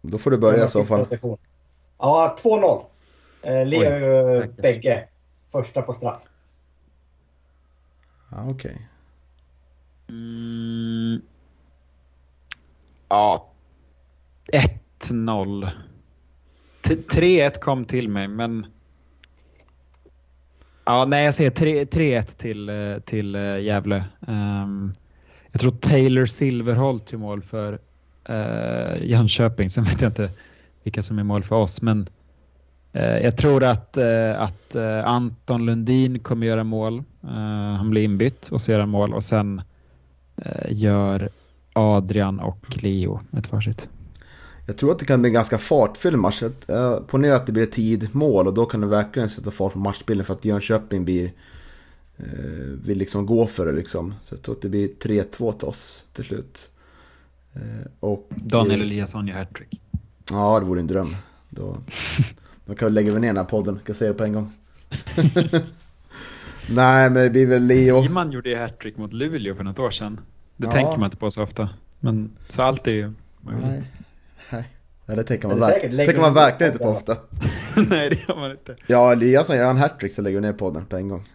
Då 0.03 0.19
får 0.19 0.31
du 0.31 0.39
börja 0.39 0.65
i 0.67 0.69
så 0.69 0.85
fall. 0.85 1.07
Ja, 1.99 2.37
2-0. 2.43 2.85
Eh, 3.43 3.67
Leo 3.67 3.83
ju 3.83 4.53
bägge. 4.53 5.09
Första 5.53 5.83
på 5.83 5.93
straff. 5.93 6.23
Ja, 8.31 8.51
okej. 8.51 8.89
Mm. 10.09 11.23
Ja. 13.09 13.49
1-0. 15.01 15.69
T- 16.81 16.95
3-1 16.95 17.59
kom 17.61 17.85
till 17.85 18.09
mig, 18.09 18.29
men... 18.29 18.67
Ja, 20.85 21.05
nej, 21.05 21.25
jag 21.25 21.35
säger 21.35 21.51
3 21.51 21.85
3-1 21.85 22.23
till, 22.37 22.69
eh, 22.69 22.99
till 22.99 23.35
eh, 23.35 23.59
Gävle. 23.59 24.05
Ehm, 24.29 24.93
jag 25.53 25.61
tror 25.61 25.71
Taylor 25.71 26.27
Silverholt 26.27 27.13
gör 27.13 27.19
mål 27.19 27.43
för 27.43 27.79
uh, 28.31 29.05
Jönköping. 29.05 29.71
Sen 29.71 29.85
vet 29.85 30.01
jag 30.01 30.09
inte 30.09 30.31
vilka 30.83 31.03
som 31.03 31.19
är 31.19 31.23
mål 31.23 31.43
för 31.43 31.57
oss, 31.57 31.83
men 31.83 32.09
eh, 32.93 33.19
jag 33.19 33.37
tror 33.37 33.65
att, 33.65 33.97
eh, 33.97 34.41
att 34.43 34.75
eh, 34.75 35.05
Anton 35.05 35.67
Lundin 35.67 36.19
kommer 36.19 36.47
göra 36.47 36.65
mål. 36.65 37.03
Eh, 37.25 37.77
han 37.77 37.91
blir 37.91 38.03
inbytt 38.03 38.49
och 38.49 38.63
så 38.63 38.73
gör 38.73 38.81
han 38.81 38.89
mål 38.89 39.15
och 39.15 39.25
sen 39.25 39.63
gör 40.69 41.29
Adrian 41.73 42.41
och 42.41 42.83
Leo 42.83 43.21
ett 43.39 43.53
varsitt. 43.53 43.89
Jag 44.67 44.77
tror 44.77 44.93
att 44.93 44.99
det 44.99 45.05
kan 45.05 45.21
bli 45.21 45.29
en 45.29 45.35
ganska 45.35 45.59
fartfylld 45.59 46.19
match. 46.19 46.43
Ponera 47.07 47.37
att 47.37 47.47
det 47.47 47.53
blir 47.53 47.67
tid 47.67 48.09
mål 48.13 48.47
och 48.47 48.55
då 48.55 48.67
kan 48.67 48.81
det 48.81 48.87
verkligen 48.87 49.29
sätta 49.29 49.51
fart 49.51 49.73
på 49.73 49.79
matchbilden 49.79 50.27
för 50.27 50.35
att 50.35 50.45
Jönköping 50.45 51.05
blir, 51.05 51.33
vill 52.85 52.99
liksom 52.99 53.27
gå 53.27 53.47
för 53.47 53.67
det 53.67 53.73
liksom. 53.73 54.15
Så 54.23 54.35
jag 54.35 54.43
tror 54.43 54.55
att 54.55 54.63
det 54.63 54.69
blir 54.69 54.89
3-2 54.89 55.53
till 55.59 55.69
oss 55.69 56.05
till 56.13 56.25
slut. 56.25 56.71
Uh, 57.57 57.63
och, 58.01 58.29
Daniel 58.37 58.81
Eliasson 58.83 59.27
gör 59.29 59.35
hattrick. 59.37 59.81
Ja, 60.31 60.61
det 60.61 60.67
vore 60.67 60.81
en 60.81 60.87
dröm. 60.87 61.09
Då, 61.51 61.77
då 62.67 62.75
kan 62.75 62.89
vi 62.89 62.93
lägga 62.95 63.13
ner 63.13 63.21
den 63.27 63.37
här 63.37 63.45
podden, 63.45 63.75
kan 63.75 63.83
jag 63.87 63.97
säga 63.97 64.13
det 64.13 64.19
på 64.19 64.25
en 64.25 64.33
gång. 64.33 64.53
Nej, 66.71 67.11
men 67.11 67.15
det 67.23 67.31
blir 67.31 67.47
väl 67.47 67.63
Leo. 67.67 68.05
Iman 68.05 68.33
gjorde 68.33 68.51
ju 68.51 68.57
hattrick 68.57 68.97
mot 68.97 69.13
Luleå 69.13 69.55
för 69.55 69.65
något 69.65 69.79
år 69.79 69.91
sedan. 69.91 70.21
Det 70.57 70.67
Ja. 70.67 70.73
tänker 70.73 70.99
man 70.99 71.05
inte 71.05 71.17
på 71.17 71.31
så 71.31 71.43
ofta. 71.43 71.69
Men 72.01 72.31
så 72.49 72.63
allt 72.63 72.87
är 72.87 72.93
ju 72.93 73.13
möjligt. 73.41 73.65
Nej. 73.67 73.83
Nej. 74.51 74.69
Ja, 75.07 75.15
det 75.15 75.25
tänker 75.25 75.49
man, 75.49 75.59
det 75.61 75.67
är 75.67 75.89
verk- 75.89 75.97
tänker 76.07 76.21
man 76.21 76.35
verkligen 76.35 76.73
inte 76.73 76.85
på 76.85 76.91
ofta. 76.91 77.17
Nej, 77.91 78.11
det 78.11 78.17
gör 78.29 78.37
man 78.37 78.51
inte. 78.51 78.77
Ja, 78.87 79.13
Eliasson 79.13 79.57
gör 79.57 79.71
en 79.71 79.77
hattrick 79.77 80.15
så 80.15 80.23
lägger 80.23 80.41
vi 80.41 80.47
ner 80.47 80.53
podden 80.53 80.85
på 80.87 80.97
en 80.97 81.09
gång. 81.09 81.29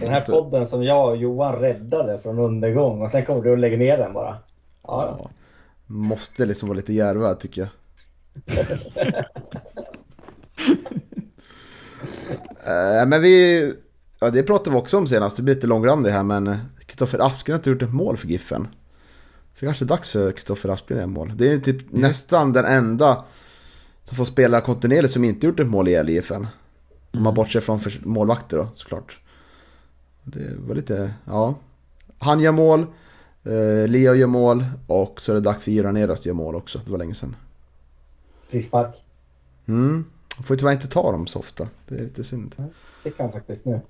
Den 0.00 0.12
här 0.12 0.20
podden 0.20 0.66
som 0.66 0.84
jag 0.84 1.10
och 1.10 1.16
Johan 1.16 1.54
räddade 1.54 2.18
från 2.18 2.38
undergång 2.38 3.02
och 3.02 3.10
sen 3.10 3.24
kommer 3.24 3.42
du 3.42 3.50
och 3.50 3.58
lägger 3.58 3.76
ner 3.76 3.98
den 3.98 4.12
bara. 4.12 4.38
Ja, 4.82 5.16
Ja. 5.18 5.30
Måste 5.86 6.46
liksom 6.46 6.68
vara 6.68 6.76
lite 6.76 6.92
djärva 6.92 7.34
tycker 7.34 7.60
jag. 7.60 7.70
Eh, 12.66 13.06
men 13.06 13.22
vi, 13.22 13.74
ja 14.20 14.30
det 14.30 14.42
pratade 14.42 14.70
vi 14.70 14.76
också 14.76 14.98
om 14.98 15.06
senast, 15.06 15.36
det 15.36 15.42
blir 15.42 15.54
lite 15.54 15.66
långrandigt 15.66 16.12
här 16.12 16.22
men 16.22 16.58
Kristoffer 16.86 17.18
Aspgren 17.26 17.54
har 17.54 17.58
inte 17.58 17.70
gjort 17.70 17.82
ett 17.82 17.94
mål 17.94 18.16
för 18.16 18.28
Giffen. 18.28 18.68
Så 19.54 19.60
det 19.60 19.66
kanske 19.66 19.84
är 19.84 19.86
dags 19.86 20.10
för 20.10 20.32
Kristoffer 20.32 20.68
Aspgren 20.68 20.98
att 20.98 21.02
göra 21.02 21.06
mål. 21.06 21.32
Det 21.36 21.48
är 21.48 21.50
ju 21.50 21.60
typ 21.60 21.92
nästan 21.92 22.52
den 22.52 22.64
enda 22.64 23.24
som 24.04 24.16
får 24.16 24.24
spela 24.24 24.60
kontinuerligt 24.60 25.12
som 25.12 25.24
inte 25.24 25.46
gjort 25.46 25.60
ett 25.60 25.68
mål 25.68 25.88
i 25.88 26.04
LIFen. 26.04 26.46
Om 27.12 27.22
man 27.22 27.34
bortser 27.34 27.60
från 27.60 27.80
målvakter 28.02 28.56
då 28.56 28.68
såklart. 28.74 29.18
Det 30.32 30.54
var 30.58 30.74
lite, 30.74 31.14
ja. 31.24 31.54
Han 32.18 32.40
gör 32.40 32.52
mål, 32.52 32.80
eh, 33.44 33.88
Leo 33.88 34.14
gör 34.14 34.26
mål 34.26 34.64
och 34.86 35.20
så 35.20 35.32
är 35.32 35.34
det 35.34 35.40
dags 35.40 35.64
för 35.64 35.70
Göran 35.70 35.96
Eros 35.96 36.18
att 36.18 36.26
göra 36.26 36.36
mål 36.36 36.54
också. 36.54 36.80
Det 36.84 36.90
var 36.90 36.98
länge 36.98 37.14
sedan. 37.14 37.36
frispark. 38.48 38.94
Mm. 39.66 40.04
Får 40.44 40.54
ju 40.56 40.58
tyvärr 40.58 40.72
inte 40.72 40.88
ta 40.88 41.12
dem 41.12 41.26
så 41.26 41.38
ofta. 41.38 41.68
Det 41.88 41.94
är 41.94 42.02
lite 42.02 42.24
synd. 42.24 42.54
Fick 43.02 43.18
han 43.18 43.32
faktiskt 43.32 43.64
nu. 43.64 43.80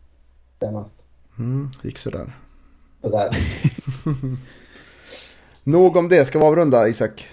Senast. 0.61 0.95
Mm, 1.39 1.71
gick 1.83 1.99
sådär. 1.99 2.37
Sådär. 3.03 3.31
Nog 5.65 5.97
om 5.97 6.09
det, 6.09 6.27
ska 6.27 6.39
vi 6.39 6.45
avrunda 6.45 6.89
Isak? 6.89 7.29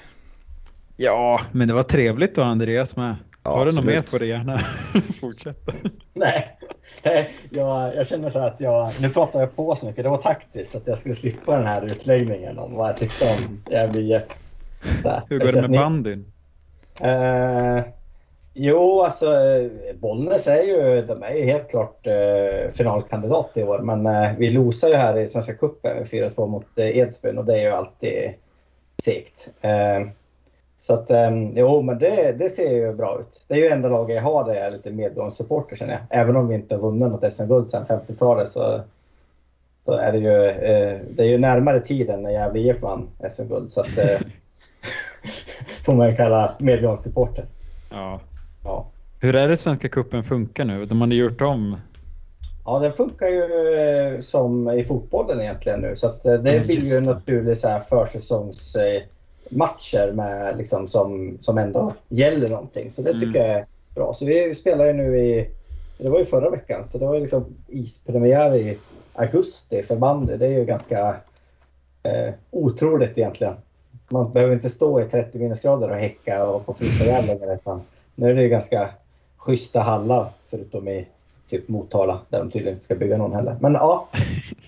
Ja, 0.98 1.42
men 1.52 1.68
det 1.68 1.74
var 1.74 1.84
trevligt 1.84 2.38
att 2.38 2.44
ha 2.44 2.52
Andreas 2.52 2.96
med. 2.96 3.16
Ja, 3.46 3.52
Har 3.52 3.66
du 3.66 3.72
något 3.72 3.86
mer 3.86 4.02
får 4.02 4.20
du 4.20 4.28
gärna 4.28 4.58
fortsätta. 5.22 5.72
Nej, 6.14 6.58
Nej, 7.04 7.32
jag, 7.50 7.96
jag 7.96 8.08
känner 8.08 8.30
så 8.30 8.40
här 8.40 8.48
att 8.48 8.62
jag, 8.62 8.88
nu 9.02 9.10
pratar 9.10 9.40
jag 9.40 9.56
på 9.56 9.76
så 9.76 9.86
mycket. 9.86 10.04
Det 10.04 10.10
var 10.10 10.18
taktiskt 10.18 10.72
så 10.72 10.78
att 10.78 10.88
jag 10.88 10.98
skulle 10.98 11.16
slippa 11.16 11.58
den 11.58 11.68
här 11.68 11.86
utläggningen 11.86 12.60
om 12.60 12.76
vad 12.76 12.90
jag 12.90 12.98
tyckte 12.98 13.26
om. 13.26 13.62
Där. 15.04 15.22
Hur 15.30 15.40
går 15.40 15.52
det 15.52 15.62
med 15.62 15.72
bandyn? 15.72 16.32
Eh, 17.00 17.84
jo, 18.54 19.02
alltså 19.02 19.28
Bollnäs 20.00 20.48
är 20.48 20.64
ju, 20.64 21.02
de 21.02 21.24
är 21.24 21.34
ju 21.34 21.46
helt 21.46 21.70
klart 21.70 22.08
eh, 22.08 22.72
finalkandidat 22.74 23.52
i 23.56 23.64
år. 23.64 23.80
Men 23.80 24.06
eh, 24.06 24.38
vi 24.38 24.50
losar 24.50 24.88
ju 24.88 24.96
här 24.96 25.18
i 25.18 25.28
Svenska 25.28 25.54
cupen 25.54 25.98
med 25.98 26.08
4-2 26.08 26.48
mot 26.48 26.78
eh, 26.78 26.98
Edsbyn 26.98 27.38
och 27.38 27.46
det 27.46 27.60
är 27.60 27.64
ju 27.64 27.72
alltid 27.72 28.34
segt. 29.04 29.50
Eh, 29.62 30.08
så 30.78 30.94
att, 30.94 31.12
eh, 31.12 31.32
jo, 31.56 31.82
men 31.82 32.00
det, 32.00 32.32
det 32.40 32.50
ser 32.50 32.72
ju 32.72 32.94
bra 32.94 33.20
ut. 33.20 33.46
Det 33.48 33.54
är 33.54 33.58
ju 33.58 33.68
enda 33.68 33.90
laget 33.90 34.16
jag 34.16 34.24
har 34.24 34.46
där 34.46 34.54
jag 34.56 34.66
är 34.66 34.72
lite 34.72 34.92
medgångssupporter 34.92 35.76
känner 35.76 35.94
jag. 35.94 36.22
Även 36.22 36.36
om 36.36 36.48
vi 36.48 36.56
inte 36.56 36.76
har 36.76 36.82
vunnit 36.82 37.02
något 37.02 37.34
SM-guld 37.34 37.68
sedan 37.70 37.86
50-talet 37.86 38.50
så, 38.50 38.82
så 39.86 39.92
är 39.94 40.12
det 40.12 40.18
ju, 40.18 40.46
eh, 40.46 41.00
det 41.10 41.24
är 41.24 41.28
ju 41.28 41.38
närmare 41.38 41.80
tiden 41.82 42.22
när 42.24 42.30
Gävle 42.30 42.60
IF 42.60 42.82
vann 42.82 43.08
SM-guld. 43.32 43.72
Så 43.72 43.82
att, 43.82 43.98
eh, 43.98 44.20
får 45.86 45.94
man 45.94 46.10
ju 46.10 46.16
kalla 46.16 46.56
medgångssupporter. 46.60 47.46
Ja. 47.92 48.20
Ja. 48.64 48.86
Hur 49.22 49.36
är 49.36 49.48
det 49.48 49.58
Svenska 49.58 49.90
cupen 49.90 50.24
funkar 50.24 50.66
nu? 50.66 50.86
De 50.86 51.02
hade 51.02 51.16
gjort 51.16 51.42
om. 51.42 51.78
ja, 52.66 52.80
den 52.80 52.94
funkar 52.94 53.28
ju 53.28 53.44
eh, 53.78 54.20
som 54.22 54.70
i 54.70 54.84
fotbollen 54.84 55.42
egentligen 55.42 55.80
nu. 55.80 55.96
Så 55.96 56.08
att, 56.08 56.26
eh, 56.26 56.34
det 56.34 56.56
Ja, 56.56 56.64
blir 56.64 56.92
ju 56.92 56.98
en 56.98 57.04
naturlig 57.04 57.58
så 57.58 57.68
här 57.68 57.80
försäsongsmatcher 59.50 60.12
med, 60.12 60.58
liksom, 60.58 60.88
som, 60.88 61.38
som 61.42 61.58
ändå 61.58 61.94
gäller 62.10 62.50
någonting. 62.50 62.92
Så 62.92 63.02
det 63.02 63.10
Mm. 63.10 63.22
tycker 63.22 63.40
jag 63.40 63.50
är 63.58 63.66
bra. 63.96 64.14
Så 64.14 64.26
vi 64.26 64.56
spelar 64.56 64.86
ju 64.86 64.94
nu 64.94 65.18
i, 65.18 65.50
det 65.98 66.10
var 66.10 66.20
ju 66.20 66.26
förra 66.26 66.50
veckan, 66.50 66.88
så 66.88 66.98
det 66.98 67.06
var 67.06 67.16
ju 67.16 67.22
liksom 67.22 67.46
ispremiär 67.68 68.56
i 68.56 68.78
augusti 69.14 69.84
för 69.84 69.96
bandy. 69.96 70.38
Det 70.38 70.46
är 70.46 70.60
ju 70.60 70.66
ganska 70.66 71.16
eh, 72.04 72.34
otroligt 72.52 73.18
egentligen. 73.18 73.54
Man 74.10 74.32
behöver 74.32 74.54
inte 74.54 74.70
stå 74.70 75.02
i 75.02 75.06
30 75.06 75.40
minusgrader 75.40 75.90
och 75.90 75.96
häcka 75.96 76.46
och 76.48 76.66
på 76.66 76.74
frysa 76.74 77.04
ihjäl 77.04 77.26
längre. 77.26 77.60
Nu 78.16 78.30
är 78.30 78.34
det 78.36 78.42
ju 78.44 78.50
ganska 78.50 78.90
schyssta 79.38 79.80
hallar 79.80 80.30
förutom 80.48 80.88
i 80.88 81.08
typ 81.50 81.68
Motala 81.68 82.20
där 82.30 82.40
de 82.40 82.52
tydligen 82.52 82.74
inte 82.74 82.86
ska 82.86 82.96
bygga 82.96 83.18
någon 83.18 83.34
heller. 83.34 83.56
Men 83.60 83.74
ja, 83.74 84.08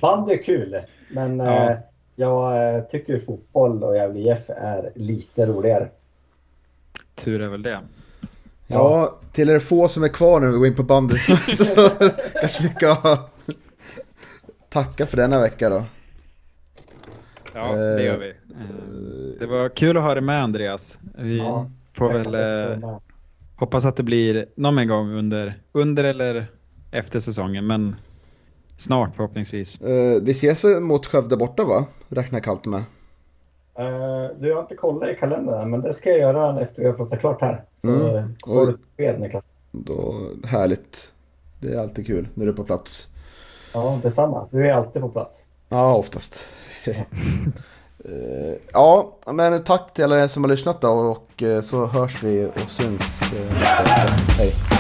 bandy 0.02 0.34
är 0.34 0.44
kul. 0.44 0.78
Men 1.12 1.40
Ja. 1.40 1.70
eh, 1.72 1.78
jag 2.20 2.76
eh, 2.76 2.84
tycker 2.84 3.20
fotboll 3.20 3.84
och 3.84 3.96
Gävle 3.96 4.20
IF 4.20 4.50
är 4.50 4.92
lite 4.96 5.46
roligare. 5.46 5.88
Tur 7.16 7.42
är 7.42 7.48
väl 7.48 7.62
det. 7.64 7.80
Ja, 8.68 9.18
till 9.32 9.50
er 9.50 9.60
få 9.60 9.88
som 9.88 10.04
är 10.04 10.08
kvar 10.08 10.40
när 10.40 10.48
vi 10.48 10.58
går 10.58 10.68
in 10.68 10.76
på 10.76 10.84
bandet 10.84 11.18
så, 11.58 11.90
kanske 12.42 12.64
vi 12.64 12.70
ska 12.70 13.18
tacka 14.70 15.06
för 15.06 15.18
denna 15.18 15.40
vecka 15.42 15.70
då. 15.70 15.84
Ja, 17.54 17.74
det 17.76 18.04
gör 18.04 18.18
vi. 18.18 18.34
Det 19.40 19.46
var 19.46 19.70
kul 19.70 19.98
att 19.98 20.04
ha 20.04 20.14
dig 20.14 20.24
med 20.24 20.44
Andreas. 20.44 21.00
Vi 21.18 21.38
Ja. 21.38 21.72
får 21.94 22.14
väl 22.14 22.36
eh, 22.82 23.00
hoppas 23.56 23.86
att 23.86 23.96
det 23.96 24.04
blir 24.04 24.46
någon 24.56 24.78
en 24.78 24.88
gång 24.88 25.12
under, 25.14 25.54
under 25.72 26.04
eller 26.04 26.48
efter 26.92 27.20
säsongen. 27.20 27.68
Men 27.68 27.96
snart 28.78 29.16
förhoppningsvis. 29.16 29.82
Eh, 29.82 30.22
vi 30.22 30.32
ses 30.32 30.64
mot 30.82 31.06
Skövde 31.06 31.38
borta 31.38 31.64
va? 31.64 31.86
Räknar 32.10 32.40
kallt 32.40 32.66
med. 32.66 32.84
Eh, 33.80 34.36
du 34.40 34.54
har 34.54 34.62
inte 34.62 34.76
kollat 34.76 35.10
i 35.10 35.16
kalendern 35.16 35.70
men 35.70 35.82
det 35.82 35.94
ska 35.94 36.10
jag 36.10 36.20
göra 36.20 36.62
efter 36.62 36.82
vi 36.82 36.88
har 36.88 36.94
pratat 36.94 37.20
klart 37.20 37.42
här. 37.42 37.64
Så 37.82 37.88
Mm. 37.88 38.16
eh, 38.16 38.26
får 38.46 38.68
du 38.68 38.78
besked 38.98 39.20
Niklas. 39.20 39.46
Då, 39.72 40.16
härligt. 40.46 41.12
Det 41.60 41.74
är 41.74 41.80
alltid 41.80 42.08
kul 42.08 42.28
när 42.34 42.46
du 42.46 42.52
är 42.52 42.56
på 42.56 42.64
plats. 42.64 43.08
Ja, 43.74 44.00
detsamma. 44.04 44.48
Du 44.52 44.68
är 44.70 44.74
alltid 44.74 45.02
på 45.02 45.10
plats. 45.10 45.46
Ja, 45.70 45.96
oftast. 45.96 46.46
Eh, 48.06 48.58
ja, 48.74 49.16
men 49.26 49.64
tack 49.64 49.94
till 49.94 50.04
alla 50.04 50.24
er 50.24 50.28
som 50.28 50.44
har 50.44 50.50
lyssnat 50.50 50.82
då 50.82 50.90
och 50.90 51.44
så 51.64 51.86
hörs 51.86 52.24
vi 52.24 52.46
och 52.46 52.70
syns. 52.70 53.02
Hej. 54.38 54.77